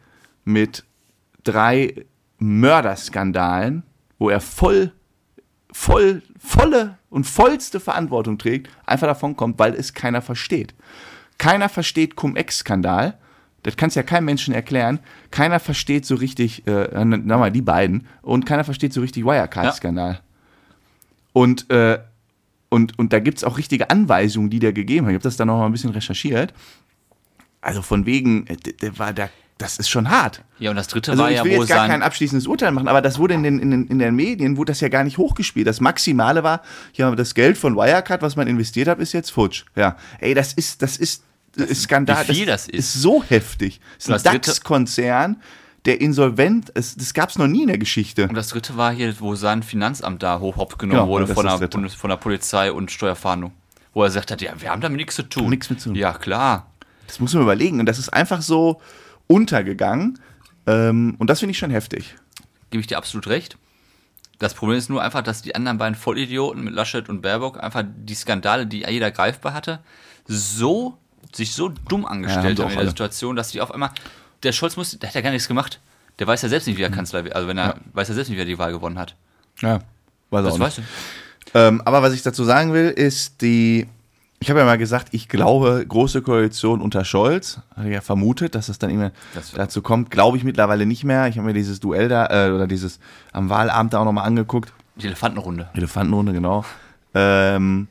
mit 0.44 0.85
drei 1.42 2.04
Mörderskandalen, 2.37 3.85
wo 4.18 4.28
er 4.28 4.42
voll, 4.42 4.92
voll, 5.72 6.20
volle 6.38 6.98
und 7.08 7.24
vollste 7.24 7.80
Verantwortung 7.80 8.37
trägt, 8.37 8.68
einfach 8.85 9.06
davon 9.06 9.35
kommt, 9.35 9.58
weil 9.58 9.72
es 9.72 9.94
keiner 9.94 10.20
versteht. 10.20 10.74
Keiner 11.38 11.70
versteht 11.70 12.16
Cum-Ex-Skandal. 12.16 13.18
Das 13.62 13.77
kannst 13.77 13.96
ja 13.96 14.03
keinem 14.03 14.25
Menschen 14.25 14.53
erklären. 14.53 14.98
Keiner 15.31 15.61
versteht 15.61 16.05
so 16.05 16.16
richtig, 16.16 16.66
äh, 16.66 17.05
na 17.05 17.38
mal 17.38 17.53
die 17.53 17.62
beiden, 17.62 18.07
und 18.22 18.44
keiner 18.44 18.64
versteht 18.64 18.92
so 18.92 19.01
richtig 19.01 19.25
Wirecard-Skandal. 19.25 20.20
Und, 21.33 21.70
äh, 21.70 21.98
und, 22.68 22.98
und 22.98 23.12
da 23.12 23.20
gibt 23.20 23.38
es 23.38 23.44
auch 23.44 23.59
richtige 23.59 23.90
Anweisungen, 23.90 24.51
die 24.51 24.59
der 24.59 24.72
gegeben 24.72 25.07
hat. 25.07 25.12
Ich 25.12 25.16
habe 25.16 25.22
das 25.22 25.37
dann 25.37 25.48
noch 25.48 25.59
mal 25.59 25.66
ein 25.66 25.72
bisschen 25.72 25.90
recherchiert. 25.90 26.53
Also 27.61 27.83
von 27.83 28.07
wegen, 28.07 28.46
äh, 28.48 28.57
der, 28.57 28.98
war 28.98 29.12
da, 29.12 29.29
das 29.59 29.79
ist 29.79 29.88
schon 29.88 30.11
hart. 30.11 30.42
Ja, 30.59 30.70
und 30.70 30.77
das 30.77 30.88
dritte 30.88 31.12
Also 31.12 31.22
war 31.22 31.31
ich 31.31 31.37
ja 31.37 31.44
will 31.44 31.53
wohl 31.53 31.61
jetzt 31.61 31.68
gar 31.68 31.87
kein 31.87 32.03
abschließendes 32.03 32.48
Urteil 32.48 32.72
machen, 32.72 32.88
aber 32.88 33.01
das 33.01 33.18
wurde 33.18 33.35
in 33.35 33.44
den, 33.44 33.61
in 33.61 33.70
den, 33.70 33.87
in 33.87 33.98
den 34.01 34.14
Medien, 34.14 34.57
wurde 34.57 34.72
das 34.72 34.81
ja 34.81 34.88
gar 34.88 35.05
nicht 35.05 35.18
hochgespielt. 35.18 35.66
Das 35.66 35.81
Maximale 35.81 36.42
war, 36.42 36.62
ja, 36.94 37.14
das 37.14 37.35
Geld 37.35 37.57
von 37.57 37.77
Wirecard, 37.77 38.22
was 38.22 38.35
man 38.35 38.48
investiert 38.48 38.88
hat, 38.88 38.98
ist 38.98 39.12
jetzt 39.12 39.31
futsch. 39.31 39.64
Ja, 39.77 39.96
ey, 40.18 40.35
das 40.35 40.53
ist, 40.53 40.83
das 40.83 40.96
ist, 40.96 41.22
ist 41.57 41.83
Skandal. 41.83 42.27
wie 42.29 42.35
viel 42.35 42.47
das 42.47 42.67
ist. 42.69 42.79
ist 42.79 43.03
so 43.03 43.23
heftig. 43.23 43.81
Das 43.99 44.05
ist 44.05 44.09
ein 44.09 44.12
das 44.15 44.23
DAX-Konzern, 44.23 45.41
der 45.85 46.01
insolvent 46.01 46.71
ist. 46.71 47.01
Das 47.01 47.12
gab 47.15 47.29
es 47.31 47.38
noch 47.38 47.47
nie 47.49 47.62
in 47.62 47.69
der 47.69 47.79
Geschichte. 47.79 48.29
Und 48.29 48.35
das 48.35 48.49
dritte 48.49 48.77
war 48.77 48.93
hier, 48.93 49.15
wo 49.21 49.35
sein 49.35 49.62
Finanzamt 49.62 50.23
da 50.23 50.38
hochhopp 50.41 50.79
genommen 50.79 51.01
Ja, 51.01 51.07
wurde 51.07 51.27
das 51.27 51.35
von 51.35 51.47
der, 51.47 51.59
das. 51.59 51.71
Bundes- 51.71 51.95
von 51.95 52.11
der 52.11 52.17
Polizei 52.17 52.71
und 52.73 52.91
Steuerfahndung. 52.91 53.53
Wo 53.95 54.03
er 54.03 54.07
gesagt 54.09 54.31
hat, 54.31 54.41
ja, 54.41 54.53
wir 54.59 54.71
haben 54.71 54.81
damit 54.81 54.97
nichts 54.97 55.17
zu 55.17 55.23
tun. 55.25 55.51
Nichts 55.51 55.69
mit 55.69 55.81
zu 55.81 55.91
tun. 55.91 55.97
Ja, 55.97 56.12
klar. 56.15 56.69
Das 57.07 57.21
muss 57.21 57.35
man 57.35 57.43
überlegen. 57.43 57.79
Und 57.81 57.87
das 57.87 57.99
ist 57.99 58.09
einfach 58.11 58.41
so 58.41 58.81
untergegangen. 59.27 60.19
Ähm, 60.67 61.17
und 61.19 61.29
das 61.29 61.41
finde 61.41 61.51
ich 61.53 61.59
schon 61.59 61.71
heftig. 61.71 62.15
Gebe 62.71 62.81
ich 62.81 62.87
dir 62.87 62.97
absolut 62.97 63.27
recht. 63.27 63.59
Das 64.38 64.55
Problem 64.55 64.79
ist 64.79 64.88
nur 64.88 65.03
einfach, 65.03 65.23
dass 65.23 65.43
die 65.43 65.55
anderen 65.55 65.79
beiden 65.79 65.95
Vollidioten 65.95 66.65
mit 66.65 66.75
Laschet 66.75 67.09
und 67.09 67.21
Baerbock 67.21 67.62
einfach 67.62 67.85
die 67.87 68.15
Skandale, 68.15 68.67
die 68.67 68.85
jeder 68.88 69.11
greifbar 69.11 69.53
hatte, 69.55 69.81
so 70.27 70.99
sich 71.33 71.53
so 71.55 71.68
dumm 71.88 72.05
angestellt 72.05 72.59
Ja, 72.59 72.64
haben 72.64 72.73
in 72.73 72.79
der. 72.79 72.88
Situation, 72.88 73.37
dass 73.37 73.51
die 73.51 73.61
auf 73.61 73.73
einmal. 73.73 73.90
Der 74.42 74.53
Scholz 74.53 74.77
muss, 74.77 74.99
der 74.99 75.09
hat 75.09 75.14
ja 75.14 75.21
gar 75.21 75.31
nichts 75.31 75.49
gemacht. 75.49 75.81
Der 76.18 76.27
weiß 76.27 76.42
ja 76.42 76.49
selbst 76.49 76.66
nicht, 76.66 76.77
wie 76.79 76.83
er 76.83 76.90
Kanzler 76.90 77.25
wird. 77.25 77.35
Also 77.35 77.49
wenn 77.49 77.59
er 77.59 77.66
Ja. 77.68 77.75
weiß 77.95 78.09
ja 78.09 78.14
selbst 78.14 78.29
nicht, 78.29 78.38
wer 78.38 78.45
die 78.45 78.59
Wahl 78.59 78.73
gewonnen 78.73 78.99
hat. 78.99 79.14
Ja, 79.61 79.81
weiß 80.31 80.45
Das 80.45 80.55
auch 80.55 80.59
weißt 80.61 80.79
nicht. 80.79 80.88
du. 81.55 81.59
Ähm, 81.59 81.83
aber 81.85 82.03
was 82.03 82.12
ich 82.12 82.23
dazu 82.23 82.45
sagen 82.45 82.73
will, 82.73 82.88
ist 82.88 83.40
die. 83.42 83.87
Ich 84.40 84.51
habe 84.51 84.59
ja 84.59 84.66
mal 84.66 84.77
gesagt, 84.79 85.09
ich 85.12 85.29
glaube, 85.29 85.85
große 85.87 86.21
Koalition 86.21 86.81
unter 86.81 87.05
Scholz. 87.05 87.61
Hatte 87.77 87.88
ja 87.90 88.01
vermutet, 88.01 88.57
dass 88.57 88.68
es 88.68 88.79
dann 88.79 89.12
Das- 89.35 89.53
dazu 89.53 89.83
kommt. 89.83 90.11
Glaube 90.11 90.37
ich 90.37 90.42
mittlerweile 90.42 90.85
nicht 90.85 91.05
mehr. 91.05 91.29
Ich 91.29 91.37
habe 91.38 91.47
mir 91.47 91.55
dieses 91.55 91.79
Duell 91.79 92.09
da, 92.09 92.27
äh, 92.27 92.51
oder 92.51 92.66
dieses 92.66 92.99
am 93.33 93.49
Wahlabend 93.51 93.92
da 93.95 94.01
auch 94.01 94.05
nochmal 94.05 94.27
angeguckt. 94.27 94.73
Die 94.97 95.07
Elefantenrunde. 95.07 95.68
Elefantenrunde, 95.75 96.33
genau. 96.33 96.64
Ähm, 97.14 97.87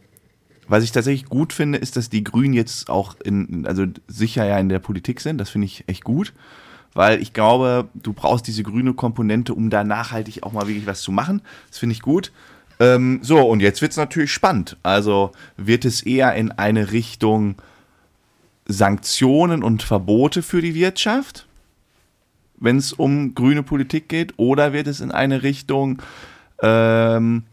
was 0.71 0.86
ich 0.86 0.93
tatsächlich 0.93 1.25
gut 1.25 1.51
finde, 1.51 1.77
ist, 1.77 1.97
dass 1.97 2.10
die 2.10 2.23
Grünen 2.23 2.53
jetzt 2.53 2.89
auch 2.89 3.17
in, 3.21 3.67
also 3.67 3.86
sicher 4.07 4.45
ja 4.45 4.57
in 4.57 4.69
der 4.69 4.79
Politik 4.79 5.19
sind. 5.19 5.38
Das 5.38 5.49
finde 5.49 5.65
ich 5.65 5.84
echt 5.88 6.05
gut. 6.05 6.31
Weil 6.93 7.21
ich 7.21 7.34
glaube, 7.34 7.89
du 7.93 8.13
brauchst 8.13 8.47
diese 8.47 8.63
grüne 8.63 8.93
Komponente, 8.93 9.53
um 9.53 9.69
da 9.69 9.84
nachhaltig 9.84 10.43
auch 10.43 10.53
mal 10.53 10.67
wirklich 10.67 10.88
was 10.88 11.01
zu 11.01 11.12
machen. 11.12 11.41
Das 11.69 11.77
finde 11.77 11.93
ich 11.93 12.01
gut. 12.01 12.31
Ähm, 12.79 13.19
so, 13.21 13.39
und 13.41 13.60
jetzt 13.60 13.81
wird 13.81 13.91
es 13.91 13.97
natürlich 13.97 14.31
spannend. 14.31 14.77
Also 14.81 15.34
wird 15.57 15.84
es 15.84 16.03
eher 16.03 16.36
in 16.36 16.53
eine 16.53 16.93
Richtung 16.93 17.55
Sanktionen 18.65 19.63
und 19.63 19.84
Verbote 19.84 20.41
für 20.41 20.62
die 20.62 20.73
Wirtschaft, 20.73 21.47
wenn 22.55 22.77
es 22.77 22.93
um 22.93 23.36
grüne 23.36 23.63
Politik 23.63 24.07
geht, 24.07 24.36
oder 24.38 24.71
wird 24.71 24.88
es 24.88 25.01
in 25.01 25.12
eine 25.12 25.43
Richtung 25.43 26.01
ähm, 26.62 27.43
äh, 27.43 27.50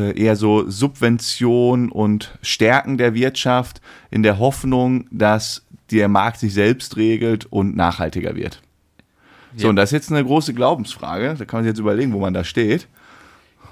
eher 0.00 0.36
so 0.36 0.68
Subvention 0.68 1.90
und 1.90 2.36
Stärken 2.42 2.98
der 2.98 3.14
Wirtschaft 3.14 3.80
in 4.10 4.22
der 4.22 4.38
Hoffnung, 4.38 5.06
dass 5.10 5.62
der 5.90 6.08
Markt 6.08 6.40
sich 6.40 6.52
selbst 6.52 6.96
regelt 6.96 7.46
und 7.46 7.76
nachhaltiger 7.76 8.34
wird. 8.34 8.60
So, 9.56 9.64
Ja. 9.64 9.70
und 9.70 9.76
das 9.76 9.88
ist 9.90 9.92
jetzt 9.92 10.12
eine 10.12 10.24
große 10.24 10.52
Glaubensfrage. 10.54 11.34
Da 11.38 11.44
kann 11.44 11.58
man 11.58 11.64
sich 11.64 11.70
jetzt 11.70 11.78
überlegen, 11.78 12.12
wo 12.12 12.18
man 12.20 12.34
da 12.34 12.44
steht. 12.44 12.88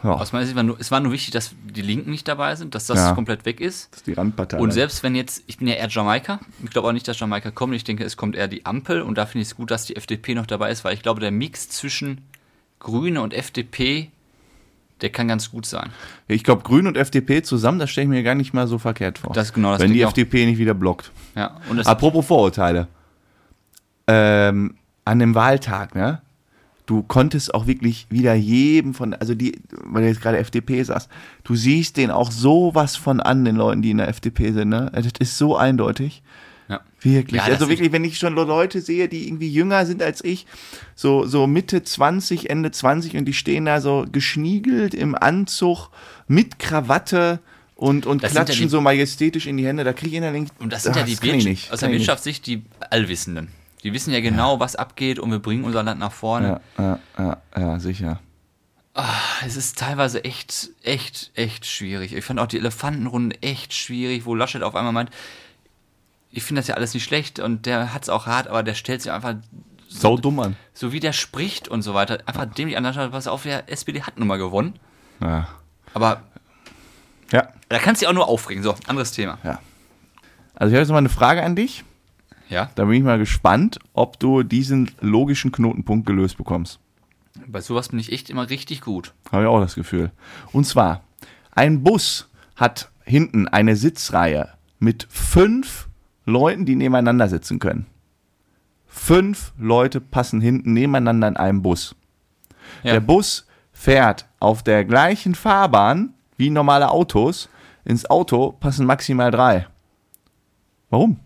Ja, 0.02 0.12
Aus 0.12 0.32
meiner 0.32 0.44
Sicht 0.44 0.54
war 0.54 0.62
nur, 0.62 0.78
es 0.78 0.90
war 0.90 1.00
nur 1.00 1.12
wichtig, 1.12 1.30
dass 1.32 1.54
die 1.64 1.80
Linken 1.80 2.10
nicht 2.10 2.28
dabei 2.28 2.54
sind, 2.56 2.74
dass 2.74 2.86
das 2.86 2.98
Ja. 2.98 3.12
komplett 3.12 3.46
weg 3.46 3.60
ist. 3.60 3.88
das 3.90 4.00
ist 4.00 4.06
die 4.06 4.12
Randpartei. 4.12 4.58
Und 4.58 4.70
selbst 4.72 5.02
wenn 5.02 5.14
jetzt, 5.14 5.42
ich 5.46 5.56
bin 5.58 5.66
ja 5.66 5.74
eher 5.74 5.88
Jamaika, 5.88 6.40
ich 6.62 6.70
glaube 6.70 6.88
auch 6.88 6.92
nicht, 6.92 7.08
dass 7.08 7.18
Jamaika 7.18 7.50
kommt, 7.50 7.74
ich 7.74 7.84
denke, 7.84 8.04
es 8.04 8.16
kommt 8.18 8.36
eher 8.36 8.46
die 8.48 8.66
Ampel 8.66 9.00
und 9.02 9.16
da 9.16 9.24
finde 9.26 9.42
ich 9.42 9.48
es 9.48 9.56
gut, 9.56 9.70
dass 9.70 9.86
die 9.86 9.96
FDP 9.96 10.34
noch 10.34 10.44
dabei 10.46 10.70
ist, 10.70 10.84
weil 10.84 10.92
ich 10.94 11.02
glaube, 11.02 11.20
der 11.20 11.30
Mix 11.30 11.70
zwischen 11.70 12.20
Grüne 12.80 13.22
und 13.22 13.32
FDP, 13.32 14.10
der 15.00 15.10
kann 15.10 15.28
ganz 15.28 15.50
gut 15.50 15.66
sein. 15.66 15.90
ich 16.28 16.44
glaube, 16.44 16.62
Grün 16.62 16.86
und 16.86 16.96
FDP 16.96 17.42
zusammen, 17.42 17.78
das 17.78 17.90
stelle 17.90 18.04
ich 18.04 18.10
mir 18.10 18.22
gar 18.22 18.34
nicht 18.34 18.54
mal 18.54 18.66
so 18.66 18.78
verkehrt 18.78 19.18
vor. 19.18 19.32
Das- 19.32 19.52
genau, 19.52 19.72
das 19.72 19.80
wenn 19.80 19.92
die. 19.92 20.00
FDP 20.02 20.46
nicht 20.46 20.58
wieder 20.58 20.74
blockt. 20.74 21.10
Ja, 21.34 21.56
Apropos 21.84 22.26
Vorurteile. 22.26 22.88
Ähm, 24.06 24.74
an 25.04 25.18
dem 25.18 25.34
Wahltag, 25.34 25.94
ne? 25.94 26.20
Du 26.86 27.02
konntest 27.02 27.54
auch 27.54 27.66
wirklich 27.66 28.06
wieder 28.10 28.34
jedem 28.34 28.92
von, 28.92 29.14
also 29.14 29.34
die, 29.34 29.58
weil 29.84 30.02
du 30.02 30.08
jetzt 30.08 30.20
gerade 30.20 30.36
FDP 30.36 30.82
sagst, 30.82 31.08
du 31.42 31.54
siehst 31.56 31.96
den 31.96 32.10
auch 32.10 32.30
sowas 32.30 32.96
von 32.96 33.20
an, 33.20 33.44
den 33.46 33.56
Leuten, 33.56 33.80
die 33.80 33.90
in 33.90 33.96
der 33.96 34.08
FDP 34.08 34.52
sind, 34.52 34.68
ne? 34.68 34.92
Das 34.94 35.06
ist 35.18 35.38
so 35.38 35.56
eindeutig. 35.56 36.22
Ja. 36.68 36.80
Wirklich. 37.02 37.38
Ja, 37.40 37.46
also 37.52 37.68
wirklich, 37.68 37.92
wenn 37.92 38.04
ich 38.04 38.18
schon 38.18 38.34
Leute 38.34 38.80
sehe, 38.80 39.08
die 39.08 39.26
irgendwie 39.28 39.48
jünger 39.50 39.84
sind 39.86 40.02
als 40.02 40.24
ich, 40.24 40.46
so, 40.94 41.26
so 41.26 41.46
Mitte 41.46 41.82
20, 41.82 42.48
Ende 42.50 42.70
20 42.70 43.16
und 43.16 43.26
die 43.26 43.34
stehen 43.34 43.66
da 43.66 43.80
so 43.80 44.06
geschniegelt 44.10 44.94
im 44.94 45.14
Anzug 45.14 45.90
mit 46.26 46.58
Krawatte 46.58 47.40
und, 47.76 48.06
und 48.06 48.22
Das 48.22 48.32
sind 48.32 48.38
ja 48.38 48.44
klatschen 48.44 48.66
die- 48.66 48.70
so 48.70 48.80
majestätisch 48.80 49.46
in 49.46 49.56
die 49.58 49.66
Hände, 49.66 49.84
da 49.84 49.92
kriege 49.92 50.12
ich 50.12 50.14
innerlich. 50.16 50.48
Und 50.60 50.72
das 50.72 50.84
sind 50.84 50.96
Ah, 50.96 51.00
ja 51.00 51.04
die 51.04 51.20
Wirtschaft, 51.20 51.44
nicht, 51.44 51.72
aus 51.72 51.80
der. 51.80 51.90
Wirtschaftssicht 51.90 52.46
die 52.46 52.62
Allwissenden. 52.90 53.48
Die 53.82 53.92
wissen 53.92 54.12
ja 54.14 54.20
genau, 54.20 54.60
was 54.60 54.76
abgeht 54.76 55.18
und 55.18 55.30
wir 55.30 55.40
bringen 55.40 55.64
unser 55.64 55.82
Land 55.82 56.00
nach 56.00 56.12
vorne. 56.12 56.60
Ja, 56.78 56.98
ja, 57.18 57.38
ja, 57.56 57.60
ja, 57.60 57.78
sicher. 57.80 58.20
Es 59.44 59.56
ist 59.56 59.76
teilweise 59.76 60.24
echt, 60.24 60.70
echt, 60.84 61.32
echt 61.34 61.66
schwierig. 61.66 62.14
Ich 62.14 62.24
fand 62.24 62.38
auch 62.38 62.46
die 62.46 62.58
Elefantenrunde 62.58 63.36
echt 63.42 63.74
schwierig, 63.74 64.24
wo 64.24 64.36
Laschet 64.36 64.62
auf 64.62 64.76
einmal 64.76 64.92
meint, 64.92 65.10
ich 66.36 66.42
finde 66.44 66.60
das 66.60 66.68
ja 66.68 66.74
alles 66.74 66.94
nicht 66.94 67.04
schlecht 67.04 67.38
und 67.40 67.66
der 67.66 67.92
hat 67.94 68.02
es 68.02 68.08
auch 68.08 68.26
hart, 68.26 68.48
aber 68.48 68.62
der 68.62 68.74
stellt 68.74 69.02
sich 69.02 69.12
einfach 69.12 69.34
Sau 69.88 70.16
dumm 70.16 70.40
an. 70.40 70.56
so 70.72 70.92
wie 70.92 71.00
der 71.00 71.12
spricht 71.12 71.68
und 71.68 71.82
so 71.82 71.94
weiter, 71.94 72.18
einfach 72.26 72.46
dem 72.46 72.68
die 72.68 72.76
anderen 72.76 73.12
was 73.12 73.26
auf 73.28 73.44
der 73.44 73.70
SPD 73.70 74.02
hat 74.02 74.18
nun 74.18 74.26
mal 74.28 74.38
gewonnen. 74.38 74.74
Ja. 75.20 75.48
Aber 75.94 76.22
Ja. 77.32 77.48
da 77.68 77.78
kannst 77.78 78.02
du 78.02 78.04
dich 78.04 78.08
auch 78.10 78.14
nur 78.14 78.28
aufregen. 78.28 78.62
So, 78.62 78.74
anderes 78.86 79.12
Thema. 79.12 79.38
ja. 79.44 79.60
Also 80.56 80.70
ich 80.70 80.74
habe 80.76 80.82
jetzt 80.82 80.90
mal 80.90 80.98
eine 80.98 81.08
Frage 81.08 81.42
an 81.42 81.56
dich. 81.56 81.84
Ja, 82.48 82.70
Da 82.74 82.84
bin 82.84 82.94
ich 82.94 83.02
mal 83.02 83.18
gespannt, 83.18 83.78
ob 83.94 84.20
du 84.20 84.42
diesen 84.42 84.90
logischen 85.00 85.50
Knotenpunkt 85.50 86.06
gelöst 86.06 86.36
bekommst. 86.36 86.78
bei 87.46 87.60
sowas 87.60 87.88
bin 87.88 87.98
ich 87.98 88.12
echt 88.12 88.30
immer 88.30 88.48
richtig 88.50 88.80
gut. 88.82 89.12
Habe 89.32 89.42
ich 89.44 89.48
auch 89.48 89.60
das 89.60 89.74
Gefühl. 89.74 90.10
Und 90.52 90.64
zwar, 90.64 91.02
ein 91.52 91.82
Bus 91.82 92.28
hat 92.54 92.90
hinten 93.04 93.48
eine 93.48 93.74
Sitzreihe 93.76 94.50
mit 94.78 95.06
fünf 95.10 95.88
Leuten, 96.24 96.64
die 96.64 96.76
nebeneinander 96.76 97.28
sitzen 97.28 97.58
können. 97.58 97.86
Fünf 98.86 99.52
Leute 99.58 100.00
passen 100.00 100.40
hinten 100.40 100.72
nebeneinander 100.72 101.28
in 101.28 101.36
einem 101.36 101.62
Bus. 101.62 101.96
Ja. 102.82 102.92
Der 102.92 103.00
Bus 103.00 103.46
fährt 103.72 104.26
auf 104.40 104.62
der 104.62 104.84
gleichen 104.84 105.34
Fahrbahn 105.34 106.14
wie 106.36 106.50
normale 106.50 106.90
Autos. 106.90 107.48
Ins 107.84 108.08
Auto 108.08 108.52
passen 108.52 108.86
maximal 108.86 109.30
drei. 109.30 109.66
Warum? 110.90 111.18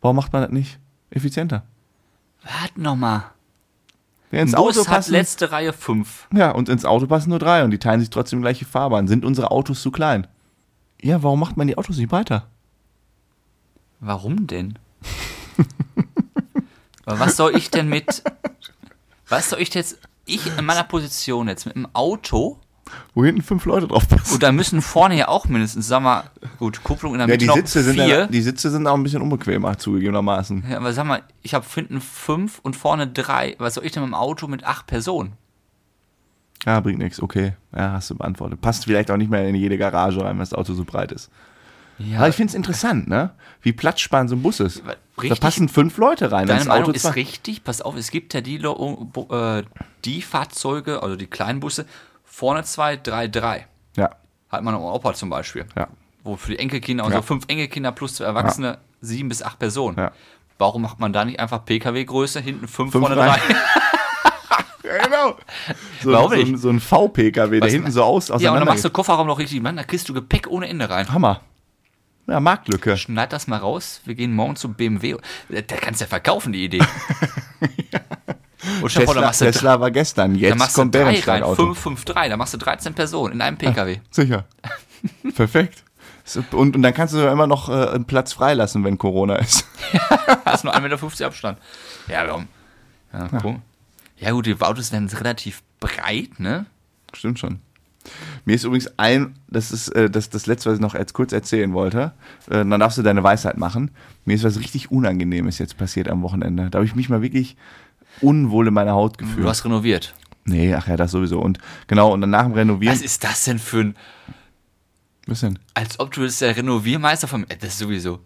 Warum 0.00 0.16
macht 0.16 0.32
man 0.32 0.42
das 0.42 0.52
nicht 0.52 0.78
effizienter? 1.10 1.64
Warte 2.42 2.80
nochmal. 2.80 3.24
Ja, 4.30 4.40
ins 4.40 4.52
Bus 4.52 4.78
Auto 4.78 4.88
hat 4.88 4.96
passen, 4.96 5.12
letzte 5.12 5.50
Reihe 5.50 5.72
5. 5.72 6.28
ja, 6.34 6.50
und 6.50 6.68
ins 6.68 6.84
Auto 6.84 7.06
passen 7.06 7.30
nur 7.30 7.38
drei 7.38 7.64
und 7.64 7.70
die 7.70 7.78
teilen 7.78 8.00
sich 8.00 8.10
trotzdem 8.10 8.42
gleiche 8.42 8.64
Fahrbahn. 8.64 9.08
Sind 9.08 9.24
unsere 9.24 9.50
Autos 9.50 9.82
zu 9.82 9.90
klein? 9.90 10.26
Ja, 11.00 11.22
warum 11.22 11.40
macht 11.40 11.56
man 11.56 11.66
die 11.66 11.76
Autos 11.76 11.96
nicht 11.96 12.10
breiter? 12.10 12.46
Warum 14.00 14.46
denn? 14.46 14.78
Was 17.04 17.36
soll 17.36 17.56
ich 17.56 17.70
denn 17.70 17.88
mit. 17.88 18.22
Was 19.28 19.50
soll 19.50 19.60
ich 19.60 19.72
jetzt. 19.74 19.98
Ich 20.26 20.46
in 20.58 20.64
meiner 20.64 20.84
Position 20.84 21.48
jetzt 21.48 21.64
mit 21.64 21.74
dem 21.74 21.88
Auto. 21.94 22.60
Wo 23.14 23.24
hinten 23.24 23.42
fünf 23.42 23.64
Leute 23.64 23.88
drauf 23.88 24.08
passen. 24.08 24.34
Und 24.34 24.42
da 24.42 24.52
müssen 24.52 24.80
vorne 24.82 25.16
ja 25.16 25.28
auch 25.28 25.46
mindestens, 25.46 25.88
sag 25.88 26.02
mal, 26.02 26.24
gut, 26.58 26.82
Kupplung 26.84 27.12
in 27.14 27.18
der 27.18 27.26
Ja, 27.28 27.32
Mitte 27.34 27.38
die 27.38 27.46
noch 27.46 27.56
Sitze, 27.56 27.82
sind 27.82 27.94
vier. 27.94 28.06
ja, 28.06 28.26
die 28.26 28.40
Sitze 28.42 28.70
sind 28.70 28.86
auch 28.86 28.94
ein 28.94 29.02
bisschen 29.02 29.20
unbequemer, 29.22 29.76
zugegebenermaßen. 29.78 30.64
ja, 30.70 30.76
aber 30.78 30.92
sag 30.92 31.04
mal, 31.06 31.22
ich 31.42 31.52
habe 31.54 31.66
hinten 31.74 32.00
fünf 32.00 32.58
und 32.62 32.76
vorne 32.76 33.06
drei. 33.06 33.56
Was 33.58 33.74
soll 33.74 33.84
ich 33.84 33.92
denn 33.92 34.02
mit 34.02 34.10
dem 34.10 34.14
Auto 34.14 34.46
mit 34.46 34.64
acht 34.64 34.86
Personen? 34.86 35.32
Ja, 36.66 36.80
bringt 36.80 36.98
nichts. 36.98 37.20
Okay, 37.22 37.54
ja, 37.74 37.92
hast 37.92 38.10
du 38.10 38.14
beantwortet. 38.16 38.60
Passt 38.60 38.84
vielleicht 38.84 39.10
auch 39.10 39.16
nicht 39.16 39.30
mehr 39.30 39.46
in 39.46 39.54
jede 39.54 39.78
Garage 39.78 40.20
rein, 40.20 40.32
wenn 40.32 40.38
das 40.40 40.54
Auto 40.54 40.72
so 40.74 40.84
breit 40.84 41.12
ist. 41.12 41.30
Ja, 41.98 42.18
Aber 42.18 42.28
ich 42.28 42.36
finde 42.36 42.50
es 42.50 42.54
interessant, 42.54 43.08
ne? 43.08 43.30
Wie 43.60 43.72
platzsparend 43.72 44.30
so 44.30 44.36
ein 44.36 44.42
Bus 44.42 44.60
ist. 44.60 44.82
Richtig. 45.20 45.30
Da 45.40 45.46
passen 45.46 45.68
fünf 45.68 45.96
Leute 45.98 46.30
rein. 46.30 46.46
Deine 46.46 46.64
Meinung 46.64 46.84
Auto 46.84 46.92
ist 46.92 47.16
richtig. 47.16 47.64
Pass 47.64 47.82
auf, 47.82 47.96
es 47.96 48.10
gibt 48.12 48.34
ja 48.34 48.40
die, 48.40 48.56
äh, 48.56 49.62
die 50.04 50.22
Fahrzeuge, 50.22 51.02
also 51.02 51.16
die 51.16 51.26
kleinen 51.26 51.58
Busse, 51.60 51.86
vorne 52.24 52.62
zwei, 52.62 52.96
drei, 52.96 53.26
drei. 53.26 53.66
Ja, 53.96 54.10
Hat 54.48 54.62
man 54.62 54.74
im 54.76 54.80
Opa 54.80 55.12
zum 55.14 55.28
Beispiel. 55.30 55.66
ja, 55.76 55.88
Wo 56.22 56.36
für 56.36 56.52
die 56.52 56.58
Enkelkinder, 56.60 57.02
also 57.04 57.16
Ja. 57.16 57.22
fünf 57.22 57.44
Enkelkinder 57.48 57.90
plus 57.90 58.14
zwei 58.14 58.26
Erwachsene, 58.26 58.78
sieben 59.00 59.28
bis 59.28 59.42
acht 59.42 59.58
Personen. 59.58 59.96
ja. 59.98 60.12
Warum 60.60 60.82
macht 60.82 60.98
man 60.98 61.12
da 61.12 61.24
nicht 61.24 61.38
einfach 61.38 61.64
PKW-Größe, 61.64 62.40
hinten 62.40 62.66
fünf, 62.66 62.90
Fünf 62.92 63.06
vorne 63.06 63.16
rein. 63.20 63.28
drei? 63.30 63.56
Ja, 64.84 65.04
genau. 65.04 65.36
So, 66.02 66.12
Warum 66.12 66.30
so, 66.30 66.36
ein, 66.36 66.50
nicht? 66.50 66.58
so 66.60 66.68
ein 66.70 66.80
V-PKW, 66.80 67.60
der 67.60 67.70
hinten 67.70 67.90
so 67.90 68.02
aus 68.04 68.28
ja, 68.28 68.34
und 68.36 68.42
dann 68.58 68.64
machst 68.64 68.84
du 68.84 68.90
Kofferraum 68.90 69.26
noch 69.26 69.38
richtig, 69.38 69.60
Mann, 69.60 69.76
da 69.76 69.82
kriegst 69.84 70.08
du 70.08 70.14
Gepäck 70.14 70.46
ohne 70.48 70.68
Ende 70.68 70.88
rein. 70.88 71.12
Hammer. 71.12 71.40
Ja, 72.28 72.40
Marktlücke. 72.40 72.96
Schneid 72.96 73.32
das 73.32 73.46
mal 73.46 73.56
raus, 73.56 74.02
wir 74.04 74.14
gehen 74.14 74.34
morgen 74.34 74.54
zum 74.56 74.74
BMW. 74.74 75.16
Da 75.48 75.62
da 75.62 75.76
kannst 75.76 76.00
du 76.00 76.04
ja 76.04 76.08
verkaufen, 76.08 76.52
die 76.52 76.64
Idee. 76.64 76.82
Und 78.82 78.90
stell 78.90 79.02
dir 79.02 79.06
vor, 79.06 79.14
Tesla, 79.14 79.26
machst 79.26 79.40
du, 79.40 79.44
Tesla 79.46 79.80
war 79.80 79.90
gestern, 79.90 80.34
da 80.34 80.40
jetzt 80.40 80.60
du 80.60 80.72
kommt 80.74 80.94
drei 80.94 81.04
rein, 81.04 81.10
Bärenstein-Auto. 81.12 81.66
5, 81.66 81.78
5, 81.78 82.04
3, 82.04 82.28
da 82.28 82.36
machst 82.36 82.54
du 82.54 82.58
13 82.58 82.92
Personen 82.94 83.34
in 83.34 83.40
einem 83.40 83.56
PKW. 83.56 84.00
Sicher. 84.10 84.44
Perfekt. 85.34 85.84
Und, 86.52 86.76
und 86.76 86.82
dann 86.82 86.92
kannst 86.92 87.14
du 87.14 87.18
immer 87.26 87.46
noch 87.46 87.70
äh, 87.70 87.72
einen 87.72 88.04
Platz 88.04 88.34
freilassen, 88.34 88.84
wenn 88.84 88.98
Corona 88.98 89.36
ist. 89.36 89.66
Hast 90.44 90.64
nur 90.64 90.74
1,50 90.74 90.80
Meter 90.80 91.26
Abstand. 91.26 91.58
Ja, 92.08 92.26
warum? 92.26 92.48
Ja, 93.12 93.28
cool. 93.42 93.56
ja 94.18 94.32
gut, 94.32 94.44
die 94.44 94.60
Autos 94.60 94.92
werden 94.92 95.08
relativ 95.08 95.62
breit, 95.80 96.38
ne? 96.38 96.66
Stimmt 97.14 97.38
schon. 97.38 97.60
Mir 98.44 98.54
ist 98.54 98.64
übrigens 98.64 98.90
ein, 98.98 99.34
das 99.48 99.70
ist 99.72 99.88
äh, 99.90 100.08
das, 100.10 100.30
das 100.30 100.46
letzte, 100.46 100.70
was 100.70 100.76
ich 100.76 100.82
noch 100.82 100.94
als 100.94 101.12
kurz 101.12 101.32
erzählen 101.32 101.72
wollte. 101.72 102.12
Äh, 102.48 102.64
dann 102.64 102.70
darfst 102.80 102.98
du 102.98 103.02
deine 103.02 103.22
Weisheit 103.22 103.58
machen. 103.58 103.90
Mir 104.24 104.34
ist 104.34 104.44
was 104.44 104.58
richtig 104.58 104.90
Unangenehmes 104.90 105.58
jetzt 105.58 105.76
passiert 105.76 106.08
am 106.08 106.22
Wochenende. 106.22 106.70
Da 106.70 106.78
habe 106.78 106.86
ich 106.86 106.94
mich 106.94 107.08
mal 107.08 107.22
wirklich 107.22 107.56
unwohl 108.20 108.68
in 108.68 108.74
meiner 108.74 108.92
Haut 108.92 109.18
gefühlt. 109.18 109.44
Du 109.44 109.48
hast 109.48 109.64
renoviert. 109.64 110.14
Nee, 110.44 110.74
ach 110.74 110.88
ja, 110.88 110.96
das 110.96 111.10
sowieso. 111.10 111.40
Und 111.40 111.58
genau, 111.86 112.12
und 112.12 112.20
dann 112.22 112.30
nach 112.30 112.44
dem 112.44 112.52
Renovieren. 112.52 112.94
Was 112.94 113.02
ist 113.02 113.22
das 113.24 113.44
denn 113.44 113.58
für 113.58 113.80
ein. 113.80 113.96
Was 115.26 115.40
denn? 115.40 115.58
Als 115.74 116.00
ob 116.00 116.12
du 116.12 116.22
das 116.22 116.38
der 116.38 116.56
Renoviermeister 116.56 117.28
vom. 117.28 117.44
Das 117.60 117.70
ist 117.70 117.78
sowieso. 117.78 118.20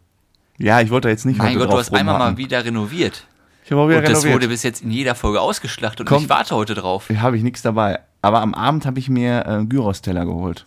Ja, 0.59 0.81
ich 0.81 0.91
wollte 0.91 1.09
jetzt 1.09 1.27
nicht 1.27 1.39
Mein 1.39 1.59
Gott, 1.59 1.73
du 1.73 1.77
hast 1.79 1.93
einmal 1.93 2.19
mal 2.19 2.37
wieder 2.37 2.65
renoviert. 2.65 3.27
Ich 3.65 3.73
habe 3.73 3.81
auch 3.81 3.89
wieder 3.89 3.99
Und 3.99 4.05
das 4.05 4.11
renoviert. 4.19 4.35
wurde 4.35 4.49
bis 4.49 4.63
jetzt 4.63 4.83
in 4.83 4.91
jeder 4.91 5.15
Folge 5.15 5.41
ausgeschlachtet 5.41 6.01
und 6.01 6.07
Komm. 6.07 6.23
ich 6.25 6.29
warte 6.29 6.55
heute 6.55 6.75
drauf. 6.75 7.09
habe 7.09 7.37
ich 7.37 7.43
nichts 7.43 7.63
dabei. 7.63 8.01
Aber 8.23 8.41
am 8.41 8.55
Abend 8.55 8.87
habe 8.87 8.99
ich 8.99 9.09
mir 9.11 9.45
äh, 9.47 9.65
Gyros-Teller 9.67 10.25
geholt. 10.25 10.67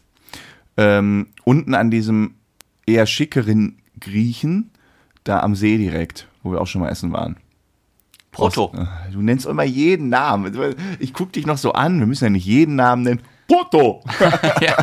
Ähm, 0.77 1.27
unten 1.45 1.73
an 1.73 1.89
diesem 1.89 2.35
eher 2.85 3.05
schickeren 3.05 3.81
Griechen, 3.99 4.71
da 5.23 5.39
am 5.39 5.55
See 5.55 5.77
direkt, 5.77 6.27
wo 6.43 6.51
wir 6.51 6.61
auch 6.61 6.67
schon 6.67 6.81
mal 6.81 6.89
essen 6.89 7.13
waren. 7.13 7.37
Proto. 8.31 8.71
Äh, 8.75 9.11
Du 9.13 9.21
nennst 9.21 9.45
immer 9.45 9.63
jeden 9.63 10.09
Namen. 10.09 10.75
Ich 10.99 11.13
guck 11.13 11.31
dich 11.31 11.45
noch 11.45 11.57
so 11.57 11.71
an, 11.71 11.99
wir 11.99 12.05
müssen 12.05 12.25
ja 12.25 12.29
nicht 12.29 12.45
jeden 12.45 12.75
Namen 12.75 13.03
nennen. 13.03 13.21
Proto! 13.47 14.03
ja. 14.61 14.75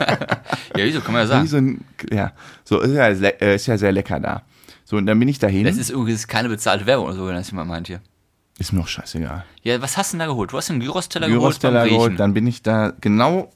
ja, 0.77 0.85
wieso 0.85 1.01
kann 1.01 1.13
man 1.13 1.29
ja 1.29 1.43
Wie 1.43 1.47
sagen. 1.47 1.47
so 1.49 1.57
ein, 1.59 1.85
ja, 2.11 2.33
so 2.65 2.81
ist 2.81 2.93
ja, 2.95 3.09
äh, 3.09 3.57
ist 3.57 3.67
ja 3.67 3.77
sehr 3.77 3.93
lecker 3.93 4.21
da. 4.21 4.43
So, 4.85 4.97
und 4.97 5.07
dann 5.07 5.19
bin 5.19 5.29
ich 5.29 5.39
dahin. 5.39 5.65
Das 5.65 5.77
ist 5.77 5.91
übrigens 5.91 6.27
keine 6.27 6.49
bezahlte 6.49 6.87
Werbung 6.87 7.07
oder 7.07 7.15
so, 7.15 7.27
wenn 7.27 7.35
das 7.35 7.51
jemand 7.51 7.69
meint 7.69 7.89
hier. 7.89 8.01
Ist 8.63 8.73
mir 8.73 8.81
auch 8.81 8.89
scheißegal. 8.89 9.45
Ja, 9.63 9.81
was 9.83 9.97
hast 9.97 10.13
du 10.13 10.17
denn 10.17 10.21
da 10.21 10.27
geholt? 10.27 10.53
Du 10.53 10.57
hast 10.57 10.71
einen 10.71 10.81
Gyros-Teller 10.81 11.29
Gyros-Teller 11.29 11.85
geholt 11.85 11.91
beim 11.91 11.99
geholt, 11.99 12.21
dann 12.21 12.35
bin 12.35 12.47
ich 12.47 12.63
da 12.63 12.93
genau 13.01 13.51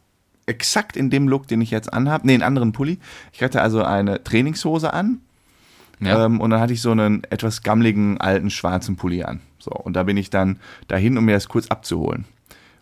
exakt 0.47 0.97
in 0.97 1.11
dem 1.11 1.29
Look, 1.29 1.49
den 1.49 1.61
ich 1.61 1.71
jetzt 1.71 1.93
anhab. 1.93 2.25
Nee, 2.25 2.35
einen 2.35 2.43
anderen 2.43 2.73
Pulli. 2.73 2.99
Ich 3.33 3.43
hatte 3.43 3.63
also 3.63 3.83
eine 3.83 4.23
Trainingshose 4.23 4.93
an 4.93 5.21
Ja. 6.01 6.25
ähm, 6.27 6.41
und 6.41 6.51
dann 6.51 6.61
hatte 6.61 6.73
ich 6.73 6.81
so 6.83 6.91
einen 6.93 7.25
etwas 7.25 7.63
gammeligen 7.63 8.21
alten 8.21 8.51
schwarzen 8.51 8.97
Pulli 8.97 9.25
an. 9.25 9.41
So, 9.59 9.71
und 9.71 9.95
da 9.95 10.05
bin 10.05 10.17
ich 10.17 10.31
dann 10.31 10.61
dahin, 10.89 11.19
um 11.19 11.25
mir 11.25 11.33
das 11.33 11.49
kurz 11.49 11.67
abzuholen. 11.69 12.25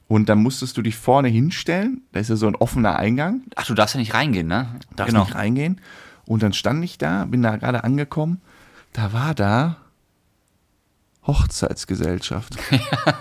Und 0.06 0.28
dann 0.28 0.42
musstest 0.42 0.76
du 0.76 0.82
dich 0.82 0.96
vorne 0.96 1.28
hinstellen. 1.28 2.02
Da 2.12 2.20
ist 2.20 2.28
ja 2.28 2.36
so 2.36 2.46
ein 2.46 2.56
offener 2.56 2.96
Eingang. 2.96 3.40
Ach, 3.56 3.64
du 3.66 3.72
darfst 3.72 3.94
ja 3.94 4.00
nicht 4.00 4.12
reingehen, 4.12 4.46
ne? 4.46 4.66
Darfst 4.96 5.16
nicht 5.16 5.34
reingehen. 5.34 5.80
Und 6.26 6.42
dann 6.42 6.52
stand 6.52 6.84
ich 6.84 6.98
da, 6.98 7.24
bin 7.24 7.42
da 7.42 7.56
gerade 7.56 7.84
angekommen. 7.84 8.42
Da 8.92 9.12
war 9.14 9.34
da 9.34 9.76
Hochzeitsgesellschaft. 11.26 12.56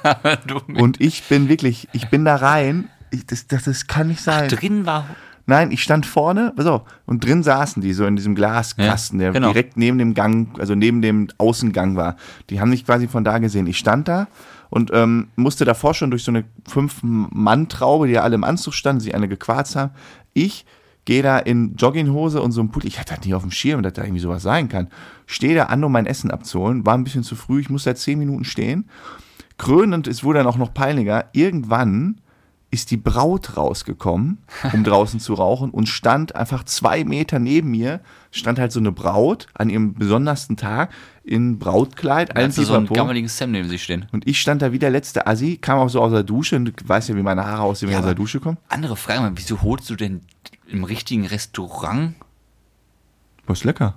Und 0.75 0.99
ich 1.01 1.23
bin 1.23 1.49
wirklich, 1.49 1.87
ich 1.93 2.09
bin 2.09 2.25
da 2.25 2.35
rein. 2.35 2.89
Ich, 3.11 3.25
das, 3.25 3.47
das, 3.47 3.63
das 3.63 3.87
kann 3.87 4.07
nicht 4.07 4.21
sein. 4.21 4.49
drin 4.49 4.85
war. 4.85 5.07
Nein, 5.45 5.71
ich 5.71 5.83
stand 5.83 6.05
vorne, 6.05 6.53
auf, 6.57 6.83
und 7.05 7.25
drin 7.25 7.43
saßen 7.43 7.81
die 7.81 7.91
so 7.91 8.05
in 8.05 8.15
diesem 8.15 8.33
Glaskasten, 8.33 9.19
Ja, 9.19 9.25
der 9.25 9.33
genau. 9.33 9.51
direkt 9.51 9.75
neben 9.75 9.97
dem 9.97 10.13
Gang, 10.13 10.57
also 10.57 10.73
neben 10.73 11.01
dem 11.01 11.27
Außengang 11.37 11.97
war. 11.97 12.15
Die 12.49 12.61
haben 12.61 12.69
mich 12.69 12.85
quasi 12.85 13.09
von 13.09 13.25
da 13.25 13.39
gesehen. 13.39 13.67
Ich 13.67 13.77
stand 13.77 14.07
da 14.07 14.27
und 14.69 14.91
ähm, 14.93 15.27
musste 15.35 15.65
davor 15.65 15.93
schon 15.95 16.11
durch 16.11 16.23
so 16.23 16.31
eine 16.31 16.45
Fünf-Mann-Traube, 16.65 18.07
die 18.07 18.13
ja 18.13 18.21
alle 18.21 18.35
im 18.35 18.45
Anzug 18.45 18.73
standen, 18.73 19.01
sich 19.01 19.13
alle 19.13 19.27
gequarzt 19.27 19.75
haben. 19.75 19.91
Ich 20.33 20.65
gehe 21.05 21.21
da 21.23 21.39
in 21.39 21.75
Jogginghose 21.75 22.41
und 22.41 22.51
so 22.51 22.61
ein 22.61 22.69
Pulli. 22.69 22.87
Ich 22.87 22.99
hatte 22.99 23.15
das 23.15 23.25
nicht 23.25 23.33
auf 23.33 23.41
dem 23.41 23.51
Schirm, 23.51 23.83
dass 23.83 23.93
da 23.93 24.03
irgendwie 24.03 24.21
sowas 24.21 24.43
sein 24.43 24.69
kann. 24.69 24.87
Stehe 25.25 25.55
da 25.55 25.63
an, 25.65 25.83
um 25.83 25.91
mein 25.91 26.05
Essen 26.05 26.31
abzuholen. 26.31 26.85
War 26.85 26.93
ein 26.95 27.03
bisschen 27.03 27.23
zu 27.23 27.35
früh. 27.35 27.59
Ich 27.61 27.69
musste 27.69 27.89
da 27.91 27.95
zehn 27.95 28.19
Minuten 28.19 28.45
stehen. 28.45 28.89
Krönend, 29.57 30.07
es 30.07 30.23
wurde 30.23 30.39
dann 30.39 30.47
auch 30.47 30.57
noch 30.57 30.73
peinlicher. 30.73 31.25
Irgendwann 31.33 32.19
ist 32.71 32.89
die 32.89 32.97
Braut 32.97 33.55
rausgekommen, 33.55 34.39
um 34.73 34.83
draußen 34.83 35.19
zu 35.19 35.35
rauchen 35.35 35.69
und 35.69 35.87
stand 35.87 36.35
einfach 36.35 36.63
zwei 36.63 37.03
Meter 37.03 37.37
neben 37.37 37.69
mir, 37.69 37.99
stand 38.31 38.57
halt 38.57 38.71
so 38.71 38.79
eine 38.79 38.91
Braut 38.91 39.45
an 39.53 39.69
ihrem 39.69 39.93
besondersten 39.93 40.57
Tag 40.57 40.91
in 41.23 41.59
Brautkleid, 41.59 42.35
Als 42.35 42.55
so 42.55 42.73
einen 42.73 42.87
gammeligen 42.87 43.29
Sam 43.29 43.51
neben 43.51 43.69
sich 43.69 43.83
stehen. 43.83 44.07
und 44.11 44.27
ich 44.27 44.41
stand 44.41 44.63
da 44.63 44.71
wie 44.71 44.79
der 44.79 44.89
letzte 44.89 45.27
Assi, 45.27 45.57
kam 45.57 45.77
auch 45.77 45.87
so 45.89 46.01
aus 46.01 46.11
der 46.11 46.23
Dusche 46.23 46.55
und 46.55 46.65
du 46.65 46.71
weißt 46.83 47.09
ja, 47.09 47.15
wie 47.15 47.21
meine 47.21 47.45
Haare 47.45 47.61
aussehen, 47.61 47.89
wenn 47.89 47.93
ich 47.93 47.97
Ja, 47.97 47.99
aus 47.99 48.05
der 48.07 48.15
Dusche 48.15 48.39
komme. 48.39 48.57
Andere 48.69 48.97
Frage 48.97 49.31
wieso 49.35 49.61
holst 49.61 49.87
du 49.91 49.95
denn 49.95 50.21
im 50.73 50.83
richtigen 50.83 51.25
Restaurant? 51.25 52.15
Was 53.45 53.63
lecker. 53.63 53.95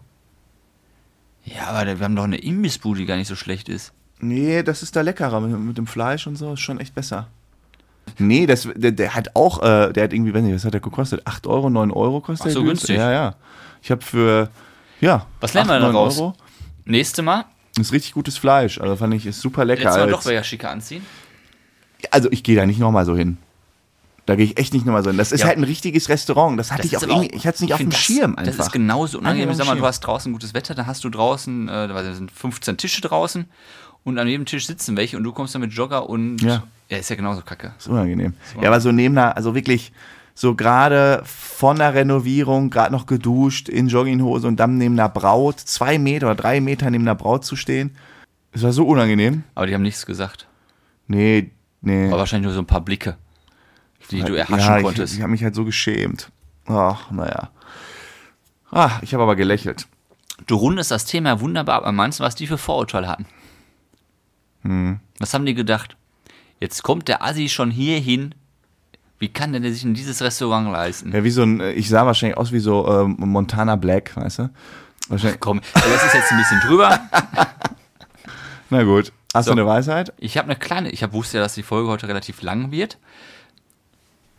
Ja, 1.45 1.69
aber 1.69 1.87
wir 1.99 2.05
haben 2.05 2.17
doch 2.17 2.25
eine 2.25 2.39
Imbissbude, 2.39 3.01
die 3.01 3.07
gar 3.07 3.17
nicht 3.17 3.29
so 3.29 3.37
schlecht 3.37 3.69
ist. 3.69 3.93
Nee, 4.19 4.63
das 4.63 4.83
ist 4.83 4.97
da 4.97 5.01
leckerer 5.01 5.41
mit, 5.41 5.59
mit 5.59 5.79
dem 5.79 5.87
Fleisch 5.87 6.27
und 6.27 6.37
so, 6.37 6.53
ist 6.55 6.61
schon 6.61 6.81
echt 6.81 6.95
besser. 6.95 7.29
Nee, 8.19 8.47
das, 8.47 8.69
der, 8.75 8.93
der 8.93 9.15
hat 9.15 9.35
auch, 9.35 9.63
äh, 9.63 9.93
der 9.93 10.05
hat 10.05 10.13
irgendwie, 10.13 10.33
weiß 10.35 10.43
nicht, 10.43 10.55
was 10.55 10.65
hat 10.65 10.75
der 10.75 10.81
gekostet? 10.81 11.23
8 11.27 11.47
Euro, 11.47 11.71
9 11.71 11.91
Euro 11.91 12.21
kostet 12.21 12.49
Ach 12.49 12.53
so, 12.53 12.61
der 12.61 12.69
günstig. 12.69 12.97
Ja, 12.97 13.11
ja. 13.11 13.35
Ich 13.83 13.91
habe 13.91 14.03
für, 14.03 14.49
ja, 15.01 15.27
Was 15.41 15.55
lernen 15.55 15.71
wir 15.71 15.75
8, 15.77 15.83
da 15.83 15.87
9 15.87 15.97
raus? 15.97 16.19
Euro. 16.19 16.35
Nächste 16.85 17.23
Mal, 17.23 17.45
Ist 17.79 17.93
richtig 17.93 18.13
gutes 18.13 18.39
Fleisch, 18.39 18.81
also 18.81 18.97
fand 18.97 19.15
ich, 19.15 19.27
ist 19.27 19.41
super 19.41 19.65
lecker. 19.65 19.85
letztes 19.85 20.01
Mal 20.01 20.11
doch 20.11 20.25
wieder 20.27 20.45
schicker 20.45 20.71
anziehen. 20.71 21.05
also 22.11 22.31
ich 22.31 22.43
gehe 22.43 22.57
da 22.57 22.65
nicht 22.67 22.79
nochmal 22.79 23.05
so 23.05 23.17
hin. 23.17 23.39
Da 24.27 24.35
gehe 24.37 24.45
ich 24.45 24.59
echt 24.59 24.75
nicht 24.75 24.85
nochmal 24.85 25.03
so 25.05 25.11
hin. 25.11 25.19
Das 25.19 25.31
ist 25.33 25.41
Ja. 25.41 25.47
halt 25.47 25.57
ein 25.59 25.65
richtiges 25.65 26.09
Restaurant. 26.09 26.59
Das 26.59 26.73
hatte 26.73 26.83
Das 26.83 26.91
ich 26.91 26.99
auch 26.99 27.03
irgendwie, 27.03 27.29
ich 27.35 27.47
hatte 27.47 27.57
es 27.57 27.61
nicht 27.61 27.73
auf 27.73 27.79
dem 27.79 27.91
das, 27.91 27.99
Schirm 28.01 28.35
einfach. 28.37 28.57
Das 28.57 28.67
ist 28.67 28.73
genauso 28.73 29.19
unangenehm. 29.19 29.55
Sag 29.55 29.67
mal, 29.67 29.77
du 29.77 29.85
hast 29.87 30.01
draußen 30.01 30.33
gutes 30.33 30.53
Wetter, 30.53 30.75
da 30.75 30.87
hast 30.87 31.05
du 31.05 31.09
draußen, 31.11 31.69
äh, 31.69 31.89
da 31.89 32.13
sind 32.15 32.31
15 32.33 32.77
Tische 32.77 33.01
draußen 33.03 33.45
und 34.05 34.19
an 34.19 34.27
jedem 34.29 34.45
Tisch 34.45 34.67
sitzen 34.67 34.97
welche 34.97 35.17
und 35.17 35.23
du 35.25 35.33
kommst 35.33 35.55
dann 35.55 35.63
mit 35.63 35.73
Jogger 35.73 36.09
und 36.09 36.43
Ja. 36.43 36.65
ja 36.89 36.99
ist 36.99 37.09
ja 37.09 37.17
genauso 37.17 37.43
kacke. 37.43 37.73
Das 37.77 37.87
ist 37.87 37.89
unangenehm. 37.93 38.35
Ja, 38.61 38.69
aber 38.69 38.81
so 38.81 38.91
neben 38.91 39.17
einer, 39.17 39.37
also 39.37 39.55
wirklich 39.55 39.93
so 40.35 40.55
gerade 40.57 41.23
von 41.25 41.79
der 41.79 41.95
Renovierung, 41.95 42.69
gerade 42.69 42.93
noch 42.93 43.07
geduscht, 43.07 43.69
in 43.69 43.87
Jogginghose 43.89 44.47
und 44.49 44.57
dann 44.59 44.77
neben 44.77 44.99
einer 44.99 45.09
Braut, 45.09 45.61
zwei 45.61 45.99
Meter 45.99 46.27
oder 46.27 46.35
drei 46.35 46.61
Meter 46.61 46.91
neben 46.91 47.05
einer 47.05 47.15
Braut 47.15 47.45
zu 47.45 47.55
stehen. 47.57 47.97
Es 48.53 48.63
war 48.63 48.73
so 48.73 48.87
unangenehm. 48.87 49.45
Aber 49.55 49.67
die 49.67 49.75
haben 49.75 49.83
nichts 49.83 50.05
gesagt. 50.05 50.47
Nee, 51.07 51.51
nee. 51.81 52.09
Aber 52.09 52.19
wahrscheinlich 52.19 52.47
nur 52.47 52.55
so 52.55 52.61
ein 52.61 52.67
paar 52.67 52.81
Blicke, 52.81 53.17
die 54.11 54.23
du 54.23 54.35
erhaschen 54.35 54.59
ja, 54.59 54.83
konntest. 54.83 55.13
Ich, 55.13 55.19
ich 55.19 55.23
habe 55.23 55.33
mich 55.33 55.43
halt 55.43 55.55
so 55.55 55.65
geschämt. 55.65 56.31
Ach, 56.67 57.11
naja. 57.11 57.51
Ah, 58.71 58.99
ich 59.03 59.15
habe 59.15 59.23
aber 59.23 59.37
gelächelt. 59.37 59.87
Du 60.47 60.57
rundest 60.57 60.91
das 60.91 61.05
Thema 61.07 61.41
wunderbar 61.41 61.77
ab. 61.77 61.83
Aber 61.83 61.93
meinst 61.93 62.21
du, 62.21 62.25
was 62.25 62.35
die 62.35 62.47
für 62.47 62.59
Vorurteile 62.59 63.09
hatten? 63.09 63.27
Hm. 64.63 65.01
Was 65.19 65.33
haben 65.35 65.47
die 65.47 65.55
gedacht? 65.55 65.97
Jetzt 66.61 66.83
kommt 66.83 67.09
der 67.09 67.23
Assi 67.23 67.49
schon 67.49 67.71
hier 67.71 67.99
hin. 67.99 68.35
Wie 69.19 69.29
kann 69.29 69.53
denn 69.53 69.63
der 69.63 69.73
sich 69.73 69.85
in 69.85 69.95
dieses 69.95 70.21
Restaurant 70.21 70.71
leisten? 70.71 71.13
Ja, 71.13 71.25
wie 71.25 71.31
so 71.31 71.43
ein, 71.43 71.61
ich 71.61 71.89
sah 71.89 72.05
wahrscheinlich 72.05 72.37
aus 72.37 72.53
wie 72.53 72.59
so 72.59 72.87
ähm, 72.87 73.17
Montana 73.19 73.77
Black, 73.77 74.15
weißt 74.17 74.41
du? 74.41 74.51
Wahrscheinlich, 75.09 75.41
Komm, 75.41 75.61
das 75.73 76.05
ist 76.05 76.15
jetzt 76.15 76.33
ein 76.33 76.39
bisschen 76.39 76.61
drüber. 76.61 77.01
na 78.71 78.83
gut. 78.83 79.13
Hast 79.33 79.47
So. 79.47 79.55
du 79.55 79.61
eine 79.61 79.67
Weisheit? 79.69 80.13
Ich 80.19 80.37
habe 80.37 80.49
eine 80.49 80.57
kleine, 80.57 80.91
ich 80.91 81.03
hab, 81.03 81.13
wusste 81.13 81.39
ja, 81.39 81.43
dass 81.43 81.55
die 81.55 81.63
Folge 81.63 81.89
heute 81.89 82.09
relativ 82.09 82.43
lang 82.43 82.71
wird. 82.73 82.99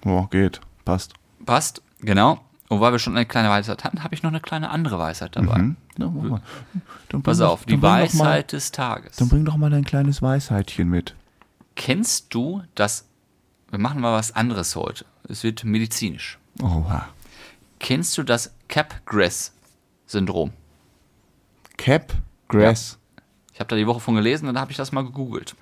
Oh, 0.06 0.26
geht. 0.28 0.62
Passt. 0.86 1.14
Passt, 1.46 1.82
genau. 2.00 2.40
Und 2.70 2.82
weil 2.82 2.92
wir 2.92 3.00
schon 3.00 3.16
eine 3.16 3.26
kleine 3.26 3.50
Weisheit 3.50 3.84
hatten, 3.84 4.04
habe 4.04 4.14
ich 4.14 4.24
noch 4.24 4.30
eine 4.32 4.42
kleine 4.42 4.70
andere 4.70 5.00
Weisheit 5.00 5.36
dabei. 5.36 5.58
Mhm. 5.60 5.76
Dann 5.98 7.24
Pass 7.24 7.38
doch- 7.38 7.50
auf, 7.52 7.66
die 7.66 7.74
doch 7.76 7.82
mal- 7.82 8.04
Weisheit 8.04 8.52
des 8.52 8.72
Tages. 8.72 9.16
Dann 9.18 9.30
bring 9.30 9.46
doch 9.46 9.56
mal 9.58 9.70
dein 9.70 9.86
kleines 9.86 10.22
Weisheitchen 10.22 10.90
mit. 10.90 11.16
Kennst 11.76 12.34
du 12.34 12.62
das? 12.76 13.06
Wir 13.70 13.80
machen 13.80 14.02
mal 14.02 14.14
was 14.14 14.36
anderes 14.36 14.76
heute. 14.76 15.06
Es 15.30 15.44
wird 15.44 15.64
medizinisch. 15.64 16.38
Oha. 16.62 17.08
Kennst 17.80 18.18
du 18.18 18.24
das 18.24 18.54
Capgras-Syndrom? 18.68 20.52
Cap, 21.78 22.14
Grass. 22.48 22.98
Ich 23.54 23.60
habe 23.60 23.68
da 23.70 23.76
die 23.76 23.88
Woche 23.88 24.00
von 24.00 24.16
gelesen 24.16 24.48
und 24.48 24.56
dann 24.56 24.62
habe 24.62 24.72
ich 24.72 24.78
das 24.78 24.92
mal 24.92 25.04
gegoogelt. 25.04 25.56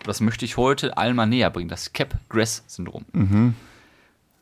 Und 0.00 0.06
das 0.08 0.20
möchte 0.20 0.44
ich 0.44 0.56
heute 0.56 0.96
allen 0.96 1.16
mal 1.16 1.26
näher 1.26 1.50
bringen, 1.50 1.68
das 1.68 1.92
Capgras-Syndrom. 1.92 3.04
Mhm. 3.12 3.54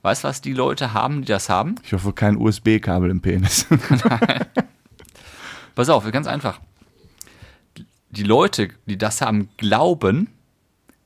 Weißt 0.03 0.25
du, 0.25 0.29
was 0.29 0.41
die 0.41 0.55
Leute 0.55 0.95
haben, 0.95 1.23
die 1.23 1.29
das 1.29 1.49
haben? 1.49 1.75
Ich 1.85 1.93
hoffe, 1.93 2.13
kein 2.13 2.37
USB-Kabel 2.37 3.11
im 3.11 3.21
Penis. 3.21 3.67
Pass 5.75 5.89
auf, 5.89 6.11
ganz 6.11 6.27
einfach. 6.27 6.61
Die 8.11 8.23
Leute, 8.23 8.71
die 8.87 8.99
das 8.99 9.21
haben, 9.21 9.51
glauben, 9.57 10.29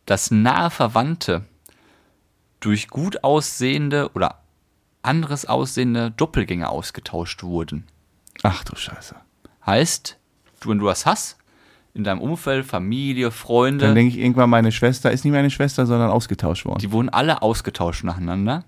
dass 0.06 0.30
nahe 0.30 0.70
Verwandte 0.70 1.44
durch 2.60 2.88
gut 2.88 3.24
aussehende 3.24 4.10
oder 4.14 4.40
anderes 5.02 5.44
aussehende 5.44 6.12
Doppelgänger 6.12 6.70
ausgetauscht 6.70 7.42
wurden. 7.42 7.84
Ach 8.42 8.64
du 8.64 8.74
Scheiße. 8.74 9.16
Heißt, 9.66 10.18
du, 10.60 10.70
wenn 10.70 10.78
du 10.78 10.86
das 10.86 11.04
hast, 11.04 11.36
in 11.92 12.04
deinem 12.04 12.20
Umfeld, 12.20 12.64
Familie, 12.64 13.30
Freunde, 13.30 13.86
Dann 13.86 13.94
denke 13.94 14.16
ich 14.16 14.20
irgendwann, 14.20 14.50
meine 14.50 14.72
Schwester 14.72 15.12
ist 15.12 15.24
nicht 15.24 15.32
meine 15.32 15.50
Schwester, 15.50 15.86
sondern 15.86 16.10
ausgetauscht 16.10 16.64
worden. 16.64 16.80
die 16.80 16.90
wurden 16.90 17.08
alle 17.08 17.42
ausgetauscht 17.42 18.02
nacheinander 18.02 18.64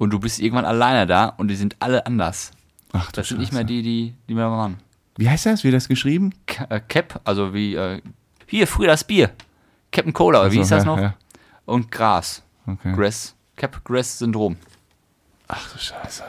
und 0.00 0.10
du 0.10 0.18
bist 0.18 0.40
irgendwann 0.40 0.64
alleine 0.64 1.06
da 1.06 1.26
und 1.26 1.48
die 1.48 1.56
sind 1.56 1.76
alle 1.78 2.06
anders. 2.06 2.52
Ach 2.92 3.12
du 3.12 3.20
Das 3.20 3.28
sind 3.28 3.38
nicht 3.38 3.52
mehr 3.52 3.64
die, 3.64 3.82
die, 3.82 4.14
die 4.28 4.34
wir 4.34 4.50
waren. 4.50 4.78
Wie 5.16 5.28
heißt 5.28 5.44
das? 5.46 5.62
Wie 5.62 5.70
das 5.70 5.88
geschrieben? 5.88 6.32
K- 6.46 6.64
äh, 6.70 6.80
Cap, 6.80 7.20
also 7.24 7.52
wie, 7.52 7.74
äh, 7.74 8.00
hier, 8.46 8.66
früher 8.66 8.88
das 8.88 9.04
Bier. 9.04 9.30
Captain 9.92 10.12
Cola, 10.14 10.40
oder 10.40 10.52
wie 10.52 10.56
hieß 10.58 10.68
so, 10.68 10.74
das 10.76 10.84
ja, 10.84 10.90
noch? 10.90 10.98
ja. 11.00 11.14
Und 11.66 11.90
Gras. 11.90 12.42
Okay. 12.66 12.92
Grass, 12.94 13.34
Cap-Grass-Syndrom. 13.56 14.56
Ach 15.48 15.70
du 15.72 15.78
Scheiße. 15.78 16.24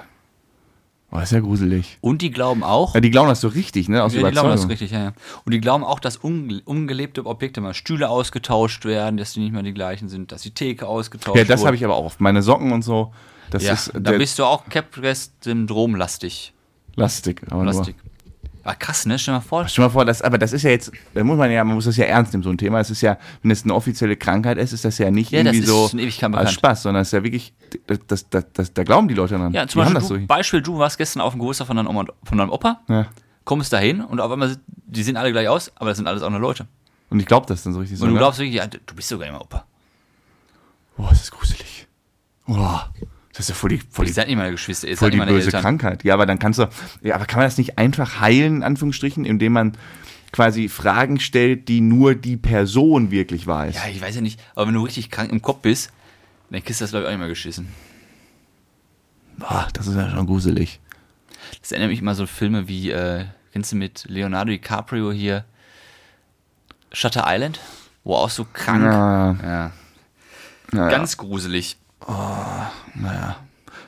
Oh, 1.14 1.18
das 1.18 1.24
ist 1.24 1.32
ja 1.34 1.39
gruselig. 1.41 1.97
Und 1.99 2.22
die 2.22 2.32
glauben 2.32 2.64
auch, 2.64 2.95
Ja, 2.95 3.01
die 3.01 3.12
glauben 3.12 3.28
das 3.28 3.41
so 3.41 3.49
richtig, 3.49 3.89
ne? 3.89 4.01
Aus 4.01 4.14
Ja, 4.14 4.24
die 4.24 4.32
glauben 4.32 4.49
das 4.49 4.70
richtig, 4.70 4.91
ja, 4.91 5.03
ja. 5.03 5.14
Und 5.43 5.53
die 5.53 5.59
glauben 5.59 5.84
auch, 5.84 5.99
dass 5.99 6.16
unge 6.16 6.62
ungelebte 6.64 7.26
Objekte 7.26 7.59
mal 7.59 7.74
Stühle 7.74 8.09
ausgetauscht 8.09 8.86
werden, 8.86 9.18
dass 9.18 9.34
die 9.34 9.41
nicht 9.41 9.51
mehr 9.51 9.62
die 9.62 9.74
gleichen 9.74 10.07
sind, 10.07 10.32
dass 10.32 10.41
die 10.41 10.51
Theke 10.51 10.88
ausgetauscht 10.88 11.38
Ja, 11.38 11.43
das 11.43 11.66
habe 11.66 11.76
ich 11.76 11.84
aber 11.84 11.95
auch. 11.95 12.14
Meine 12.20 12.41
Socken 12.41 12.72
und 12.72 12.84
so. 12.84 13.12
Das 13.49 13.64
Ja, 13.64 13.74
ist 13.74 13.91
da 13.93 14.14
bist 14.14 14.39
du 14.39 14.45
auch 14.45 14.64
Caprest-Syndrom 14.70 15.95
lastig. 15.95 16.53
lastig. 16.95 17.41
Aber 17.49 17.66
nur. 17.66 17.86
Lastig. 18.64 18.72
Ah, 18.72 18.76
krass, 18.76 19.05
ne? 19.05 19.18
Stell 19.20 19.34
dir 19.34 19.38
mal 19.39 19.41
vor. 19.41 19.68
Stell 19.68 19.84
dir 19.84 19.88
mal 19.88 19.93
vor, 19.93 20.05
das, 20.05 20.22
aber 20.22 20.38
das 20.38 20.53
ist 20.53 20.64
ja 20.64 20.70
jetzt, 20.70 20.91
da 21.14 21.24
muss 21.24 21.38
man 21.38 21.51
ja, 21.51 21.64
man 21.64 21.76
muss 21.76 21.86
das 21.86 21.97
ja 21.97 22.05
ernst 22.05 22.34
nehmen, 22.34 22.43
so 22.43 22.49
ein 22.49 22.57
Thema. 22.57 22.80
Es 22.80 22.89
ist 22.89 23.01
ja, 23.01 23.18
wenn 23.41 23.51
es 23.51 23.64
eine 23.64 23.74
offizielle 23.74 24.16
Krankheit 24.18 24.57
ist, 24.57 24.74
ist 24.74 24.86
das 24.86 24.97
ja 24.97 25.12
nicht 25.12 25.32
Ja, 25.32 25.39
irgendwie 25.39 25.62
so 25.62 25.89
als. 26.34 26.51
Spaß, 26.53 26.84
sondern 26.84 27.01
es 27.01 27.09
ist 27.09 27.14
ja 27.14 27.24
wirklich, 27.24 27.53
das, 28.07 28.28
das, 28.30 28.45
das, 28.53 28.74
da 28.74 28.84
glauben 28.84 29.07
die 29.07 29.14
Leute 29.14 29.36
dran. 29.36 29.51
Ja, 29.53 29.66
die 29.66 29.72
zum 29.72 29.84
haben 29.84 29.93
Beispiel, 29.93 30.01
das 30.01 30.09
du, 30.09 30.22
so. 30.22 30.28
Beispiel, 30.28 30.62
du 30.62 30.78
warst 30.78 30.97
gestern 30.97 31.22
auf 31.22 31.34
dem 31.34 31.39
Geburtstag 31.39 31.68
von 31.68 31.78
deinem, 31.78 31.88
Oma, 31.88 32.05
von 32.24 32.38
deinem 32.38 32.49
Opa, 32.51 32.82
Ja. 32.88 33.07
kommst 33.43 33.74
dahin 33.74 34.01
und 34.01 34.20
auf 34.20 34.32
einmal, 34.32 34.57
die 34.68 35.03
sehen 35.03 35.18
alle 35.18 35.32
gleich 35.32 35.47
aus, 35.47 35.72
aber 35.76 35.89
das 35.89 35.97
sind 35.97 36.07
alles 36.07 36.22
auch 36.22 36.30
nur 36.30 36.39
Leute. 36.39 36.68
Und 37.09 37.20
ich 37.20 37.26
glaube 37.26 37.45
das 37.47 37.64
dann 37.64 37.74
so 37.74 37.80
richtig 37.80 37.97
so. 37.97 38.05
Und 38.05 38.09
du 38.12 38.14
ne? 38.16 38.20
glaubst 38.20 38.39
wirklich, 38.39 38.55
ja, 38.55 38.68
du 38.68 38.95
bist 38.95 39.09
sogar 39.09 39.28
immer 39.28 39.41
Opa. 39.41 39.66
Boah, 40.97 41.09
das 41.09 41.24
ist 41.24 41.32
gruselig. 41.32 41.88
Boah, 42.45 42.91
das 43.41 43.49
ist 43.49 43.55
ja 43.55 43.59
voll 43.59 43.71
die, 43.71 43.81
voll 43.89 44.05
die, 44.05 44.11
nicht 44.11 44.35
meine 44.35 44.51
Geschwister, 44.51 44.87
ihr 44.87 44.95
voll 44.97 45.09
die 45.09 45.17
böse 45.17 45.47
Eltern. 45.47 45.61
Krankheit. 45.63 46.03
Ja, 46.03 46.13
aber 46.13 46.27
dann 46.27 46.37
kannst 46.37 46.59
du, 46.59 46.69
ja, 47.01 47.15
aber 47.15 47.25
kann 47.25 47.39
man 47.39 47.47
das 47.47 47.57
nicht 47.57 47.79
einfach 47.79 48.19
heilen, 48.19 48.57
in 48.57 48.63
Anführungsstrichen, 48.63 49.25
indem 49.25 49.53
man 49.53 49.77
quasi 50.31 50.69
Fragen 50.69 51.19
stellt, 51.19 51.67
die 51.67 51.81
nur 51.81 52.13
die 52.13 52.37
Person 52.37 53.09
wirklich 53.09 53.47
weiß? 53.47 53.75
Ja, 53.75 53.87
ich 53.89 53.99
weiß 53.99 54.13
ja 54.13 54.21
nicht, 54.21 54.39
aber 54.53 54.67
wenn 54.67 54.75
du 54.75 54.83
richtig 54.83 55.09
krank 55.09 55.31
im 55.31 55.41
Kopf 55.41 55.61
bist, 55.61 55.91
dann 56.51 56.63
kriegst 56.63 56.81
du 56.81 56.83
das, 56.83 56.91
glaube 56.91 57.03
ich, 57.03 57.07
auch 57.07 57.11
nicht 57.13 57.19
mehr 57.19 57.29
geschissen. 57.29 57.69
Boah, 59.37 59.67
das 59.73 59.87
ist 59.87 59.95
ja 59.95 60.07
schon 60.11 60.27
gruselig. 60.27 60.79
Das 61.61 61.71
erinnert 61.71 61.89
mich 61.89 61.99
immer 61.99 62.13
so 62.13 62.27
Filme 62.27 62.67
wie, 62.67 62.91
äh, 62.91 63.25
kennst 63.53 63.71
du 63.71 63.75
mit 63.75 64.05
Leonardo 64.07 64.51
DiCaprio 64.51 65.11
hier 65.11 65.45
Shutter 66.91 67.23
Island? 67.25 67.59
Wo 68.03 68.15
auch 68.15 68.29
so 68.29 68.45
krank. 68.53 68.83
Ja, 68.83 69.33
Ja. 69.41 69.71
ja, 70.73 70.89
Ganz 70.89 71.17
gruselig. 71.17 71.77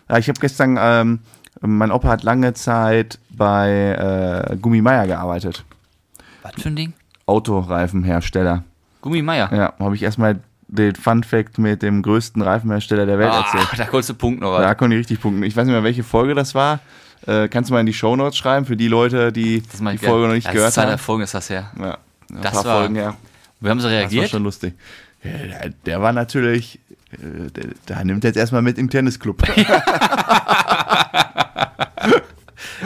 Ja, 0.10 0.18
ich 0.18 0.28
habe 0.30 0.40
gestern, 0.40 0.78
ähm, 0.80 1.20
mein 1.62 1.92
Opa 1.92 2.10
hat 2.10 2.24
lange 2.24 2.54
Zeit 2.54 3.20
bei 3.30 4.50
äh, 4.52 4.56
Gummi 4.58 4.82
Meier 4.82 5.08
gearbeitet. 5.08 5.64
Was 6.42 6.54
für 6.62 6.70
ein 6.70 6.76
Ding? 6.76 6.94
Autoreifenhersteller. 7.26 8.64
Gummi 9.02 9.22
Meier. 9.22 9.50
Ja, 9.54 9.74
habe 9.80 9.96
ich 9.96 10.04
erstmal 10.04 10.40
den 10.68 10.96
Fun 10.96 11.24
Fact 11.24 11.58
mit 11.58 11.82
dem 11.82 12.02
größten 12.02 12.42
Reifenhersteller 12.42 13.06
der 13.06 13.20
Welt 13.20 13.34
erzählt. 13.34 13.68
Ach, 13.72 13.78
da 13.78 13.86
konntest 13.86 14.10
du 14.10 14.14
Punkt 14.16 14.42
noch 14.42 14.58
Da 14.60 14.76
konnte 14.76 14.96
ich 14.96 15.00
richtig 15.02 15.22
punkten. 15.22 15.44
Ich 15.44 15.56
weiß 15.56 15.66
nicht 15.66 15.74
mehr, 15.74 15.84
welche 15.84 16.04
Folge 16.04 16.34
das 16.36 16.56
war. 16.56 16.80
Äh, 17.26 17.48
kannst 17.48 17.70
du 17.70 17.74
mal 17.74 17.80
in 17.80 17.86
die 17.86 17.94
Shownotes 17.94 18.36
schreiben 18.38 18.66
für 18.66 18.76
die 18.76 18.88
Leute, 18.88 19.32
die 19.32 19.62
Das 19.62 19.80
die. 19.80 19.98
Folge 20.00 20.28
noch 20.28 20.34
nicht 20.34 20.46
ja, 20.48 20.52
gehört 20.52 20.70
das 20.70 20.78
haben? 20.78 20.88
der 20.90 20.98
Folge 20.98 21.24
ist 21.24 21.34
das 21.34 21.50
her. 21.50 21.72
Ja, 21.80 21.98
ein 22.30 22.42
Das 22.42 22.52
paar 22.54 22.66
war- 22.66 22.80
Folgen, 22.80 22.96
ja. 22.96 23.16
Wir 23.62 23.70
haben 23.72 23.80
so 23.80 23.88
Das 23.88 23.94
war 23.94 24.00
reagiert. 24.02 24.30
schon 24.30 24.44
lustig. 24.44 24.74
Ja, 25.24 25.70
der 25.86 26.02
war 26.02 26.12
natürlich, 26.12 26.80
äh, 27.14 27.68
der 27.88 28.06
nimmt 28.06 28.24
jetzt 28.24 28.38
erstmal 28.38 28.62
mit 28.62 28.78
im 28.78 28.90
Tennisclub. 28.90 29.42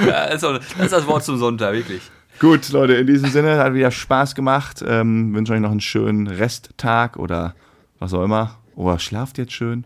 Ja, 0.05 0.29
das, 0.29 0.43
ist 0.43 0.91
das 0.91 1.07
Wort 1.07 1.23
zum 1.23 1.37
Sonntag, 1.37 1.73
wirklich. 1.73 2.01
Gut, 2.39 2.69
Leute, 2.69 2.93
in 2.93 3.07
diesem 3.07 3.29
Sinne 3.31 3.57
hat 3.57 3.73
wieder 3.73 3.89
Spaß 3.89 4.35
gemacht. 4.35 4.83
Ähm, 4.87 5.33
wünsche 5.33 5.53
euch 5.53 5.59
noch 5.59 5.71
einen 5.71 5.81
schönen 5.81 6.27
Resttag 6.27 7.17
oder 7.17 7.55
was 7.99 8.13
auch 8.13 8.23
immer. 8.23 8.57
Oder 8.75 8.99
schlaft 8.99 9.39
jetzt 9.39 9.53
schön. 9.53 9.85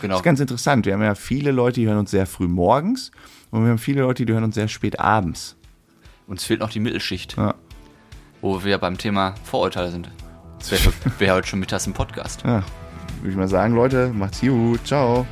Genau. 0.00 0.14
Das 0.14 0.20
ist 0.20 0.24
ganz 0.24 0.40
interessant. 0.40 0.86
Wir 0.86 0.94
haben 0.94 1.02
ja 1.02 1.14
viele 1.14 1.50
Leute, 1.52 1.80
die 1.80 1.86
hören 1.86 1.98
uns 1.98 2.10
sehr 2.10 2.26
früh 2.26 2.48
morgens 2.48 3.10
und 3.50 3.64
wir 3.64 3.70
haben 3.70 3.78
viele 3.78 4.00
Leute, 4.00 4.24
die 4.24 4.32
hören 4.32 4.44
uns 4.44 4.54
sehr 4.54 4.68
spät 4.68 4.98
abends. 4.98 5.56
Uns 6.26 6.44
fehlt 6.44 6.60
noch 6.60 6.70
die 6.70 6.80
Mittelschicht, 6.80 7.36
Ja, 7.36 7.54
wo 8.40 8.64
wir 8.64 8.78
beim 8.78 8.96
Thema 8.96 9.34
Vorurteile 9.44 9.90
sind. 9.90 10.10
Das 10.58 10.70
wäre 10.70 10.92
wär 11.18 11.34
heute 11.34 11.48
schon 11.48 11.60
mittags 11.60 11.86
im 11.86 11.92
Podcast. 11.92 12.42
ja. 12.44 12.62
Würde 13.20 13.30
ich 13.30 13.36
mal 13.36 13.48
sagen, 13.48 13.74
Leute, 13.74 14.10
macht's 14.14 14.40
gut. 14.40 14.86
Ciao. 14.86 15.26